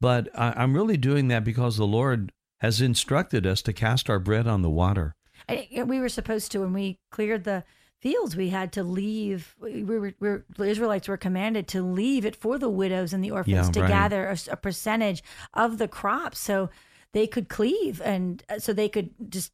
but 0.00 0.28
I, 0.38 0.52
I'm 0.56 0.74
really 0.76 0.96
doing 0.96 1.26
that 1.28 1.42
because 1.42 1.76
the 1.76 1.84
Lord 1.84 2.30
has 2.60 2.80
instructed 2.80 3.46
us 3.46 3.62
to 3.62 3.72
cast 3.72 4.08
our 4.10 4.18
bread 4.18 4.46
on 4.46 4.62
the 4.62 4.70
water. 4.70 5.14
I, 5.48 5.68
we 5.86 5.98
were 6.00 6.08
supposed 6.08 6.52
to 6.52 6.60
when 6.60 6.72
we 6.72 6.98
cleared 7.10 7.44
the 7.44 7.64
fields 8.00 8.34
we 8.34 8.48
had 8.48 8.72
to 8.72 8.82
leave 8.82 9.54
we 9.60 9.84
were, 9.84 10.00
we 10.00 10.14
were 10.20 10.44
the 10.56 10.64
israelites 10.64 11.06
were 11.06 11.18
commanded 11.18 11.68
to 11.68 11.82
leave 11.82 12.24
it 12.24 12.34
for 12.34 12.56
the 12.58 12.68
widows 12.70 13.12
and 13.12 13.22
the 13.22 13.30
orphans 13.30 13.66
Yeah, 13.66 13.72
to 13.72 13.80
right. 13.82 13.88
gather 13.88 14.26
a, 14.28 14.38
a 14.52 14.56
percentage 14.56 15.22
of 15.52 15.76
the 15.76 15.86
crops 15.86 16.38
so 16.38 16.70
they 17.12 17.26
could 17.26 17.50
cleave 17.50 18.00
and 18.02 18.42
uh, 18.48 18.58
so 18.58 18.72
they 18.72 18.88
could 18.88 19.10
just 19.28 19.52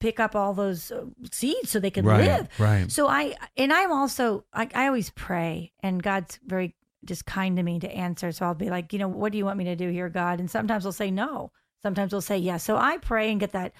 pick 0.00 0.18
up 0.18 0.34
all 0.34 0.54
those 0.54 0.90
uh, 0.90 1.04
seeds 1.30 1.70
so 1.70 1.78
they 1.78 1.90
could 1.92 2.04
Right, 2.04 2.24
live 2.24 2.48
right. 2.58 2.90
so 2.90 3.06
i 3.06 3.36
and 3.56 3.72
i'm 3.72 3.92
also 3.92 4.44
I, 4.52 4.68
I 4.74 4.86
always 4.88 5.10
pray 5.10 5.70
and 5.80 6.02
god's 6.02 6.40
very 6.44 6.74
just 7.04 7.26
kind 7.26 7.56
to 7.58 7.62
me 7.62 7.78
to 7.78 7.88
answer 7.92 8.32
so 8.32 8.44
i'll 8.46 8.54
be 8.54 8.70
like 8.70 8.92
you 8.92 8.98
know 8.98 9.06
what 9.08 9.30
do 9.30 9.38
you 9.38 9.44
want 9.44 9.58
me 9.58 9.64
to 9.66 9.76
do 9.76 9.88
here 9.88 10.08
god 10.08 10.40
and 10.40 10.50
sometimes 10.50 10.84
i'll 10.84 10.90
say 10.90 11.12
no 11.12 11.52
sometimes 11.82 12.12
we'll 12.12 12.20
say 12.20 12.38
yes 12.38 12.64
so 12.64 12.76
i 12.76 12.96
pray 12.98 13.30
and 13.30 13.40
get 13.40 13.52
that 13.52 13.72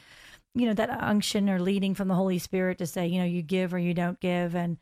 you 0.59 0.67
know 0.67 0.75
that 0.75 0.91
unction 0.91 1.49
or 1.49 1.61
leading 1.61 1.95
from 1.95 2.09
the 2.09 2.15
holy 2.15 2.39
spirit 2.39 2.79
to 2.79 2.87
say 2.87 3.07
you 3.07 3.19
know 3.19 3.27
you 3.27 3.43
give 3.43 3.73
or 3.73 3.79
you 3.79 3.95
don't 3.95 4.21
give. 4.21 4.55
And 4.55 4.79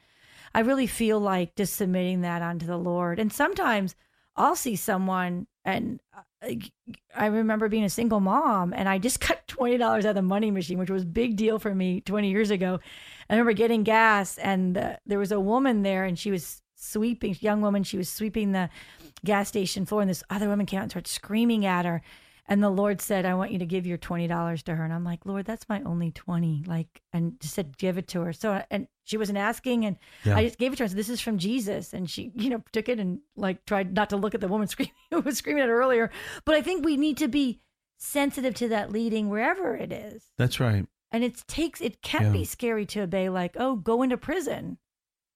i 0.55 0.61
really 0.61 0.87
feel 0.87 1.21
like 1.21 1.55
just 1.55 1.77
submitting 1.77 2.23
that 2.23 2.43
onto 2.43 2.67
the 2.67 2.79
lord. 2.79 3.19
And 3.19 3.33
sometimes 3.33 3.95
i'll 4.37 4.57
see 4.57 4.77
someone 4.77 5.47
and 5.65 6.01
uh, 6.43 6.53
i 7.15 7.27
remember 7.27 7.69
being 7.69 7.85
a 7.85 7.91
single 7.91 8.21
mom 8.21 8.75
and 8.75 8.87
i 8.89 8.99
just 8.99 9.21
cut 9.29 9.47
$20 9.47 9.81
out 9.81 10.05
of 10.05 10.15
the 10.15 10.23
money 10.23 10.51
machine 10.51 10.79
which 10.79 10.91
was 10.91 11.03
a 11.03 11.07
big 11.07 11.37
deal 11.37 11.59
for 11.59 11.75
me 11.75 12.01
20 12.01 12.31
years 12.31 12.51
ago. 12.51 12.79
I 13.29 13.35
remember 13.35 13.53
getting 13.53 13.83
gas 13.83 14.39
and 14.39 14.99
there 15.05 15.19
was 15.19 15.33
a 15.33 15.41
woman 15.41 15.83
there 15.83 16.05
and 16.05 16.19
she 16.19 16.31
was 16.31 16.63
sweeping 16.75 17.37
young 17.41 17.61
woman 17.61 17.83
she 17.83 17.97
was 17.97 18.09
sweeping 18.09 18.53
the 18.53 18.69
gas 19.25 19.49
station 19.49 19.87
floor 19.87 20.03
and 20.03 20.11
this 20.11 20.23
other 20.31 20.49
woman 20.49 20.67
came 20.67 20.79
out 20.79 20.85
and 20.85 20.93
started 20.93 21.11
screaming 21.11 21.67
at 21.67 21.85
her 21.85 22.03
and 22.49 22.63
the 22.63 22.71
Lord 22.71 23.01
said, 23.01 23.25
I 23.27 23.35
want 23.35 23.51
you 23.51 23.59
to 23.59 23.67
give 23.67 23.87
your 23.87 23.99
$20 23.99 24.63
to 24.65 24.75
her. 24.77 24.85
And 24.85 24.93
I'm 24.93 25.03
like, 25.05 25.27
Lord, 25.27 25.47
that's 25.47 25.69
my 25.69 25.83
only 25.83 26.11
20. 26.13 26.65
Like, 26.67 27.03
and 27.13 27.39
just 27.41 27.55
said, 27.55 27.77
give 27.77 27.99
it 27.99 28.09
to 28.09 28.21
her. 28.23 28.33
So, 28.33 28.63
and 28.71 28.87
she 29.05 29.17
wasn't 29.17 29.39
asking. 29.39 29.85
And 29.85 29.97
Yeah. 30.25 30.37
I 30.37 30.45
just 30.45 30.59
gave 30.59 30.73
it 30.73 30.77
to 30.77 30.85
her. 30.85 30.89
So 30.89 30.95
this 30.95 31.09
is 31.09 31.21
from 31.21 31.39
Jesus. 31.39 31.93
And 31.93 32.09
she, 32.09 32.31
you 32.37 32.51
know, 32.51 32.63
took 32.73 32.89
it 32.89 33.01
and 33.01 33.19
like 33.37 33.65
tried 33.67 33.95
not 33.95 34.11
to 34.11 34.17
look 34.17 34.35
at 34.35 34.41
the 34.41 34.49
woman 34.49 34.69
screaming, 34.69 34.93
who 35.11 35.21
was 35.21 35.39
screaming 35.39 35.63
at 35.65 35.69
her 35.69 35.81
earlier. 35.81 36.11
But 36.45 36.55
I 36.55 36.63
think 36.63 36.85
we 36.85 36.97
need 36.97 37.17
to 37.19 37.29
be 37.29 37.61
sensitive 37.99 38.55
to 38.55 38.69
that 38.69 38.93
leading 38.93 39.29
wherever 39.29 39.75
it 39.77 39.91
is. 39.93 40.25
That's 40.39 40.61
right. 40.61 40.87
And 41.13 41.25
it 41.25 41.43
takes, 41.49 41.81
it 41.81 42.03
can 42.03 42.25
Yeah. 42.25 42.31
be 42.33 42.45
scary 42.45 42.85
to 42.87 43.01
obey, 43.03 43.29
like, 43.29 43.57
oh, 43.59 43.77
go 43.77 44.03
into 44.03 44.17
prison, 44.17 44.79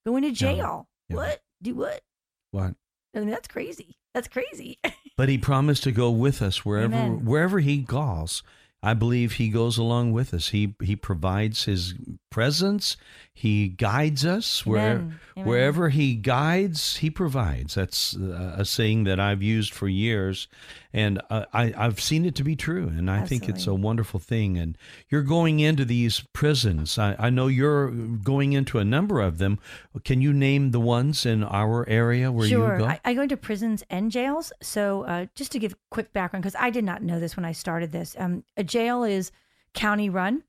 go 0.06 0.16
into 0.16 0.30
jail. 0.32 0.88
Yeah. 1.08 1.16
What? 1.16 1.42
Do 1.62 1.74
what? 1.74 2.02
What? 2.50 2.74
I 3.14 3.18
mean, 3.20 3.30
that's 3.30 3.48
crazy. 3.48 3.96
That's 4.14 4.28
crazy. 4.28 4.78
But 5.20 5.28
he 5.28 5.36
promised 5.36 5.82
to 5.82 5.92
go 5.92 6.10
with 6.10 6.40
us 6.40 6.64
wherever 6.64 6.94
Amen. 6.94 7.26
wherever 7.26 7.58
he 7.58 7.82
calls. 7.82 8.42
I 8.82 8.94
believe 8.94 9.32
he 9.32 9.48
goes 9.50 9.76
along 9.76 10.12
with 10.12 10.32
us. 10.32 10.48
He 10.48 10.74
he 10.82 10.96
provides 10.96 11.64
his 11.64 11.94
presence. 12.30 12.96
He 13.32 13.68
guides 13.68 14.24
us 14.24 14.64
where 14.64 14.96
Amen. 14.96 15.20
Amen. 15.36 15.48
wherever 15.48 15.88
he 15.88 16.14
guides, 16.14 16.96
he 16.96 17.10
provides. 17.10 17.74
That's 17.74 18.14
a 18.14 18.64
saying 18.64 19.04
that 19.04 19.18
I've 19.18 19.42
used 19.42 19.72
for 19.72 19.88
years, 19.88 20.48
and 20.92 21.20
uh, 21.30 21.46
I 21.52 21.72
I've 21.76 22.00
seen 22.00 22.24
it 22.24 22.34
to 22.36 22.44
be 22.44 22.56
true. 22.56 22.88
And 22.88 23.10
I 23.10 23.24
think 23.24 23.48
it's 23.48 23.66
a 23.66 23.74
wonderful 23.74 24.20
thing. 24.20 24.58
And 24.58 24.76
you're 25.08 25.22
going 25.22 25.60
into 25.60 25.84
these 25.84 26.24
prisons. 26.32 26.98
I, 26.98 27.16
I 27.18 27.30
know 27.30 27.46
you're 27.46 27.90
going 27.90 28.52
into 28.52 28.78
a 28.78 28.84
number 28.84 29.20
of 29.20 29.38
them. 29.38 29.58
Can 30.04 30.20
you 30.20 30.32
name 30.32 30.70
the 30.70 30.80
ones 30.80 31.26
in 31.26 31.44
our 31.44 31.88
area 31.88 32.30
where 32.30 32.48
sure. 32.48 32.74
you 32.74 32.78
go? 32.80 32.86
I, 32.86 33.00
I 33.04 33.14
go 33.14 33.22
into 33.22 33.36
prisons 33.36 33.84
and 33.90 34.10
jails. 34.10 34.52
So, 34.62 35.02
uh, 35.04 35.26
just 35.34 35.52
to 35.52 35.58
give 35.58 35.74
quick 35.90 36.12
background, 36.12 36.42
because 36.42 36.56
I 36.58 36.70
did 36.70 36.84
not 36.84 37.02
know 37.02 37.20
this 37.20 37.36
when 37.36 37.44
I 37.44 37.52
started 37.52 37.92
this. 37.92 38.16
Um, 38.18 38.44
a 38.56 38.64
jail 38.70 39.04
is 39.04 39.30
county 39.74 40.08
run. 40.08 40.42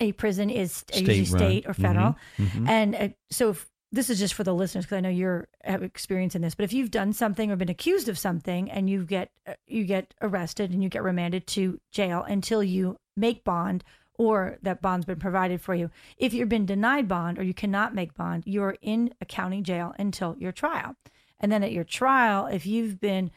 A 0.00 0.12
prison 0.12 0.50
is 0.50 0.84
usually 0.92 1.24
State-run. 1.24 1.38
state 1.40 1.66
or 1.66 1.74
federal. 1.74 2.16
Mhm, 2.38 2.46
mhm. 2.48 2.68
And 2.68 2.94
uh, 2.94 3.08
so, 3.30 3.50
if, 3.50 3.68
this 3.92 4.10
is 4.10 4.18
just 4.18 4.34
for 4.34 4.42
the 4.42 4.52
listeners 4.52 4.84
because 4.86 4.96
I 4.96 5.00
know 5.00 5.08
you're 5.08 5.46
have 5.62 5.82
experience 5.84 6.34
in 6.34 6.42
this. 6.42 6.54
But 6.56 6.64
if 6.64 6.72
you've 6.72 6.90
done 6.90 7.12
something 7.12 7.50
or 7.52 7.56
been 7.56 7.68
accused 7.68 8.08
of 8.08 8.18
something, 8.18 8.70
and 8.70 8.90
you 8.90 9.04
get 9.04 9.30
uh, 9.46 9.54
you 9.68 9.84
get 9.84 10.14
arrested 10.20 10.72
and 10.72 10.82
you 10.82 10.88
get 10.88 11.02
remanded 11.04 11.46
to 11.48 11.80
jail 11.92 12.24
until 12.28 12.62
you 12.62 12.96
make 13.16 13.44
bond 13.44 13.84
or 14.18 14.58
that 14.62 14.82
bond's 14.82 15.06
been 15.06 15.18
provided 15.20 15.60
for 15.60 15.74
you. 15.76 15.90
If 16.18 16.34
you've 16.34 16.48
been 16.48 16.66
denied 16.66 17.06
bond 17.08 17.38
or 17.38 17.42
you 17.44 17.54
cannot 17.54 17.94
make 17.94 18.14
bond, 18.14 18.44
you're 18.46 18.76
in 18.82 19.14
a 19.20 19.24
county 19.24 19.60
jail 19.62 19.94
until 19.98 20.36
your 20.38 20.52
trial. 20.52 20.96
And 21.40 21.50
then 21.52 21.62
at 21.62 21.72
your 21.72 21.84
trial, 21.84 22.46
if 22.46 22.64
you've 22.66 23.00
been 23.00 23.30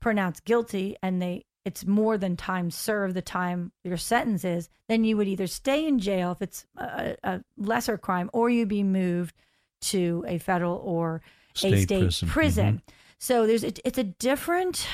pronounced 0.00 0.44
guilty 0.44 0.96
and 1.02 1.20
they 1.22 1.44
it's 1.64 1.86
more 1.86 2.18
than 2.18 2.36
time 2.36 2.70
served, 2.70 3.14
the 3.14 3.22
time 3.22 3.72
your 3.84 3.96
sentence 3.96 4.44
is, 4.44 4.68
then 4.88 5.04
you 5.04 5.16
would 5.16 5.28
either 5.28 5.46
stay 5.46 5.86
in 5.86 5.98
jail 5.98 6.32
if 6.32 6.42
it's 6.42 6.66
a, 6.76 7.16
a 7.22 7.40
lesser 7.56 7.96
crime, 7.96 8.28
or 8.32 8.50
you'd 8.50 8.68
be 8.68 8.82
moved 8.82 9.34
to 9.82 10.24
a 10.26 10.38
federal 10.38 10.76
or 10.76 11.22
a 11.54 11.58
State 11.58 11.82
state 11.82 11.98
prison. 12.00 12.28
prison. 12.28 12.74
Mhm. 12.88 12.92
So 13.18 13.46
there's 13.46 13.62
it, 13.64 13.78
it's 13.84 13.98
a 13.98 14.04
different. 14.04 14.86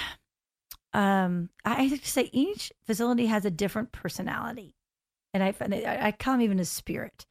Um, 0.93 1.51
I 1.64 1.83
have 1.85 2.01
to 2.03 2.09
say 2.11 2.31
each 2.33 2.73
facility 2.87 3.27
has 3.27 3.45
a 3.45 3.51
different 3.51 3.93
personality, 3.93 4.75
and 5.35 5.43
I 5.43 5.55
I, 5.61 6.07
I 6.09 6.12
call 6.12 6.35
them 6.35 6.43
even 6.43 6.59
a 6.61 6.64
spirit. 6.64 7.27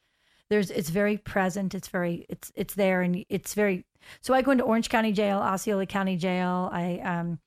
there's 0.50 0.72
it's 0.72 0.90
very 0.90 1.18
present. 1.18 1.76
It's 1.76 1.88
very 1.88 2.26
it's 2.30 2.52
it's 2.56 2.76
there 2.76 3.02
and 3.02 3.26
it's 3.30 3.54
very. 3.54 3.86
So 4.22 4.34
I 4.34 4.42
go 4.42 4.52
into 4.52 4.64
Orange 4.64 4.90
County 4.90 5.12
Jail, 5.12 5.40
Osceola 5.40 5.86
County 5.86 6.16
Jail. 6.18 6.70
I 6.72 7.00
um, 7.00 7.40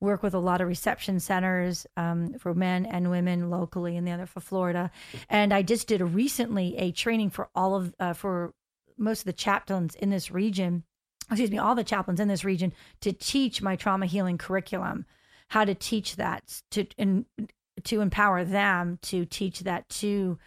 work 0.00 0.22
with 0.22 0.34
a 0.34 0.38
lot 0.38 0.60
of 0.60 0.68
reception 0.68 1.20
centers 1.20 1.86
um, 1.96 2.34
for 2.38 2.54
men 2.54 2.86
and 2.86 3.10
women 3.10 3.50
locally, 3.50 3.96
and 3.96 4.06
the 4.06 4.12
other 4.12 4.26
for 4.26 4.40
Florida. 4.40 4.90
And 5.28 5.52
I 5.52 5.62
just 5.62 5.88
did 5.88 6.00
a 6.00 6.04
recently 6.04 6.76
a 6.76 6.92
training 6.92 7.30
for 7.30 7.48
all 7.54 7.74
of 7.74 7.94
uh, 7.98 8.12
for 8.12 8.54
most 8.96 9.20
of 9.20 9.26
the 9.26 9.32
chaplains 9.32 9.94
in 9.94 10.10
this 10.10 10.30
region. 10.30 10.84
Excuse 11.30 11.50
me, 11.50 11.58
all 11.58 11.74
the 11.74 11.84
chaplains 11.84 12.20
in 12.20 12.28
this 12.28 12.44
region 12.44 12.72
to 13.00 13.12
teach 13.12 13.60
my 13.60 13.76
trauma 13.76 14.06
healing 14.06 14.38
curriculum, 14.38 15.04
how 15.48 15.64
to 15.64 15.74
teach 15.74 16.16
that 16.16 16.62
to 16.70 16.86
and 16.96 17.26
to 17.84 18.00
empower 18.00 18.44
them 18.44 18.98
to 19.02 19.24
teach 19.24 19.60
that 19.60 19.88
to 19.88 20.38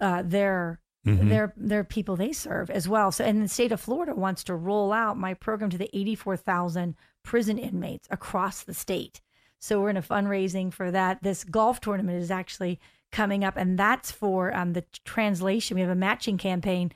uh, 0.00 0.22
their 0.24 0.80
mm-hmm. 1.06 1.28
their 1.28 1.54
their 1.56 1.84
people 1.84 2.16
they 2.16 2.32
serve 2.32 2.70
as 2.70 2.88
well. 2.88 3.10
So, 3.12 3.24
and 3.24 3.42
the 3.42 3.48
state 3.48 3.72
of 3.72 3.80
Florida 3.80 4.14
wants 4.14 4.44
to 4.44 4.54
roll 4.54 4.92
out 4.92 5.16
my 5.16 5.34
program 5.34 5.70
to 5.70 5.78
the 5.78 5.96
eighty 5.96 6.14
four 6.14 6.36
thousand 6.36 6.96
prison 7.26 7.58
inmates 7.58 8.08
across 8.10 8.62
the 8.62 8.72
state. 8.72 9.20
So 9.58 9.80
we're 9.80 9.90
in 9.90 9.96
a 9.96 10.02
fundraising 10.02 10.72
for 10.72 10.90
that. 10.90 11.22
This 11.22 11.44
golf 11.44 11.80
tournament 11.80 12.22
is 12.22 12.30
actually 12.30 12.80
coming 13.12 13.44
up, 13.44 13.56
and 13.56 13.78
that's 13.78 14.10
for 14.10 14.54
um, 14.54 14.72
the 14.72 14.84
translation. 15.04 15.74
We 15.74 15.80
have 15.82 15.90
a 15.90 15.94
matching 15.94 16.38
campaign 16.38 16.92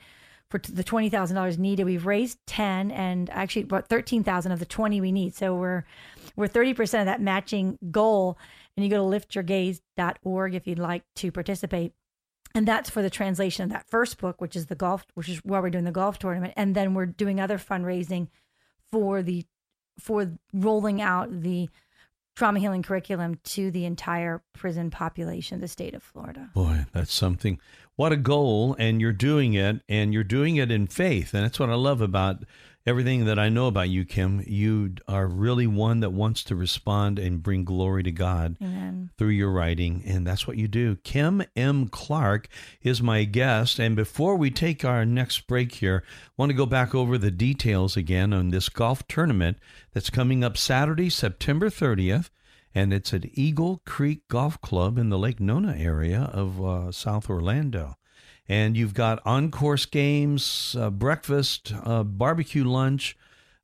for 0.49 0.59
the 0.59 0.85
twenty 0.85 1.11
thousand 1.11 1.37
dollars 1.37 1.59
needed. 1.59 1.85
We've 1.85 2.07
raised 2.07 2.39
ten, 2.47 2.91
and 2.91 3.29
actually 3.31 3.63
about 3.63 3.89
thirteen 3.89 4.25
thousand 4.25 4.53
of 4.53 4.59
the 4.59 4.67
twenty 4.67 5.01
we 5.01 5.13
need. 5.13 5.35
So 5.35 5.55
we're 5.55 5.85
we're 6.37 6.49
thirty 6.49 6.75
percent 6.75 7.03
of 7.03 7.07
that 7.07 7.21
matching 7.21 7.79
goal. 7.91 8.39
And 8.77 8.85
you 8.85 8.91
go 8.91 9.11
to 9.11 9.27
liftyourgaze.org 9.27 10.55
if 10.55 10.67
you'd 10.67 10.79
like 10.79 11.03
to 11.17 11.33
participate 11.33 11.93
and 12.55 12.67
that's 12.67 12.89
for 12.89 13.03
the 13.03 13.11
translation 13.11 13.65
of 13.65 13.71
that 13.71 13.89
first 13.91 14.19
book 14.19 14.41
which 14.41 14.57
is 14.57 14.67
the 14.67 14.75
golf 14.75 15.05
which 15.15 15.29
is 15.29 15.39
why 15.45 15.61
we're 15.61 15.71
doing 15.71 15.85
the 15.85 15.93
golf 15.93 16.19
tournament 16.19 16.55
and 16.57 16.75
then 16.75 16.95
we're 16.95 17.05
doing 17.05 17.41
other 17.41 17.59
fundraising 17.59 18.29
for 18.91 19.23
the 19.23 19.45
for 20.01 20.33
rolling 20.53 21.01
out 21.01 21.43
the 21.43 21.69
trauma 22.37 22.59
healing 22.59 22.83
curriculum 22.83 23.39
to 23.45 23.71
the 23.71 23.85
entire 23.85 24.43
prison 24.55 24.91
population 24.91 25.61
the 25.61 25.69
state 25.69 25.95
of 25.95 26.03
Florida. 26.03 26.49
Boy, 26.55 26.87
that's 26.93 27.13
something. 27.13 27.61
What 27.97 28.13
a 28.13 28.17
goal 28.17 28.75
and 28.79 29.01
you're 29.01 29.13
doing 29.13 29.55
it 29.55 29.83
and 29.89 30.15
you're 30.15 30.25
doing 30.25 30.57
it 30.57 30.71
in 30.71 30.87
faith 30.87 31.35
and 31.35 31.45
that's 31.45 31.61
what 31.61 31.71
I 31.71 31.75
love 31.75 32.01
about 32.01 32.45
everything 32.87 33.27
that 33.27 33.39
I 33.39 33.49
know 33.49 33.67
about 33.67 33.89
you, 33.89 34.05
Kim, 34.05 34.43
you 34.47 34.95
are 35.07 35.27
really 35.27 35.67
one 35.67 36.01
that 36.01 36.11
wants 36.11 36.43
to 36.45 36.57
respond 36.57 37.19
and 37.19 37.43
bring 37.43 37.65
glory 37.65 38.03
to 38.05 38.13
God 38.13 38.57
Amen. 38.61 39.11
through 39.19 39.29
your 39.29 39.51
writing. 39.51 40.03
And 40.07 40.27
that's 40.27 40.47
what 40.47 40.57
you 40.57 40.69
do. 40.69 40.97
Kim 40.97 41.43
M. 41.55 41.89
Clark 41.89 42.49
is 42.83 43.03
my 43.03 43.25
guest. 43.25 43.79
And 43.79 43.95
before 43.95 44.37
we 44.37 44.51
take 44.51 44.85
our 44.85 45.05
next 45.05 45.47
break 45.47 45.73
here, 45.73 46.03
I 46.07 46.31
want 46.37 46.51
to 46.51 46.57
go 46.57 46.67
back 46.67 46.95
over 46.95 47.19
the 47.19 47.31
details 47.31 47.97
again 47.97 48.33
on 48.33 48.51
this 48.51 48.69
golf 48.69 49.07
tournament 49.07 49.59
that's 49.93 50.11
coming 50.11 50.43
up 50.43 50.57
Saturday, 50.57 51.11
September 51.11 51.69
30th. 51.69 52.31
And 52.75 52.93
it's 52.93 53.13
at 53.13 53.27
Eagle 53.37 53.83
Creek 53.85 54.29
Golf 54.29 54.61
Club 54.61 54.97
in 54.97 55.09
the 55.09 55.19
Lake 55.19 55.41
Nona 55.41 55.75
area 55.77 56.31
of 56.33 56.65
uh, 56.65 56.93
South 56.93 57.29
Orlando 57.29 57.97
and 58.51 58.77
you've 58.77 58.95
got 58.95 59.25
on 59.25 59.49
course 59.53 59.87
games, 59.87 60.75
uh, 60.77 60.91
breakfast, 60.91 61.73
uh, 61.85 62.03
barbecue 62.03 62.65
lunch, 62.65 63.17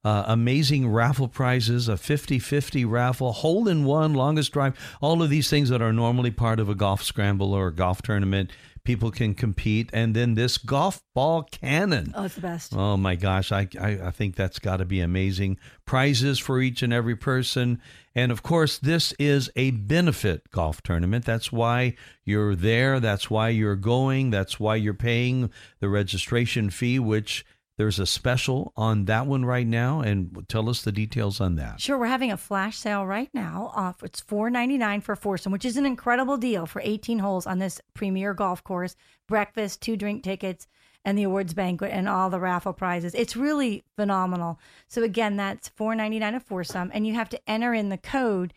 uh, 0.05 0.23
amazing 0.29 0.89
raffle 0.89 1.27
prizes, 1.27 1.89
a 1.89 1.97
50 1.97 2.39
50 2.39 2.85
raffle, 2.85 3.33
hole 3.33 3.67
in 3.67 3.85
one, 3.85 4.15
longest 4.15 4.53
drive, 4.53 4.79
all 5.01 5.25
of 5.25 5.29
these 5.29 5.51
things 5.51 5.71
that 5.71 5.83
are 5.83 5.93
normally 5.93 6.31
part 6.31 6.61
of 6.61 6.69
a 6.69 6.75
golf 6.77 7.03
scramble 7.03 7.53
or 7.53 7.67
a 7.67 7.75
golf 7.75 8.01
tournament 8.01 8.53
people 8.87 9.11
can 9.11 9.35
compete. 9.35 9.91
And 9.93 10.15
then 10.17 10.35
this 10.35 10.57
golf 10.57 11.03
ball 11.15 11.43
cannon. 11.43 12.13
Oh, 12.15 12.25
it's 12.25 12.37
the 12.37 12.41
best. 12.41 12.75
Oh 12.75 12.97
my 12.97 13.17
gosh, 13.17 13.53
I 13.53 13.69
I, 13.79 13.99
I 14.05 14.11
think 14.11 14.37
that's 14.37 14.59
got 14.59 14.79
to 14.79 14.87
be 14.87 15.01
amazing. 15.01 15.59
Prizes 15.85 16.39
for 16.39 16.61
each 16.61 16.83
and 16.83 16.93
every 16.93 17.17
person, 17.17 17.81
and 18.15 18.33
of 18.33 18.43
course, 18.43 18.79
this 18.79 19.13
is 19.19 19.51
a 19.57 19.73
benefit 19.73 20.51
golf 20.51 20.81
tournament. 20.83 21.25
That's 21.25 21.53
why 21.53 21.97
you're 22.25 22.55
there. 22.55 22.99
That's 23.01 23.29
why 23.29 23.51
you're 23.51 23.77
going. 23.77 24.31
That's 24.31 24.59
why 24.59 24.77
you're 24.77 24.95
paying 24.95 25.51
the 25.81 25.89
registration 25.89 26.71
fee, 26.71 26.99
which 26.99 27.45
there's 27.79 27.99
a 27.99 28.07
special 28.07 28.73
on 28.77 29.05
that 29.05 29.27
one 29.27 29.45
right 29.45 29.67
now, 29.67 30.01
and 30.01 30.47
tell 30.49 30.69
us 30.69 30.83
the 30.83 30.93
details 30.93 31.41
on 31.41 31.57
that. 31.57 31.81
Sure, 31.81 31.99
we're 31.99 32.07
having 32.07 32.33
a 32.33 32.37
flash 32.37 32.77
sale 32.79 33.05
right 33.05 33.31
now. 33.33 33.73
Off 33.75 34.03
it's 34.03 34.21
four 34.21 34.51
ninety 34.51 34.79
nine 34.79 35.01
for 35.01 35.17
foursome, 35.17 35.53
which 35.53 35.65
is 35.65 35.77
an 35.77 35.87
incredible 35.87 36.37
deal 36.37 36.67
for 36.67 36.83
eighteen 36.85 37.19
holes 37.19 37.47
on 37.47 37.59
this 37.59 37.81
premier 37.95 38.35
golf 38.35 38.63
course. 38.65 38.97
Breakfast, 39.29 39.83
two 39.83 39.97
drink 39.97 40.23
tickets, 40.23 40.67
and 41.05 41.19
the 41.19 41.25
awards 41.25 41.55
banquet, 41.55 41.93
and 41.93 42.09
all 42.09 42.31
the 42.31 42.41
raffle 42.41 42.73
prizes. 42.73 43.15
It's 43.15 43.37
really 43.37 43.85
phenomenal. 43.97 44.59
So 44.89 45.03
again, 45.03 45.37
that's 45.37 45.69
four 45.69 45.95
ninety 45.95 46.19
nine 46.19 46.35
a 46.35 46.41
foursome, 46.41 46.91
and 46.95 47.07
you 47.07 47.15
have 47.15 47.29
to 47.31 47.41
enter 47.49 47.75
in 47.75 47.89
the 47.89 47.99
code 47.99 48.53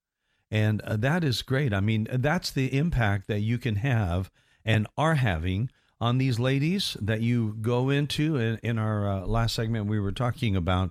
And 0.51 0.83
uh, 0.83 0.97
that 0.97 1.25
is 1.25 1.43
great. 1.43 1.73
I 1.73 1.81
mean, 1.81 2.07
that's 2.11 2.51
the 2.51 2.77
impact 2.77 3.27
that 3.29 3.41
you 3.41 3.59
can 3.59 3.77
have 3.77 4.31
and 4.65 4.87
are 4.99 5.15
having 5.15 5.71
on 6.01 6.19
these 6.19 6.39
ladies 6.39 6.97
that 7.01 7.23
you 7.23 7.57
go 7.61 7.89
into. 7.89 8.37
In, 8.37 8.59
in 8.63 8.79
our 8.79 9.09
uh, 9.09 9.27
last 9.27 9.55
segment, 9.55 9.87
we 9.87 9.99
were 9.99 10.13
talking 10.13 10.55
about 10.55 10.91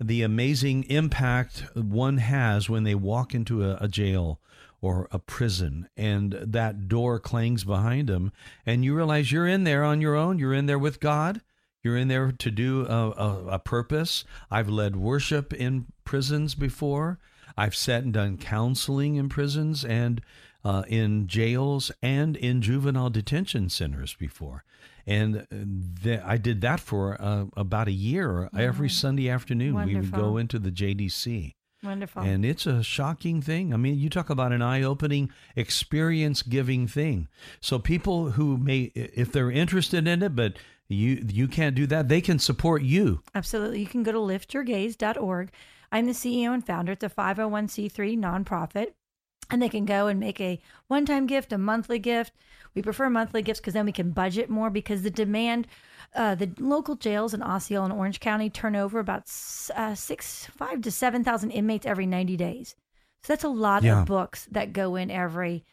the 0.00 0.22
amazing 0.22 0.84
impact 0.84 1.64
one 1.74 2.18
has 2.18 2.68
when 2.68 2.84
they 2.84 2.94
walk 2.94 3.34
into 3.34 3.64
a, 3.64 3.76
a 3.80 3.88
jail 3.88 4.40
or 4.80 5.08
a 5.10 5.18
prison 5.18 5.88
and 5.96 6.32
that 6.32 6.88
door 6.88 7.18
clangs 7.18 7.64
behind 7.64 8.08
them 8.08 8.32
and 8.64 8.84
you 8.84 8.94
realize 8.94 9.32
you're 9.32 9.46
in 9.46 9.64
there 9.64 9.82
on 9.82 10.00
your 10.00 10.14
own 10.14 10.38
you're 10.38 10.54
in 10.54 10.66
there 10.66 10.78
with 10.78 11.00
god 11.00 11.40
you're 11.82 11.96
in 11.96 12.08
there 12.08 12.32
to 12.32 12.50
do 12.50 12.86
a, 12.86 13.10
a, 13.10 13.46
a, 13.52 13.58
purpose. 13.58 14.24
I've 14.50 14.68
led 14.68 14.96
worship 14.96 15.52
in 15.52 15.86
prisons 16.04 16.54
before. 16.54 17.18
I've 17.56 17.74
sat 17.74 18.02
and 18.02 18.12
done 18.12 18.36
counseling 18.36 19.16
in 19.16 19.28
prisons, 19.28 19.84
and 19.84 20.20
uh, 20.64 20.82
in 20.88 21.26
jails 21.26 21.90
and 22.02 22.36
in 22.36 22.60
juvenile 22.60 23.10
detention 23.10 23.68
centers 23.68 24.14
before. 24.14 24.64
And 25.06 25.38
uh, 25.38 26.02
th- 26.02 26.20
I 26.24 26.36
did 26.36 26.60
that 26.60 26.80
for 26.80 27.20
uh, 27.20 27.46
about 27.56 27.88
a 27.88 27.92
year. 27.92 28.50
Every 28.56 28.90
Sunday 28.90 29.30
afternoon, 29.30 29.82
we 29.86 29.96
would 29.96 30.12
go 30.12 30.36
into 30.36 30.58
the 30.58 30.70
JDC. 30.70 31.54
Wonderful. 31.82 32.22
And 32.22 32.44
it's 32.44 32.66
a 32.66 32.82
shocking 32.82 33.40
thing. 33.40 33.72
I 33.72 33.76
mean, 33.76 33.98
you 33.98 34.10
talk 34.10 34.30
about 34.30 34.52
an 34.52 34.60
eye 34.60 34.82
opening, 34.82 35.30
experience 35.54 36.42
giving 36.42 36.88
thing. 36.88 37.28
So, 37.60 37.78
people 37.78 38.32
who 38.32 38.58
may, 38.58 38.90
if 38.94 39.30
they're 39.30 39.50
interested 39.50 40.08
in 40.08 40.22
it, 40.22 40.34
but 40.34 40.54
you 40.88 41.24
you 41.28 41.48
can't 41.48 41.74
do 41.76 41.86
that, 41.88 42.08
they 42.08 42.20
can 42.20 42.38
support 42.38 42.82
you. 42.82 43.22
Absolutely. 43.34 43.80
You 43.80 43.86
can 43.86 44.02
go 44.02 44.12
to 44.12 44.18
liftyourgaze.org. 44.18 45.50
I'm 45.90 46.06
the 46.06 46.12
CEO 46.12 46.52
and 46.52 46.64
founder. 46.66 46.92
It's 46.92 47.04
a 47.04 47.08
501c3 47.08 48.18
nonprofit. 48.18 48.92
And 49.50 49.62
they 49.62 49.70
can 49.70 49.86
go 49.86 50.08
and 50.08 50.20
make 50.20 50.40
a 50.42 50.60
one 50.88 51.06
time 51.06 51.26
gift, 51.26 51.52
a 51.52 51.58
monthly 51.58 51.98
gift. 51.98 52.34
We 52.74 52.82
prefer 52.82 53.08
monthly 53.08 53.40
gifts 53.40 53.60
because 53.60 53.72
then 53.74 53.86
we 53.86 53.92
can 53.92 54.10
budget 54.10 54.50
more 54.50 54.68
because 54.68 55.00
the 55.02 55.10
demand, 55.10 55.66
uh, 56.14 56.34
the 56.34 56.50
local 56.58 56.96
jails 56.96 57.32
in 57.32 57.42
Osceola 57.42 57.86
and 57.86 57.94
Orange 57.94 58.20
County 58.20 58.50
turn 58.50 58.76
over 58.76 58.98
about 58.98 59.22
uh, 59.74 59.94
six, 59.94 60.44
five 60.46 60.82
to 60.82 60.90
7,000 60.90 61.50
inmates 61.50 61.86
every 61.86 62.04
90 62.04 62.36
days. 62.36 62.76
So 63.22 63.32
that's 63.32 63.44
a 63.44 63.48
lot 63.48 63.82
Yeah. 63.82 64.00
of 64.00 64.06
books 64.06 64.46
that 64.52 64.74
go 64.74 64.96
in 64.96 65.10
every. 65.10 65.64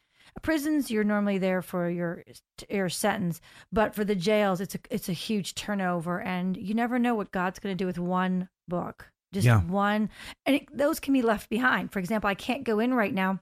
Prisons, 0.42 0.92
you're 0.92 1.04
normally 1.04 1.38
there 1.38 1.62
for 1.62 1.90
your 1.90 2.24
your 2.70 2.90
sentence, 2.90 3.42
but 3.72 3.96
for 3.96 4.04
the 4.04 4.16
jails, 4.16 4.62
it's 4.62 4.76
a 4.76 4.80
it's 4.90 5.10
a 5.10 5.14
huge 5.14 5.56
turnover, 5.56 6.22
and 6.22 6.56
you 6.58 6.74
never 6.74 7.00
know 7.00 7.16
what 7.16 7.32
God's 7.32 7.60
going 7.60 7.76
to 7.76 7.82
do 7.82 7.88
with 7.88 7.98
one 7.98 8.50
book, 8.68 9.12
just 9.34 9.46
Yeah. 9.46 9.62
one, 9.62 10.10
and 10.46 10.58
it, 10.58 10.78
those 10.78 11.00
can 11.00 11.14
be 11.14 11.22
left 11.22 11.50
behind. 11.50 11.92
For 11.92 12.00
example, 12.00 12.30
I 12.30 12.36
can't 12.36 12.64
go 12.64 12.80
in 12.80 12.94
right 12.94 13.14
now 13.14 13.40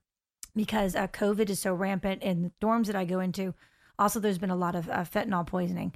because 0.55 0.95
uh, 0.95 1.07
COVID 1.07 1.49
is 1.49 1.59
so 1.59 1.73
rampant 1.73 2.21
in 2.21 2.43
the 2.43 2.51
dorms 2.61 2.85
that 2.87 2.95
I 2.95 3.05
go 3.05 3.19
into. 3.19 3.53
Also, 3.99 4.19
there's 4.19 4.37
been 4.37 4.49
a 4.49 4.55
lot 4.55 4.75
of 4.75 4.89
uh, 4.89 5.03
fentanyl 5.03 5.45
poisoning 5.45 5.93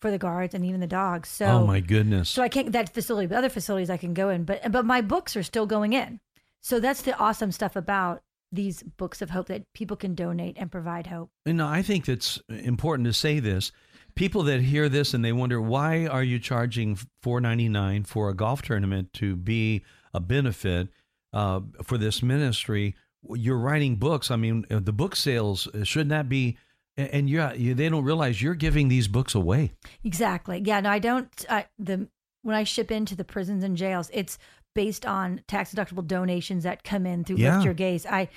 for 0.00 0.10
the 0.10 0.18
guards 0.18 0.54
and 0.54 0.64
even 0.64 0.80
the 0.80 0.86
dogs. 0.86 1.28
So, 1.28 1.46
oh 1.46 1.66
my 1.66 1.80
goodness! 1.80 2.28
so 2.30 2.42
I 2.42 2.48
can't 2.48 2.72
that 2.72 2.92
facility, 2.94 3.26
but 3.26 3.38
other 3.38 3.48
facilities 3.48 3.90
I 3.90 3.96
can 3.96 4.14
go 4.14 4.28
in. 4.30 4.44
But 4.44 4.72
but 4.72 4.84
my 4.84 5.02
books 5.02 5.36
are 5.36 5.42
still 5.42 5.66
going 5.66 5.92
in. 5.92 6.20
So 6.62 6.80
that's 6.80 7.02
the 7.02 7.16
awesome 7.16 7.52
stuff 7.52 7.76
about 7.76 8.22
these 8.50 8.82
books 8.82 9.20
of 9.22 9.30
hope 9.30 9.48
that 9.48 9.64
people 9.74 9.96
can 9.96 10.14
donate 10.14 10.56
and 10.58 10.70
provide 10.70 11.06
hope. 11.06 11.30
And 11.44 11.60
I 11.60 11.82
think 11.82 12.08
it's 12.08 12.40
important 12.48 13.06
to 13.06 13.12
say 13.12 13.40
this. 13.40 13.72
People 14.14 14.42
that 14.44 14.60
hear 14.62 14.88
this 14.88 15.14
and 15.14 15.24
they 15.24 15.32
wonder 15.32 15.60
why 15.60 16.06
are 16.06 16.24
you 16.24 16.38
charging 16.38 16.98
four 17.22 17.40
ninety 17.40 17.68
nine 17.68 18.04
for 18.04 18.28
a 18.28 18.34
golf 18.34 18.62
tournament 18.62 19.12
to 19.14 19.36
be 19.36 19.84
a 20.12 20.18
benefit 20.18 20.88
uh, 21.32 21.60
for 21.84 21.98
this 21.98 22.22
ministry? 22.22 22.96
You're 23.30 23.58
writing 23.58 23.96
books. 23.96 24.30
I 24.30 24.36
mean, 24.36 24.64
uh, 24.70 24.80
the 24.80 24.92
book 24.92 25.14
sales 25.14 25.68
uh, 25.68 25.84
shouldn't 25.84 26.10
that 26.10 26.28
be? 26.28 26.56
And 26.96 27.08
and 27.08 27.30
yeah, 27.30 27.52
you, 27.52 27.74
they 27.74 27.88
don't 27.88 28.04
realize 28.04 28.42
you're 28.42 28.54
giving 28.54 28.88
these 28.88 29.06
books 29.06 29.34
away. 29.34 29.72
Exactly. 30.02 30.62
Yeah. 30.64 30.80
No, 30.80 30.90
I 30.90 30.98
don't. 30.98 31.28
I, 31.48 31.66
the 31.78 32.08
when 32.42 32.56
I 32.56 32.64
ship 32.64 32.90
into 32.90 33.14
the 33.14 33.24
prisons 33.24 33.62
and 33.62 33.76
jails, 33.76 34.10
it's 34.12 34.38
based 34.78 35.04
on 35.04 35.42
tax 35.48 35.74
deductible 35.74 36.06
donations 36.06 36.62
that 36.62 36.84
come 36.84 37.04
in 37.04 37.24
through 37.24 37.34
Yeah. 37.34 37.54
Lift 37.54 37.64
Your 37.64 37.74
Gaze. 37.74 38.06
I, 38.06 38.28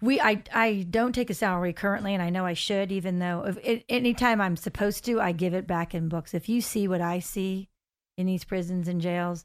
we, 0.00 0.20
I, 0.20 0.40
I 0.54 0.86
don't 0.88 1.12
take 1.12 1.28
a 1.28 1.34
salary 1.34 1.72
currently, 1.72 2.14
and 2.14 2.22
I 2.22 2.30
know 2.30 2.46
I 2.46 2.52
should, 2.52 2.92
even 2.92 3.18
though 3.18 3.44
if, 3.48 3.58
it, 3.64 3.84
anytime 3.88 4.40
I'm 4.40 4.54
supposed 4.56 5.04
to, 5.06 5.20
I 5.20 5.32
give 5.32 5.54
it 5.54 5.66
back 5.66 5.92
in 5.92 6.08
books. 6.08 6.34
If 6.34 6.48
you 6.48 6.60
see 6.60 6.86
what 6.86 7.00
I 7.00 7.18
see 7.18 7.68
in 8.16 8.26
these 8.26 8.44
prisons 8.44 8.86
and 8.86 9.00
jails, 9.00 9.44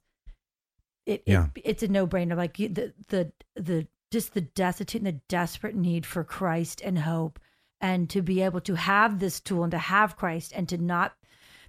it, 1.08 1.24
Yeah. 1.26 1.48
it 1.56 1.62
it's 1.66 1.82
a 1.82 1.88
no 1.88 2.06
brainer. 2.06 2.38
Like 2.38 2.58
the 2.58 2.94
the 3.08 3.32
the 3.56 3.88
just 4.12 4.36
the 4.36 4.42
destitute 4.42 5.02
and 5.02 5.08
the 5.08 5.22
desperate 5.28 5.76
need 5.76 6.06
for 6.06 6.24
Christ 6.24 6.82
and 6.86 7.00
hope, 7.00 7.40
and 7.82 8.08
to 8.12 8.22
be 8.22 8.44
able 8.44 8.62
to 8.62 8.76
have 8.76 9.18
this 9.18 9.40
tool 9.40 9.64
and 9.64 9.72
to 9.72 9.80
have 9.80 10.16
Christ 10.16 10.54
and 10.56 10.70
to 10.70 10.78
not 10.78 11.16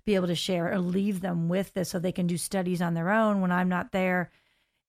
be 0.05 0.15
able 0.15 0.27
to 0.27 0.35
share 0.35 0.71
or 0.71 0.79
leave 0.79 1.23
them 1.23 1.49
with 1.49 1.73
this 1.73 1.89
so 1.89 1.99
they 1.99 2.13
can 2.13 2.27
do 2.27 2.37
studies 2.37 2.83
on 2.83 2.93
their 2.93 3.11
own 3.11 3.41
when 3.41 3.51
I'm 3.51 3.71
not 3.71 3.93
there. 3.93 4.31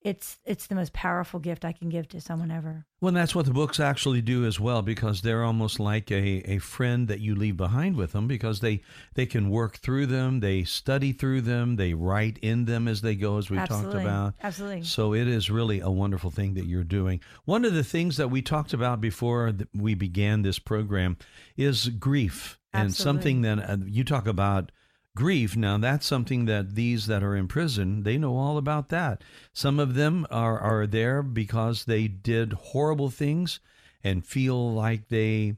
It's 0.02 0.38
it's 0.46 0.66
the 0.66 0.74
most 0.74 0.94
powerful 0.94 1.40
gift 1.40 1.62
I 1.62 1.72
can 1.72 1.90
give 1.90 2.08
to 2.08 2.22
someone 2.22 2.50
ever. 2.50 2.86
Well, 3.02 3.12
that's 3.12 3.34
what 3.34 3.44
the 3.44 3.52
books 3.52 3.78
actually 3.78 4.22
do 4.22 4.46
as 4.46 4.58
well, 4.58 4.80
because 4.80 5.20
they're 5.20 5.44
almost 5.44 5.78
like 5.78 6.10
a, 6.10 6.42
a 6.50 6.58
friend 6.58 7.06
that 7.08 7.20
you 7.20 7.34
leave 7.34 7.58
behind 7.58 7.96
with 7.96 8.12
them, 8.12 8.26
because 8.26 8.60
they 8.60 8.80
they 9.14 9.26
can 9.26 9.50
work 9.50 9.76
through 9.76 10.06
them, 10.06 10.40
they 10.40 10.64
study 10.64 11.12
through 11.12 11.42
them, 11.42 11.76
they 11.76 11.92
write 11.92 12.38
in 12.40 12.64
them 12.64 12.88
as 12.88 13.02
they 13.02 13.14
go, 13.14 13.36
as 13.36 13.50
we 13.50 13.58
talked 13.58 13.94
about. 13.94 14.34
Absolutely. 14.42 14.84
So 14.84 15.12
it 15.12 15.28
is 15.28 15.50
really 15.50 15.80
a 15.80 15.90
wonderful 15.90 16.30
thing 16.30 16.54
that 16.54 16.66
you're 16.66 16.82
doing. 16.82 17.20
One 17.44 17.66
of 17.66 17.74
the 17.74 17.84
things 17.84 18.16
that 18.16 18.30
we 18.30 18.40
talked 18.40 18.72
about 18.72 19.02
before 19.02 19.52
we 19.74 19.94
began 19.94 20.40
this 20.40 20.58
program 20.58 21.18
is 21.58 21.88
grief, 21.88 22.58
and 22.72 22.94
something 22.94 23.42
that 23.42 23.58
uh, 23.58 23.76
you 23.84 24.04
talk 24.04 24.26
about 24.26 24.72
grief. 25.16 25.56
Now 25.56 25.78
that's 25.78 26.06
something 26.06 26.44
that 26.46 26.74
these 26.74 27.06
that 27.06 27.22
are 27.22 27.36
in 27.36 27.48
prison 27.48 28.02
they 28.04 28.18
know 28.18 28.36
all 28.36 28.56
about 28.56 28.88
that. 28.90 29.22
Some 29.52 29.78
of 29.78 29.94
them 29.94 30.26
are 30.30 30.58
are 30.58 30.86
there 30.86 31.22
because 31.22 31.84
they 31.84 32.08
did 32.08 32.52
horrible 32.52 33.10
things 33.10 33.60
and 34.02 34.26
feel 34.26 34.72
like 34.72 35.08
they. 35.08 35.56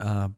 Uh, 0.00 0.28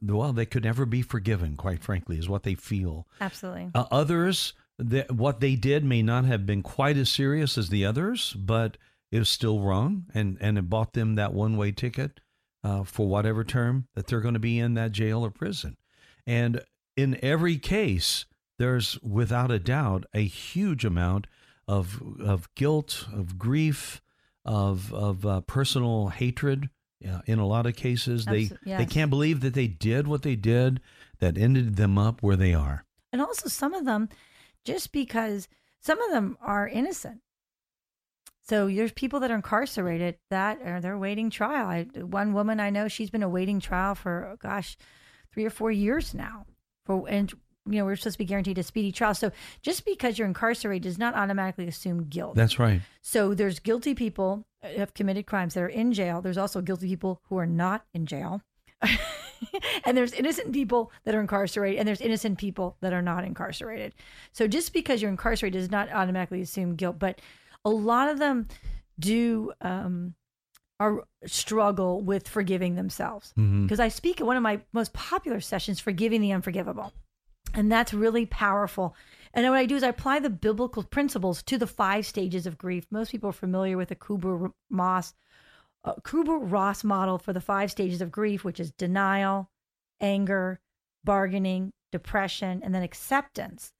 well, 0.00 0.32
they 0.32 0.46
could 0.46 0.62
never 0.62 0.86
be 0.86 1.02
forgiven, 1.02 1.56
quite 1.56 1.82
frankly, 1.82 2.18
is 2.18 2.28
what 2.28 2.44
they 2.44 2.54
feel. 2.54 3.08
Absolutely. 3.20 3.70
Uh, 3.74 3.84
others, 3.90 4.52
that 4.78 5.10
what 5.10 5.40
they 5.40 5.56
did 5.56 5.84
may 5.84 6.02
not 6.02 6.24
have 6.24 6.46
been 6.46 6.62
quite 6.62 6.96
as 6.96 7.10
serious 7.10 7.58
as 7.58 7.68
the 7.68 7.84
others, 7.84 8.32
but 8.34 8.76
it 9.10 9.18
was 9.18 9.28
still 9.28 9.60
wrong, 9.60 10.04
and 10.14 10.38
and 10.40 10.58
it 10.58 10.70
bought 10.70 10.92
them 10.92 11.16
that 11.16 11.34
one 11.34 11.56
way 11.56 11.72
ticket 11.72 12.20
uh, 12.62 12.84
for 12.84 13.08
whatever 13.08 13.44
term 13.44 13.88
that 13.94 14.06
they're 14.06 14.20
going 14.20 14.34
to 14.34 14.40
be 14.40 14.58
in 14.58 14.74
that 14.74 14.92
jail 14.92 15.24
or 15.24 15.30
prison. 15.30 15.76
And 16.26 16.60
in 16.98 17.16
every 17.22 17.58
case, 17.58 18.26
there's 18.58 19.00
without 19.02 19.52
a 19.52 19.60
doubt 19.60 20.04
a 20.12 20.24
huge 20.24 20.84
amount 20.84 21.28
of 21.68 22.02
of 22.20 22.52
guilt, 22.56 23.06
of 23.14 23.38
grief, 23.38 24.02
of 24.44 24.92
of 24.92 25.24
uh, 25.24 25.40
personal 25.42 26.08
hatred. 26.08 26.68
Yeah, 27.00 27.20
in 27.26 27.38
a 27.38 27.46
lot 27.46 27.66
of 27.66 27.76
cases, 27.76 28.24
they 28.24 28.46
Abso- 28.46 28.78
they 28.78 28.86
can't 28.86 29.10
believe 29.10 29.40
that 29.42 29.54
they 29.54 29.68
did 29.68 30.08
what 30.08 30.22
they 30.22 30.34
did 30.34 30.80
that 31.20 31.38
ended 31.38 31.76
them 31.76 31.96
up 31.96 32.20
where 32.20 32.34
they 32.34 32.52
are. 32.52 32.84
And 33.12 33.22
also, 33.22 33.48
some 33.48 33.74
of 33.74 33.84
them, 33.84 34.08
just 34.64 34.90
because 34.90 35.46
some 35.78 36.00
of 36.02 36.10
them 36.10 36.36
are 36.42 36.66
innocent. 36.66 37.20
So 38.42 38.66
there's 38.66 38.90
people 38.90 39.20
that 39.20 39.30
are 39.30 39.36
incarcerated 39.36 40.16
that 40.30 40.60
are 40.64 40.80
they're 40.80 40.98
waiting 40.98 41.30
trial. 41.30 41.68
I, 41.68 41.82
one 42.00 42.32
woman 42.32 42.58
I 42.58 42.70
know, 42.70 42.88
she's 42.88 43.10
been 43.10 43.22
awaiting 43.22 43.60
trial 43.60 43.94
for 43.94 44.36
gosh, 44.42 44.76
three 45.32 45.44
or 45.44 45.50
four 45.50 45.70
years 45.70 46.12
now. 46.12 46.46
For 46.88 47.08
and 47.08 47.32
you 47.66 47.78
know 47.78 47.84
we're 47.84 47.96
supposed 47.96 48.14
to 48.14 48.18
be 48.18 48.24
guaranteed 48.24 48.58
a 48.58 48.62
speedy 48.62 48.90
trial. 48.90 49.14
So 49.14 49.30
just 49.62 49.84
because 49.84 50.18
you're 50.18 50.26
incarcerated 50.26 50.82
does 50.82 50.98
not 50.98 51.14
automatically 51.14 51.68
assume 51.68 52.08
guilt. 52.08 52.34
That's 52.34 52.58
right. 52.58 52.80
So 53.02 53.34
there's 53.34 53.60
guilty 53.60 53.94
people 53.94 54.42
who 54.62 54.78
have 54.78 54.94
committed 54.94 55.26
crimes 55.26 55.54
that 55.54 55.62
are 55.62 55.68
in 55.68 55.92
jail. 55.92 56.20
There's 56.20 56.38
also 56.38 56.60
guilty 56.60 56.88
people 56.88 57.20
who 57.28 57.36
are 57.36 57.46
not 57.46 57.84
in 57.94 58.06
jail. 58.06 58.40
and 59.84 59.96
there's 59.96 60.12
innocent 60.12 60.52
people 60.52 60.90
that 61.04 61.14
are 61.14 61.20
incarcerated 61.20 61.78
and 61.78 61.86
there's 61.86 62.00
innocent 62.00 62.38
people 62.38 62.76
that 62.80 62.92
are 62.92 63.02
not 63.02 63.24
incarcerated. 63.24 63.94
So 64.32 64.48
just 64.48 64.72
because 64.72 65.02
you're 65.02 65.10
incarcerated 65.10 65.60
does 65.60 65.70
not 65.70 65.92
automatically 65.92 66.40
assume 66.40 66.74
guilt, 66.74 66.98
but 66.98 67.20
a 67.64 67.70
lot 67.70 68.08
of 68.08 68.18
them 68.18 68.48
do 68.98 69.52
um 69.60 70.14
are 70.80 71.04
struggle 71.26 72.00
with 72.00 72.28
forgiving 72.28 72.76
themselves. 72.76 73.32
Mhm. 73.36 73.64
Because 73.64 73.80
I 73.80 73.88
speak 73.88 74.20
at 74.20 74.26
one 74.26 74.36
of 74.36 74.42
my 74.42 74.60
most 74.72 74.92
popular 74.92 75.40
sessions, 75.40 75.80
Forgiving 75.80 76.20
the 76.20 76.32
Unforgivable. 76.32 76.92
And 77.54 77.72
that's 77.72 77.94
really 77.94 78.26
powerful. 78.26 78.94
And 79.34 79.46
what 79.46 79.58
I 79.58 79.66
do 79.66 79.76
is 79.76 79.82
I 79.82 79.88
apply 79.88 80.20
the 80.20 80.30
biblical 80.30 80.82
principles 80.82 81.42
to 81.44 81.58
the 81.58 81.66
five 81.66 82.06
stages 82.06 82.46
of 82.46 82.58
grief. 82.58 82.86
Most 82.90 83.10
people 83.10 83.30
are 83.30 83.32
familiar 83.32 83.76
with 83.76 83.88
the 83.88 83.96
Kubler 83.96 84.52
Moss 84.70 85.14
uh, 85.84 85.94
Kubler 86.02 86.38
Ross 86.40 86.82
model 86.82 87.18
for 87.18 87.32
the 87.32 87.40
five 87.40 87.70
stages 87.70 88.00
of 88.02 88.10
grief, 88.10 88.44
which 88.44 88.58
is 88.60 88.72
denial, 88.72 89.48
anger, 90.00 90.60
bargaining, 91.04 91.72
depression, 91.92 92.60
and 92.62 92.74
then 92.74 92.82
acceptance. 92.82 93.72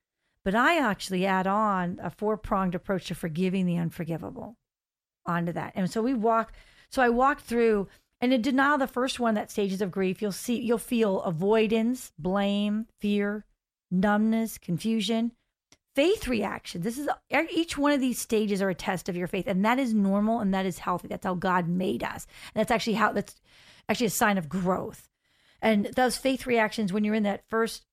But 0.44 0.54
I 0.54 0.78
actually 0.78 1.26
add 1.26 1.46
on 1.46 1.98
a 2.02 2.10
four 2.10 2.36
pronged 2.36 2.74
approach 2.74 3.08
to 3.08 3.14
forgiving 3.14 3.66
the 3.66 3.76
unforgivable 3.76 4.56
onto 5.26 5.52
that. 5.52 5.72
And 5.74 5.90
so 5.90 6.00
we 6.00 6.14
walk, 6.14 6.52
so 6.90 7.02
I 7.02 7.08
walked 7.08 7.42
through, 7.42 7.88
and 8.20 8.32
in 8.32 8.42
denial, 8.42 8.78
the 8.78 8.86
first 8.86 9.20
one, 9.20 9.34
that 9.34 9.50
stages 9.50 9.80
of 9.80 9.90
grief, 9.90 10.20
you'll 10.22 10.32
see, 10.32 10.60
you'll 10.60 10.78
feel 10.78 11.20
avoidance, 11.22 12.12
blame, 12.18 12.86
fear, 13.00 13.44
numbness, 13.90 14.58
confusion. 14.58 15.32
Faith 15.94 16.28
reaction. 16.28 16.82
This 16.82 16.96
is 16.96 17.08
each 17.50 17.76
one 17.76 17.90
of 17.90 18.00
these 18.00 18.20
stages 18.20 18.62
are 18.62 18.70
a 18.70 18.74
test 18.74 19.08
of 19.08 19.16
your 19.16 19.26
faith, 19.26 19.48
and 19.48 19.64
that 19.64 19.80
is 19.80 19.92
normal 19.92 20.38
and 20.38 20.54
that 20.54 20.66
is 20.66 20.78
healthy. 20.78 21.08
That's 21.08 21.26
how 21.26 21.34
God 21.34 21.68
made 21.68 22.04
us, 22.04 22.26
and 22.54 22.60
that's 22.60 22.70
actually 22.70 22.94
how 22.94 23.12
that's 23.12 23.34
actually 23.88 24.06
a 24.06 24.10
sign 24.10 24.38
of 24.38 24.48
growth. 24.48 25.08
And 25.60 25.86
those 25.96 26.16
faith 26.16 26.46
reactions, 26.46 26.92
when 26.92 27.02
you're 27.02 27.16
in 27.16 27.24
that 27.24 27.48
first 27.48 27.84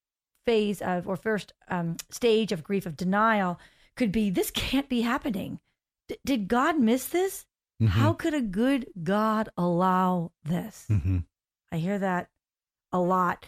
phase 0.45 0.83
of 0.83 1.07
or 1.07 1.15
first 1.15 1.53
um, 1.67 1.97
stage 2.11 2.51
of 2.51 2.63
grief 2.63 2.85
of 2.85 2.95
denial, 2.95 3.59
could 3.95 4.11
be 4.11 4.29
this 4.29 4.51
can't 4.51 4.87
be 4.87 5.01
happening. 5.01 5.59
D- 6.07 6.17
did 6.23 6.47
God 6.47 6.79
miss 6.79 7.07
this? 7.07 7.45
Mhm. 7.81 7.87
How 7.89 8.13
could 8.13 8.33
a 8.33 8.41
good 8.41 8.87
God 9.03 9.49
allow 9.57 10.31
this? 10.43 10.85
hmm 10.87 11.19
I 11.71 11.77
hear 11.77 11.99
that 11.99 12.29
a 12.91 12.99
lot. 12.99 13.45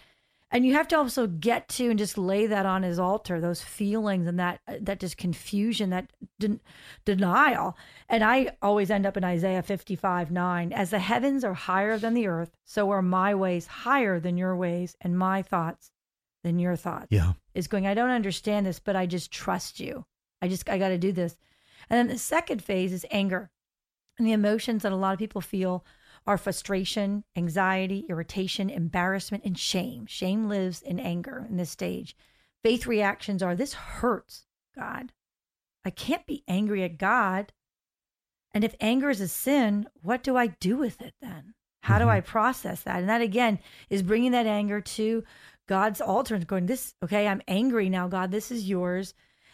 And 0.50 0.66
you 0.66 0.74
have 0.74 0.88
to 0.90 0.98
also 0.98 1.28
get 1.28 1.68
to 1.70 1.90
and 1.90 2.00
just 2.00 2.18
lay 2.18 2.48
that 2.48 2.66
on 2.66 2.82
his 2.84 3.00
altar, 3.00 3.40
those 3.42 3.62
feelings 3.62 4.28
and 4.28 4.40
that 4.40 4.62
that 4.82 5.00
just 5.00 5.18
confusion, 5.18 5.90
that 5.90 6.12
den- 6.40 6.62
denial. 7.06 7.78
And 8.08 8.24
I 8.24 8.56
always 8.62 8.90
end 8.90 9.06
up 9.06 9.18
in 9.18 9.24
Isaiah 9.26 9.62
55, 9.62 10.32
9. 10.32 10.72
As 10.74 10.90
the 10.90 11.00
heavens 11.00 11.44
are 11.44 11.54
higher 11.54 11.98
than 11.98 12.14
the 12.14 12.28
earth, 12.28 12.56
so 12.66 12.90
are 12.92 13.02
my 13.02 13.36
ways 13.36 13.68
higher 13.68 14.20
than 14.22 14.38
your 14.38 14.56
ways, 14.56 14.96
and 15.02 15.18
my 15.18 15.42
thoughts 15.42 15.92
than 16.44 16.60
your 16.60 16.76
thoughts. 16.78 17.08
Yeah. 17.10 17.34
Is 17.54 17.68
going, 17.68 17.86
I 17.86 17.94
don't 17.94 18.10
understand 18.10 18.66
this, 18.66 18.80
but 18.80 18.96
I 18.96 19.06
just 19.06 19.32
trust 19.32 19.80
you. 19.82 20.06
I 20.42 20.48
just 20.48 20.70
I 20.70 20.78
gotta 20.78 20.98
do 20.98 21.12
this. 21.12 21.36
And 21.90 21.98
then 21.98 22.08
the 22.08 22.18
second 22.18 22.64
phase 22.64 22.94
is 22.94 23.06
anger. 23.12 23.52
And 24.18 24.28
the 24.28 24.34
emotions 24.34 24.84
that 24.84 24.92
a 24.92 24.96
lot 24.96 25.14
of 25.14 25.20
people 25.20 25.42
feel 25.42 25.86
are 26.26 26.38
frustration, 26.38 27.24
anxiety, 27.36 28.06
irritation, 28.10 28.70
embarrassment, 28.70 29.44
and 29.46 29.58
shame. 29.58 30.06
Shame 30.06 30.50
lives 30.50 30.82
in 30.82 31.00
anger 31.00 31.46
in 31.50 31.58
this 31.58 31.70
stage. 31.70 32.16
Faith 32.64 32.86
reactions 32.86 33.42
are 33.42 33.56
this 33.56 33.74
hurts 33.74 34.46
God. 34.76 35.14
I 35.86 35.90
can't 35.90 36.26
be 36.26 36.44
angry 36.48 36.84
at 36.84 36.98
God. 36.98 37.54
And 38.54 38.64
if 38.64 38.76
anger 38.82 39.10
is 39.10 39.22
a 39.22 39.28
sin, 39.28 39.88
what 40.02 40.24
do 40.24 40.36
I 40.36 40.48
do 40.48 40.78
with 40.78 41.02
it 41.02 41.14
then? 41.22 41.54
How 41.84 42.00
do 42.00 42.06
Mhm. 42.06 42.10
I 42.10 42.22
process 42.22 42.82
that? 42.84 43.00
And 43.00 43.10
that 43.10 43.22
again 43.22 43.60
is 43.90 44.04
bringing 44.04 44.32
that 44.32 44.48
anger 44.48 44.82
to 44.82 45.24
God's 45.68 46.02
altar 46.02 46.36
and 46.36 46.46
going, 46.48 46.66
This, 46.66 46.96
okay, 47.04 47.28
I'm 47.28 47.42
angry 47.48 47.90
now, 47.90 48.08
God, 48.08 48.32
this 48.32 48.52
is 48.52 48.68
yours. 48.68 49.14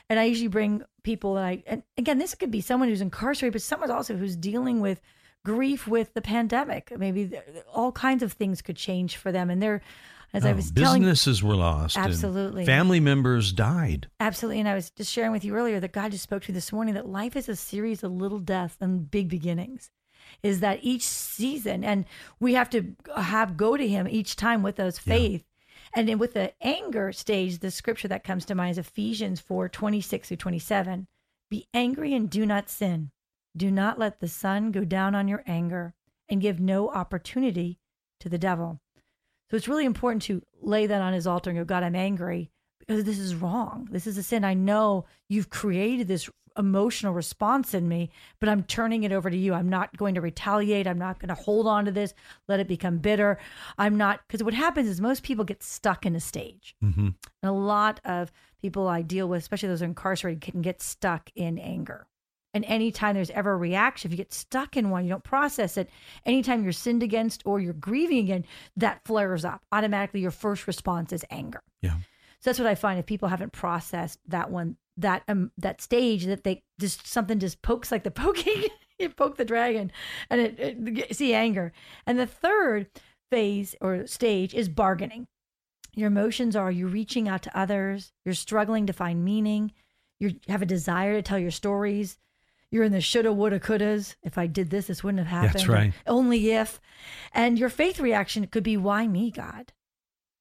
And 0.10 0.20
I 0.20 0.24
usually 0.26 0.48
bring 0.48 0.84
people 1.04 1.36
that 1.36 1.44
I, 1.44 1.64
and 1.66 1.84
again, 1.98 2.18
this 2.18 2.36
could 2.36 2.52
be 2.52 2.62
someone 2.62 2.90
who's 2.90 3.02
incarcerated, 3.02 3.54
but 3.54 3.62
someone 3.62 3.90
also 3.92 4.16
who's 4.16 4.36
dealing 4.36 4.80
with 4.82 5.02
grief 5.46 5.88
with 5.88 6.14
the 6.14 6.22
pandemic. 6.22 6.92
Maybe 6.98 7.32
all 7.74 7.92
kinds 7.92 8.24
of 8.24 8.34
things 8.34 8.62
could 8.62 8.76
change 8.78 9.18
for 9.18 9.32
them. 9.32 9.50
And 9.50 9.62
they're, 9.62 9.82
as 10.34 10.46
I 10.46 10.52
Oh, 10.52 10.56
was 10.56 10.72
telling 10.72 11.02
businesses 11.02 11.44
were 11.44 11.56
lost. 11.56 11.98
and 11.98 12.06
Absolutely. 12.08 12.66
family 12.66 13.00
members 13.00 13.52
died. 13.54 14.08
Absolutely. 14.20 14.60
And 14.60 14.70
I 14.70 14.76
was 14.76 14.90
just 14.92 15.12
sharing 15.12 15.32
with 15.32 15.44
you 15.46 15.56
earlier 15.56 15.80
that 15.80 15.92
God 15.92 16.12
just 16.12 16.24
spoke 16.24 16.44
to 16.44 16.52
me 16.52 16.56
this 16.56 16.72
morning 16.72 16.94
that 16.96 17.08
life 17.08 17.36
is 17.36 17.50
a 17.50 17.56
series 17.56 18.04
of 18.04 18.12
little 18.12 18.40
deaths 18.40 18.78
and 18.80 19.10
big 19.10 19.30
beginnings. 19.30 19.90
Is 20.42 20.62
that 20.62 20.80
each 20.82 21.04
season, 21.04 21.84
and 21.84 22.06
we 22.40 22.54
have 22.54 22.70
to 22.72 22.96
have 23.16 23.56
go 23.58 23.78
to 23.78 23.88
Him 23.88 24.08
each 24.10 24.36
time 24.36 24.64
with 24.64 24.78
those 24.78 24.98
Yeah. 25.06 25.14
And 25.96 26.08
then 26.08 26.18
with 26.18 26.34
the 26.34 26.54
anger 26.62 27.12
stage, 27.12 27.60
the 27.60 27.72
scripture 27.72 28.08
that 28.08 28.24
comes 28.24 28.46
to 28.46 28.56
mind 28.56 28.72
is 28.72 28.78
Ephesians 28.80 29.40
4 29.40 29.70
26 29.70 30.28
through 30.28 30.38
27. 30.38 31.08
Be 31.50 31.68
angry 31.74 32.14
and 32.14 32.30
do 32.30 32.46
not 32.46 32.70
sin. 32.70 33.12
Do 33.56 33.70
not 33.70 34.00
let 34.00 34.20
the 34.20 34.28
sun 34.28 34.72
go 34.72 34.84
down 34.84 35.14
on 35.14 35.28
your 35.28 35.44
anger 35.46 35.94
and 36.28 36.42
give 36.42 36.60
no 36.60 36.90
opportunity 36.90 37.78
to 38.20 38.30
the 38.30 38.40
devil. 38.40 38.80
So 39.52 39.58
it's 39.58 39.68
really 39.68 39.86
important 39.86 40.24
to 40.24 40.42
lay 40.62 40.88
that 40.88 41.02
on 41.02 41.14
his 41.14 41.28
altar 41.28 41.52
and 41.52 41.60
go, 41.60 41.66
God, 41.66 41.84
I'm 41.84 41.96
angry 41.96 42.50
because 42.80 43.04
this 43.04 43.20
is 43.20 43.36
wrong. 43.36 43.88
This 43.92 44.08
is 44.08 44.18
a 44.18 44.24
sin. 44.24 44.44
I 44.44 44.56
know 44.56 45.06
you've 45.30 45.52
created 45.52 46.08
this 46.08 46.28
emotional 46.58 47.14
response 47.14 47.74
in 47.74 47.88
me, 47.88 48.10
but 48.40 48.50
I'm 48.50 48.64
turning 48.64 49.04
it 49.04 49.12
over 49.12 49.30
to 49.30 49.38
you. 49.38 49.54
I'm 49.54 49.70
not 49.70 49.96
going 49.98 50.16
to 50.16 50.22
retaliate. 50.22 50.88
I'm 50.88 51.00
not 51.00 51.20
going 51.20 51.30
to 51.30 51.42
hold 51.42 51.68
on 51.68 51.86
to 51.86 51.92
this, 51.92 52.14
let 52.48 52.60
it 52.60 52.68
become 52.68 52.98
bitter. 52.98 53.40
I'm 53.78 53.98
not, 53.98 54.22
because 54.28 54.44
what 54.44 54.54
happens 54.54 54.88
is 54.88 55.02
most 55.02 55.24
people 55.24 55.46
get 55.46 55.64
stuck 55.64 56.06
in 56.06 56.16
a 56.16 56.20
stage. 56.20 56.76
hmm 56.82 57.10
And 57.10 57.16
a 57.44 57.52
lot 57.52 58.00
of 58.06 58.32
people 58.62 58.88
I 58.88 59.02
deal 59.02 59.28
with, 59.28 59.42
especially 59.42 59.70
those 59.70 59.80
who 59.80 59.86
are 59.86 59.90
incarcerated, 59.90 60.42
can 60.42 60.62
get 60.62 60.82
stuck 60.82 61.30
in 61.36 61.58
anger. 61.58 62.08
And 62.54 62.64
anytime 62.66 63.16
there's 63.16 63.32
ever 63.32 63.54
a 63.54 63.58
reaction, 63.58 64.10
if 64.10 64.14
you 64.14 64.18
get 64.18 64.32
stuck 64.32 64.78
in 64.78 64.92
one, 64.92 65.04
you 65.04 65.10
don't 65.10 65.24
process 65.24 65.76
it. 65.76 65.90
Anytime 66.26 66.64
you're 66.64 66.72
sinned 66.72 67.02
against 67.02 67.42
or 67.46 67.60
you're 67.60 67.74
grieving 67.74 68.20
again, 68.20 68.46
that 68.78 69.02
flares 69.06 69.44
up. 69.44 69.64
Automatically, 69.72 70.20
your 70.22 70.32
first 70.32 70.68
response 70.68 71.12
is 71.12 71.26
anger. 71.32 71.64
Yeah. 71.82 71.96
So 72.40 72.50
that's 72.50 72.60
what 72.60 72.68
I 72.68 72.76
find 72.76 73.00
if 73.00 73.06
people 73.06 73.30
haven't 73.30 73.54
processed 73.54 74.20
that 74.28 74.52
one, 74.52 74.78
that 74.98 75.24
um, 75.28 75.52
that 75.58 75.82
stage, 75.82 76.26
that 76.26 76.44
they 76.44 76.64
just 76.80 77.08
something 77.08 77.40
just 77.40 77.62
pokes 77.62 77.92
like 77.92 78.04
the 78.04 78.12
poking, 78.12 78.66
you 79.00 79.10
poke 79.10 79.38
the 79.38 79.46
dragon, 79.46 79.92
and 80.30 80.42
it, 80.42 80.60
it 80.60 81.16
see 81.16 81.34
anger. 81.34 81.74
And 82.06 82.20
the 82.20 82.28
third 82.28 82.88
phase 83.32 83.76
or 83.82 84.06
stage 84.08 84.54
is 84.54 84.70
bargaining. 84.70 85.28
Your 85.96 86.08
emotions 86.08 86.56
are 86.56 86.72
you 86.72 86.88
reaching 86.88 87.28
out 87.28 87.44
to 87.44 87.58
others, 87.58 88.12
you're 88.26 88.34
struggling 88.34 88.88
to 88.88 88.94
find 88.94 89.24
meaning, 89.24 89.72
you 90.20 90.40
have 90.48 90.62
a 90.62 90.68
desire 90.68 91.14
to 91.14 91.22
tell 91.22 91.40
your 91.40 91.52
stories. 91.52 92.18
You're 92.72 92.84
in 92.84 92.92
the 92.92 93.02
shoulda, 93.02 93.32
woulda, 93.32 93.60
couldas. 93.60 94.16
If 94.24 94.38
I 94.38 94.48
did 94.48 94.72
this, 94.72 94.88
this 94.88 95.04
wouldn't 95.04 95.20
have 95.20 95.28
happened. 95.28 95.54
That's 95.54 95.68
right. 95.68 95.94
Only 96.08 96.54
if. 96.54 96.82
And 97.32 97.60
your 97.60 97.70
faith 97.70 98.00
reaction 98.00 98.48
could 98.48 98.64
be, 98.64 98.78
why 98.78 99.06
me, 99.06 99.30
God? 99.30 99.74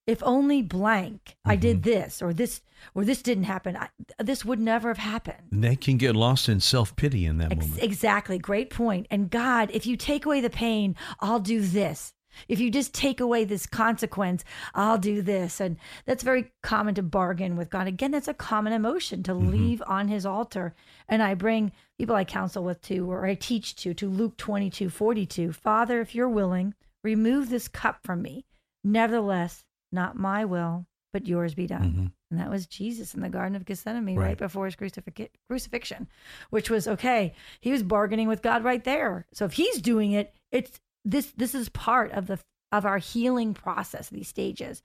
If 0.06 0.22
only 0.24 0.62
blank, 0.62 1.36
I 1.44 1.54
Mm-hmm. 1.54 1.60
did 1.60 1.82
this 1.84 2.20
or 2.22 2.32
this 2.34 2.60
or 2.94 3.04
this 3.04 3.22
didn't 3.22 3.44
happen. 3.44 3.76
I, 3.76 3.88
this 4.18 4.44
would 4.44 4.58
never 4.58 4.88
have 4.88 4.98
happened. 4.98 5.42
And 5.52 5.62
they 5.62 5.76
can 5.76 5.96
get 5.96 6.16
lost 6.16 6.48
in 6.48 6.58
self 6.60 6.96
pity 6.96 7.24
in 7.26 7.38
that 7.38 7.52
Ex- 7.52 7.64
moment. 7.66 7.82
exactly. 7.82 8.38
Great 8.38 8.70
point. 8.70 9.06
And 9.10 9.30
God, 9.30 9.70
if 9.72 9.86
you 9.86 9.96
take 9.96 10.26
away 10.26 10.40
the 10.40 10.50
pain, 10.50 10.96
I'll 11.20 11.38
do 11.40 11.60
this. 11.60 12.12
If 12.48 12.58
you 12.60 12.70
just 12.70 12.94
take 12.94 13.20
away 13.20 13.44
this 13.44 13.66
consequence, 13.66 14.42
I'll 14.74 14.96
do 14.98 15.20
this. 15.22 15.60
And 15.60 15.76
that's 16.06 16.22
very 16.24 16.50
common 16.62 16.94
to 16.96 17.02
bargain 17.02 17.56
with 17.56 17.68
God. 17.70 17.86
Again, 17.86 18.10
that's 18.10 18.26
a 18.26 18.32
common 18.34 18.72
emotion 18.72 19.22
to 19.24 19.34
leave 19.34 19.82
on 19.86 20.08
his 20.08 20.24
altar. 20.24 20.74
And 21.08 21.22
I 21.22 21.34
bring 21.34 21.72
people 21.98 22.16
I 22.16 22.24
counsel 22.24 22.64
with 22.64 22.80
to, 22.82 23.08
or 23.12 23.26
I 23.26 23.34
teach 23.34 23.76
to, 23.76 23.92
to 23.94 24.08
Luke 24.08 24.38
22 24.38 24.88
42. 24.90 25.52
Father, 25.52 26.00
if 26.00 26.14
you're 26.14 26.28
willing, 26.28 26.74
remove 27.04 27.50
this 27.50 27.68
cup 27.68 27.98
from 28.02 28.22
me. 28.22 28.46
Nevertheless, 28.82 29.64
not 29.92 30.16
my 30.16 30.44
will, 30.44 30.86
but 31.12 31.26
yours 31.26 31.54
be 31.54 31.66
done. 31.66 31.92
Mhm. 31.92 32.12
And 32.30 32.40
that 32.40 32.50
was 32.50 32.66
Jesus 32.66 33.14
in 33.14 33.20
the 33.20 33.28
Garden 33.28 33.54
of 33.54 33.66
Gethsemane 33.66 34.16
right, 34.16 34.28
Right. 34.28 34.38
before 34.38 34.64
his 34.64 34.74
crucific- 34.76 35.30
crucifixion, 35.48 36.08
which 36.50 36.70
was 36.70 36.88
okay. 36.88 37.34
He 37.60 37.70
was 37.70 37.82
bargaining 37.82 38.28
with 38.28 38.40
God 38.42 38.64
right 38.64 38.82
there. 38.82 39.26
So 39.32 39.44
if 39.44 39.52
he's 39.54 39.82
doing 39.82 40.12
it, 40.12 40.34
it's 40.50 40.80
this 41.04 41.32
this 41.32 41.54
is 41.54 41.68
part 41.68 42.10
of 42.12 42.26
the 42.26 42.38
of 42.70 42.86
our 42.86 42.98
healing 42.98 43.52
process, 43.52 44.08
these 44.08 44.28
stages. 44.28 44.82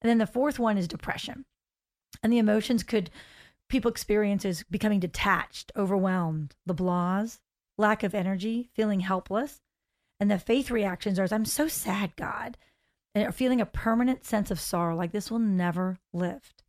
And 0.00 0.08
then 0.08 0.18
the 0.18 0.26
fourth 0.26 0.60
one 0.60 0.78
is 0.78 0.86
depression. 0.86 1.44
And 2.22 2.32
the 2.32 2.38
emotions 2.38 2.84
could 2.84 3.10
people 3.68 3.90
experience 3.90 4.44
is 4.44 4.62
becoming 4.70 5.00
detached, 5.00 5.72
overwhelmed, 5.76 6.54
the 6.64 6.74
blahs, 6.74 7.40
lack 7.76 8.02
of 8.04 8.14
energy, 8.14 8.70
feeling 8.74 9.00
helpless. 9.00 9.60
And 10.20 10.30
the 10.30 10.38
faith 10.38 10.70
reactions 10.70 11.18
are 11.18 11.26
I'm 11.32 11.44
so 11.44 11.66
sad, 11.66 12.14
God 12.14 12.56
and 13.18 13.28
are 13.28 13.32
feeling 13.32 13.60
a 13.60 13.66
permanent 13.66 14.24
sense 14.24 14.50
of 14.50 14.60
sorrow 14.60 14.96
like 14.96 15.12
this 15.12 15.30
will 15.30 15.38
never 15.38 15.98
lift. 16.12 16.62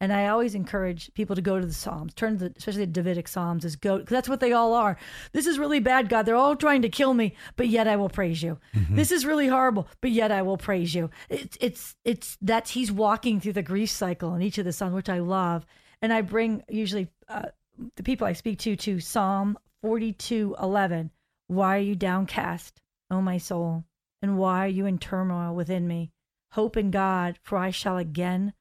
And 0.00 0.12
I 0.12 0.26
always 0.26 0.54
encourage 0.54 1.14
people 1.14 1.36
to 1.36 1.40
go 1.40 1.60
to 1.60 1.64
the 1.64 1.72
Psalms, 1.72 2.12
turn 2.14 2.36
to 2.38 2.48
the, 2.48 2.54
especially 2.56 2.84
the 2.84 2.92
Davidic 2.92 3.28
Psalms, 3.28 3.64
is 3.64 3.76
go 3.76 3.98
because 3.98 4.10
that's 4.10 4.28
what 4.28 4.40
they 4.40 4.52
all 4.52 4.74
are. 4.74 4.98
This 5.32 5.46
is 5.46 5.58
really 5.58 5.78
bad, 5.78 6.08
God. 6.08 6.26
They're 6.26 6.34
all 6.34 6.56
trying 6.56 6.82
to 6.82 6.88
kill 6.88 7.14
me, 7.14 7.36
but 7.56 7.68
yet 7.68 7.86
I 7.86 7.96
will 7.96 8.08
praise 8.08 8.42
you. 8.42 8.58
This 8.90 9.12
is 9.12 9.24
really 9.24 9.46
horrible, 9.46 9.88
but 10.00 10.10
yet 10.10 10.32
I 10.32 10.42
will 10.42 10.58
praise 10.58 10.94
you. 10.94 11.10
It's 11.30 11.56
it's 11.60 11.96
it's 12.04 12.36
that's 12.42 12.72
he's 12.72 12.90
walking 12.90 13.40
through 13.40 13.52
the 13.52 13.62
grief 13.62 13.88
cycle 13.88 14.34
in 14.34 14.42
each 14.42 14.58
of 14.58 14.64
the 14.64 14.72
Psalms, 14.72 14.94
which 14.94 15.08
I 15.08 15.20
love. 15.20 15.64
And 16.02 16.12
I 16.12 16.22
bring 16.22 16.64
usually 16.68 17.08
uh, 17.28 17.46
the 17.94 18.02
people 18.02 18.26
I 18.26 18.32
speak 18.32 18.58
to 18.58 18.74
to 18.76 19.00
Psalm 19.00 19.56
forty 19.80 20.12
two 20.12 20.56
eleven. 20.60 21.12
Why 21.46 21.76
are 21.76 21.80
you 21.80 21.94
downcast, 21.94 22.80
O 23.12 23.22
my 23.22 23.38
soul? 23.38 23.84
And 24.24 24.38
why 24.38 24.64
are 24.64 24.68
you 24.68 24.86
in 24.86 24.96
turmoil 24.96 25.54
within 25.54 25.86
me? 25.86 26.10
Hope 26.52 26.78
in 26.78 26.90
God, 26.90 27.38
for 27.42 27.58
I 27.58 27.68
shall 27.70 27.98
again 27.98 28.54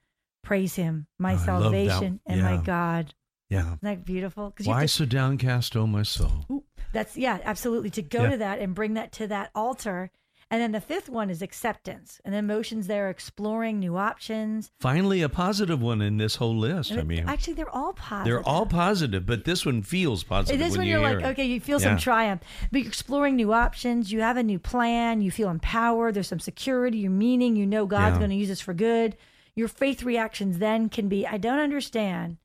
praise 0.44 0.76
him, 0.76 1.08
my 1.18 1.36
I 1.36 1.38
salvation 1.38 2.20
and 2.26 2.42
my 2.42 2.58
God. 2.58 3.14
Yeah. 3.50 3.62
Isn't 3.68 3.80
that 3.84 4.04
beautiful? 4.04 4.54
Why 4.66 4.82
to- 4.82 4.88
so 4.90 5.06
downcast, 5.06 5.78
oh 5.78 5.88
my 5.88 6.04
soul? 6.04 6.46
Ooh, 6.52 6.66
that's 6.92 7.16
yeah, 7.16 7.40
absolutely. 7.46 7.92
To 7.92 8.02
go 8.02 8.24
Yeah. 8.24 8.30
to 8.32 8.38
that 8.40 8.60
and 8.60 8.76
bring 8.76 8.96
that 8.96 9.14
to 9.14 9.28
that 9.28 9.52
altar. 9.56 10.12
And 10.52 10.62
then 10.62 10.72
the 10.72 10.82
fifth 10.82 11.10
one 11.10 11.30
is 11.30 11.42
acceptance. 11.42 12.22
And 12.24 12.36
emotions 12.36 12.88
there, 12.88 13.10
exploring 13.10 13.80
new 13.80 13.98
options. 13.98 14.72
Finally, 14.80 15.22
a 15.22 15.30
positive 15.30 15.82
one 15.82 16.02
in 16.02 16.18
this 16.18 16.36
whole 16.36 16.56
list. 16.56 16.92
I 16.92 17.04
mean, 17.04 17.28
actually, 17.28 17.54
they're 17.54 17.70
all 17.70 17.94
positive. 17.94 18.26
they're 18.26 18.48
all 18.48 18.66
positive, 18.66 19.26
but 19.26 19.46
this 19.46 19.66
one 19.66 19.82
feels 19.82 20.24
positive. 20.24 20.60
This 20.60 20.78
when 20.78 20.86
you 20.86 20.94
you're 21.00 21.08
hear 21.08 21.18
like, 21.18 21.26
it. 21.26 21.30
okay, 21.30 21.46
you 21.46 21.60
feel 21.60 21.80
Yeah. 21.82 21.88
some 21.90 21.98
triumph, 21.98 22.42
but 22.72 22.80
you're 22.82 22.88
exploring 22.88 23.36
new 23.36 23.52
options. 23.54 24.12
You 24.12 24.22
have 24.22 24.38
a 24.38 24.44
new 24.44 24.60
plan. 24.60 25.22
You 25.22 25.32
feel 25.32 25.50
empowered. 25.50 26.14
There's 26.14 26.28
some 26.28 26.40
security, 26.40 27.00
your 27.00 27.12
meaning. 27.12 27.56
You 27.56 27.66
know 27.66 27.86
God's 27.86 28.16
Yeah. 28.16 28.20
going 28.20 28.30
to 28.32 28.36
use 28.36 28.50
this 28.50 28.62
for 28.62 28.74
good. 28.74 29.18
Your 29.56 29.68
faith 29.68 30.04
reactions 30.04 30.60
then 30.60 30.90
can 30.90 31.08
be, 31.08 31.26
I 31.28 31.38
don't 31.38 31.60
understand, 31.60 32.38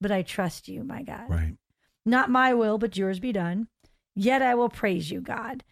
but 0.00 0.10
I 0.10 0.22
trust 0.22 0.66
you, 0.68 0.82
my 0.84 1.02
God. 1.02 1.28
Right. 1.28 1.56
Not 2.06 2.30
my 2.30 2.52
will, 2.54 2.78
but 2.78 2.96
yours 2.96 3.18
be 3.20 3.32
done. 3.32 3.68
Yet 4.14 4.42
I 4.42 4.54
will 4.54 4.68
praise 4.68 5.10
you, 5.10 5.20
God. 5.20 5.64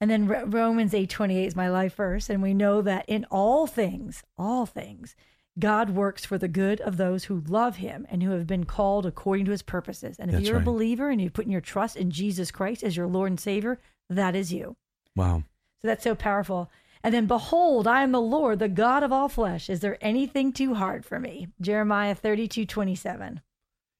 And 0.00 0.10
then 0.10 0.26
Ro- 0.26 0.44
Romans 0.44 0.94
8:28 0.94 1.46
is 1.46 1.56
my 1.56 1.68
life 1.68 1.94
verse, 1.96 2.30
and 2.30 2.42
we 2.42 2.54
know 2.54 2.82
that 2.82 3.04
in 3.08 3.24
all 3.30 3.66
things, 3.66 4.22
all 4.36 4.66
things, 4.66 5.16
God 5.58 5.90
works 5.90 6.24
for 6.24 6.38
the 6.38 6.48
good 6.48 6.80
of 6.80 6.96
those 6.96 7.24
who 7.24 7.42
love 7.48 7.76
him 7.76 8.06
and 8.08 8.22
who 8.22 8.30
have 8.30 8.46
been 8.46 8.64
called 8.64 9.06
according 9.06 9.44
to 9.46 9.50
his 9.50 9.62
purposes. 9.62 10.16
And 10.18 10.30
if 10.30 10.36
That's 10.36 10.48
you're 10.48 10.58
a 10.58 10.62
believer 10.62 11.10
and 11.10 11.20
you're 11.20 11.30
putting 11.30 11.50
your 11.50 11.60
trust 11.60 11.96
in 11.96 12.10
Jesus 12.10 12.50
Christ 12.52 12.84
as 12.84 12.96
your 12.96 13.08
Lord 13.08 13.30
and 13.30 13.40
Savior, 13.40 13.80
that 14.08 14.36
is 14.36 14.52
you. 14.52 14.76
Wow. 15.16 15.42
So 15.82 15.88
that's 15.88 16.04
so 16.04 16.14
powerful. 16.14 16.70
And 17.02 17.14
then, 17.14 17.26
behold, 17.26 17.86
I 17.86 18.02
am 18.02 18.12
the 18.12 18.20
Lord, 18.20 18.58
the 18.58 18.68
God 18.68 19.02
of 19.02 19.12
all 19.12 19.28
flesh. 19.28 19.70
Is 19.70 19.80
there 19.80 19.98
anything 20.00 20.52
too 20.52 20.74
hard 20.74 21.04
for 21.04 21.18
me? 21.18 21.48
Jeremiah 21.60 22.14
32 22.14 22.66
27. 22.66 23.40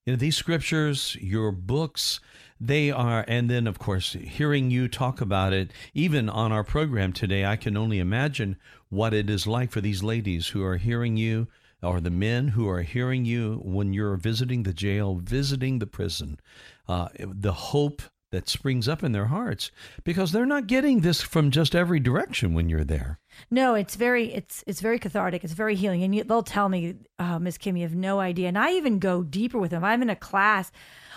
You 0.06 0.12
know, 0.12 0.16
these 0.16 0.36
scriptures, 0.36 1.16
your 1.20 1.52
books, 1.52 2.20
they 2.60 2.90
are, 2.90 3.24
and 3.28 3.48
then, 3.48 3.66
of 3.66 3.78
course, 3.78 4.12
hearing 4.12 4.70
you 4.70 4.88
talk 4.88 5.20
about 5.20 5.52
it, 5.52 5.72
even 5.94 6.28
on 6.28 6.52
our 6.52 6.64
program 6.64 7.12
today, 7.12 7.44
I 7.44 7.56
can 7.56 7.76
only 7.76 7.98
imagine 7.98 8.56
what 8.88 9.14
it 9.14 9.30
is 9.30 9.46
like 9.46 9.70
for 9.70 9.80
these 9.80 10.02
ladies 10.02 10.48
who 10.48 10.64
are 10.64 10.76
hearing 10.76 11.16
you, 11.16 11.48
or 11.82 12.00
the 12.00 12.10
men 12.10 12.48
who 12.48 12.68
are 12.68 12.82
hearing 12.82 13.24
you 13.24 13.60
when 13.62 13.92
you're 13.92 14.16
visiting 14.16 14.64
the 14.64 14.72
jail, 14.72 15.16
visiting 15.22 15.78
the 15.78 15.86
prison. 15.86 16.40
Uh, 16.88 17.08
the 17.18 17.52
hope 17.52 18.02
that 18.30 18.48
springs 18.48 18.88
up 18.88 19.02
in 19.02 19.12
their 19.12 19.26
hearts 19.26 19.70
because 20.04 20.32
they're 20.32 20.44
not 20.44 20.66
getting 20.66 21.00
this 21.00 21.22
from 21.22 21.50
just 21.50 21.74
every 21.74 21.98
direction 21.98 22.52
when 22.52 22.68
you're 22.68 22.84
there. 22.84 23.18
No, 23.50 23.74
it's 23.74 23.96
very 23.96 24.32
it's 24.32 24.62
it's 24.66 24.80
very 24.80 24.98
cathartic. 24.98 25.44
It's 25.44 25.52
very 25.52 25.76
healing, 25.76 26.02
and 26.02 26.14
you, 26.14 26.24
they'll 26.24 26.42
tell 26.42 26.68
me, 26.68 26.96
oh, 27.18 27.38
Miss 27.38 27.56
Kim, 27.56 27.76
you 27.76 27.84
have 27.84 27.94
no 27.94 28.20
idea. 28.20 28.48
And 28.48 28.58
I 28.58 28.72
even 28.72 28.98
go 28.98 29.22
deeper 29.22 29.58
with 29.58 29.70
them. 29.70 29.84
I'm 29.84 30.02
in 30.02 30.10
a 30.10 30.16
class. 30.16 30.70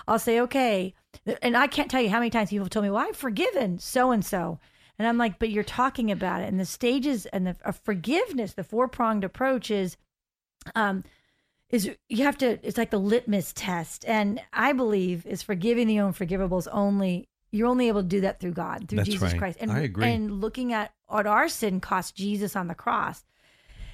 I'll 0.08 0.20
say, 0.20 0.40
okay, 0.42 0.94
and 1.42 1.58
I 1.58 1.68
can't 1.68 1.90
tell 1.90 2.02
you 2.02 2.10
how 2.10 2.20
many 2.20 2.30
times 2.30 2.50
people 2.50 2.66
have 2.66 2.70
told 2.70 2.84
me, 2.84 2.90
well, 2.90 3.06
I've 3.08 3.16
forgiven 3.16 3.80
so 3.80 4.12
and 4.12 4.24
so, 4.24 4.60
and 4.98 5.08
I'm 5.08 5.18
like, 5.18 5.40
but 5.40 5.50
you're 5.50 5.64
talking 5.64 6.12
about 6.12 6.42
it, 6.42 6.48
and 6.48 6.60
the 6.60 6.66
stages 6.66 7.26
and 7.28 7.48
the 7.48 7.56
of 7.66 7.78
forgiveness, 7.78 8.54
the 8.54 8.64
four 8.64 8.88
pronged 8.88 9.24
approach 9.24 9.72
is, 9.72 9.98
um, 10.76 11.04
is 11.70 11.90
you 12.08 12.24
have 12.24 12.38
to. 12.40 12.60
It's 12.66 12.78
like 12.78 12.92
the 12.92 13.00
litmus 13.00 13.54
test, 13.54 14.06
and 14.08 14.42
I 14.54 14.74
believe 14.74 15.26
is 15.26 15.42
forgiving 15.42 15.88
the 15.88 15.98
unforgivables 15.98 16.68
only. 16.72 17.28
You're 17.52 17.68
only 17.68 17.88
able 17.90 18.02
to 18.02 18.08
do 18.08 18.22
that 18.22 18.40
through 18.40 18.54
God, 18.54 18.88
through 18.88 18.98
That's 18.98 19.10
Jesus 19.10 19.32
right. 19.32 19.40
Christ, 19.40 19.58
and 19.60 19.72
I 19.72 19.80
agree. 19.82 20.10
and 20.10 20.40
looking 20.40 20.72
at 20.72 20.94
what 21.08 21.28
our 21.28 21.50
sin 21.50 21.80
cost 21.82 22.16
Jesus 22.16 22.56
on 22.56 22.68
the 22.68 22.76
cross. 22.76 23.26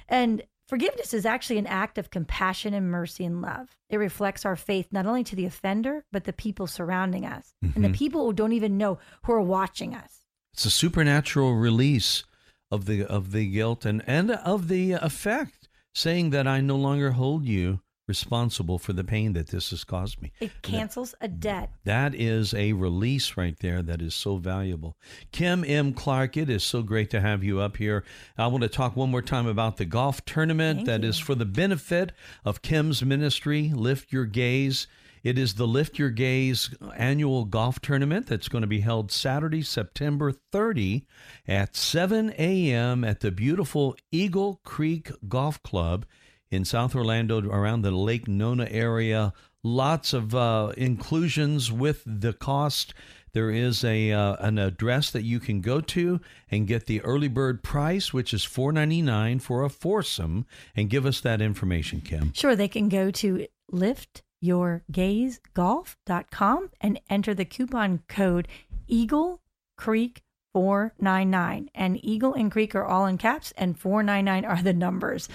And 0.08 0.42
forgiveness 0.68 1.12
is 1.14 1.26
actually 1.26 1.58
an 1.58 1.66
act 1.66 1.98
of 1.98 2.10
compassion 2.10 2.74
and 2.74 2.90
mercy 2.90 3.24
and 3.24 3.40
love. 3.42 3.76
It 3.90 3.96
reflects 3.96 4.44
our 4.44 4.56
faith 4.56 4.88
not 4.92 5.06
only 5.06 5.24
to 5.24 5.34
the 5.36 5.46
offender, 5.46 6.04
but 6.12 6.24
the 6.24 6.32
people 6.32 6.66
surrounding 6.66 7.24
us 7.24 7.54
and 7.62 7.72
Mm-hmm. 7.72 7.82
the 7.82 7.90
people 7.90 8.24
who 8.26 8.32
don't 8.32 8.52
even 8.52 8.76
know 8.78 8.98
who 9.24 9.32
are 9.32 9.40
watching 9.40 9.94
us. 9.94 10.22
It's 10.52 10.64
a 10.66 10.70
supernatural 10.70 11.54
release 11.54 12.24
of 12.70 12.84
the 12.84 13.04
of 13.04 13.32
the 13.32 13.48
guilt 13.50 13.84
and 13.84 14.02
and 14.06 14.30
of 14.30 14.68
the 14.68 14.92
effect, 14.92 15.68
saying 15.94 16.30
that 16.30 16.46
I 16.46 16.60
no 16.60 16.76
longer 16.76 17.12
hold 17.12 17.44
you 17.46 17.80
responsible 18.08 18.78
for 18.78 18.92
the 18.92 19.04
pain 19.04 19.34
that 19.34 19.48
this 19.48 19.70
has 19.70 19.84
caused 19.84 20.20
me. 20.20 20.32
It 20.40 20.62
cancels 20.62 21.14
a 21.20 21.28
debt. 21.28 21.70
That 21.84 22.14
is 22.14 22.54
a 22.54 22.72
release 22.72 23.36
right 23.36 23.56
there 23.60 23.82
that 23.82 24.00
is 24.02 24.14
so 24.14 24.36
valuable. 24.38 24.96
Kim 25.30 25.64
M. 25.64 25.92
Clark, 25.92 26.36
it 26.36 26.50
is 26.50 26.64
so 26.64 26.82
great 26.82 27.10
to 27.10 27.20
have 27.20 27.44
you 27.44 27.60
up 27.60 27.76
here. 27.76 28.04
I 28.36 28.46
want 28.46 28.62
to 28.62 28.68
talk 28.68 28.96
one 28.96 29.10
more 29.10 29.22
time 29.22 29.46
about 29.46 29.76
the 29.76 29.84
golf 29.84 30.24
tournament 30.24 30.78
Thank 30.78 30.86
that 30.86 31.04
is 31.04 31.18
you. 31.18 31.24
for 31.26 31.34
the 31.34 31.44
benefit 31.44 32.12
of 32.44 32.62
Kim's 32.62 33.04
ministry, 33.04 33.70
Lift 33.74 34.12
Your 34.12 34.24
Gaze. 34.24 34.86
It 35.22 35.36
is 35.36 35.54
the 35.54 35.66
Lift 35.66 35.98
Your 35.98 36.10
Gaze 36.10 36.74
annual 36.96 37.44
golf 37.44 37.80
tournament 37.80 38.26
that's 38.26 38.48
going 38.48 38.62
to 38.62 38.68
be 38.68 38.80
held 38.80 39.10
Saturday, 39.10 39.62
September 39.62 40.32
30 40.32 41.06
at 41.46 41.76
7 41.76 42.32
a.m. 42.38 43.04
at 43.04 43.20
the 43.20 43.30
beautiful 43.30 43.96
Eagle 44.10 44.60
Creek 44.64 45.10
Golf 45.28 45.62
Club 45.62 46.06
in 46.50 46.64
South 46.64 46.94
Orlando 46.94 47.46
around 47.48 47.82
the 47.82 47.90
Lake 47.90 48.28
Nona 48.28 48.68
area. 48.70 49.32
Lots 49.62 50.12
of 50.12 50.34
uh, 50.34 50.72
inclusions 50.76 51.72
with 51.72 52.02
the 52.06 52.32
cost. 52.32 52.94
There 53.32 53.50
is 53.50 53.84
a 53.84 54.12
uh, 54.12 54.36
an 54.40 54.58
address 54.58 55.10
that 55.10 55.24
you 55.24 55.40
can 55.40 55.60
go 55.60 55.80
to 55.80 56.20
and 56.50 56.66
get 56.66 56.86
the 56.86 57.02
early 57.02 57.28
bird 57.28 57.62
price, 57.62 58.10
which 58.12 58.32
is 58.32 58.44
four 58.44 58.72
ninety 58.72 59.02
nine 59.02 59.38
for 59.38 59.64
a 59.64 59.68
foursome. 59.68 60.46
And 60.74 60.88
give 60.88 61.04
us 61.04 61.20
that 61.20 61.42
information, 61.42 62.00
Kim. 62.00 62.32
Sure, 62.32 62.56
they 62.56 62.68
can 62.68 62.88
go 62.88 63.10
to 63.10 63.46
liftyourgazegolf.com 63.72 66.70
and 66.80 67.00
enter 67.10 67.34
the 67.34 67.44
coupon 67.44 68.00
code 68.08 68.48
Eagle 68.86 69.42
Creek 69.76 70.22
499. 70.58 71.70
And 71.72 72.04
Eagle 72.04 72.34
and 72.34 72.50
Creek 72.50 72.74
are 72.74 72.84
all 72.84 73.06
in 73.06 73.16
caps, 73.16 73.52
and 73.56 73.78
499 73.78 74.44
are 74.44 74.60
the 74.60 74.72
numbers. 74.72 75.28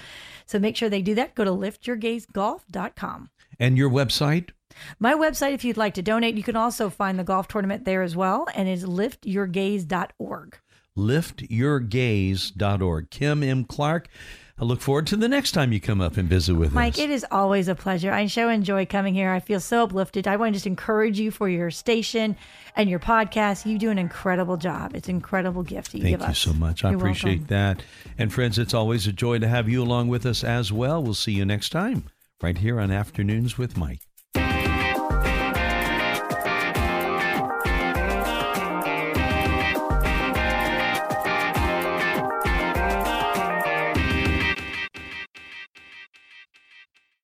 So 0.44 0.58
make 0.58 0.76
sure 0.76 0.90
they 0.90 1.00
do 1.00 1.14
that. 1.14 1.34
Go 1.34 1.44
to 1.44 1.50
liftyourgazegolf.com. 1.50 3.30
And 3.58 3.78
your 3.78 3.88
website? 3.88 4.50
My 4.98 5.14
website, 5.14 5.54
if 5.54 5.64
you'd 5.64 5.78
like 5.78 5.94
to 5.94 6.02
donate, 6.02 6.34
you 6.34 6.42
can 6.42 6.56
also 6.56 6.90
find 6.90 7.18
the 7.18 7.24
golf 7.24 7.48
tournament 7.48 7.86
there 7.86 8.02
as 8.02 8.14
well, 8.14 8.46
and 8.54 8.68
it's 8.68 8.84
liftyourgaze.org. 8.84 10.58
liftyourgaze.org. 10.98 13.10
Kim 13.10 13.42
M. 13.42 13.64
Clark, 13.64 14.08
I 14.56 14.64
look 14.64 14.80
forward 14.80 15.08
to 15.08 15.16
the 15.16 15.28
next 15.28 15.50
time 15.50 15.72
you 15.72 15.80
come 15.80 16.00
up 16.00 16.16
and 16.16 16.28
visit 16.28 16.54
with 16.54 16.72
Mike, 16.72 16.92
us. 16.94 16.98
Mike, 16.98 17.04
it 17.04 17.10
is 17.10 17.26
always 17.32 17.66
a 17.66 17.74
pleasure. 17.74 18.12
I 18.12 18.26
so 18.28 18.48
enjoy 18.48 18.86
coming 18.86 19.12
here. 19.12 19.32
I 19.32 19.40
feel 19.40 19.58
so 19.58 19.82
uplifted. 19.82 20.28
I 20.28 20.36
want 20.36 20.50
to 20.50 20.54
just 20.54 20.66
encourage 20.66 21.18
you 21.18 21.32
for 21.32 21.48
your 21.48 21.72
station 21.72 22.36
and 22.76 22.88
your 22.88 23.00
podcast. 23.00 23.66
You 23.66 23.78
do 23.78 23.90
an 23.90 23.98
incredible 23.98 24.56
job. 24.56 24.94
It's 24.94 25.08
an 25.08 25.16
incredible 25.16 25.64
gift 25.64 25.90
that 25.90 25.98
you 25.98 26.04
Thank 26.04 26.18
give 26.18 26.20
you 26.20 26.26
us. 26.30 26.38
so 26.38 26.52
much. 26.52 26.84
I 26.84 26.90
You're 26.90 26.98
appreciate 27.00 27.40
welcome. 27.40 27.46
that. 27.48 27.82
And 28.16 28.32
friends, 28.32 28.56
it's 28.56 28.74
always 28.74 29.08
a 29.08 29.12
joy 29.12 29.40
to 29.40 29.48
have 29.48 29.68
you 29.68 29.82
along 29.82 30.06
with 30.06 30.24
us 30.24 30.44
as 30.44 30.70
well. 30.70 31.02
We'll 31.02 31.14
see 31.14 31.32
you 31.32 31.44
next 31.44 31.70
time 31.70 32.04
right 32.40 32.56
here 32.56 32.78
on 32.78 32.92
Afternoons 32.92 33.58
with 33.58 33.76
Mike. 33.76 34.02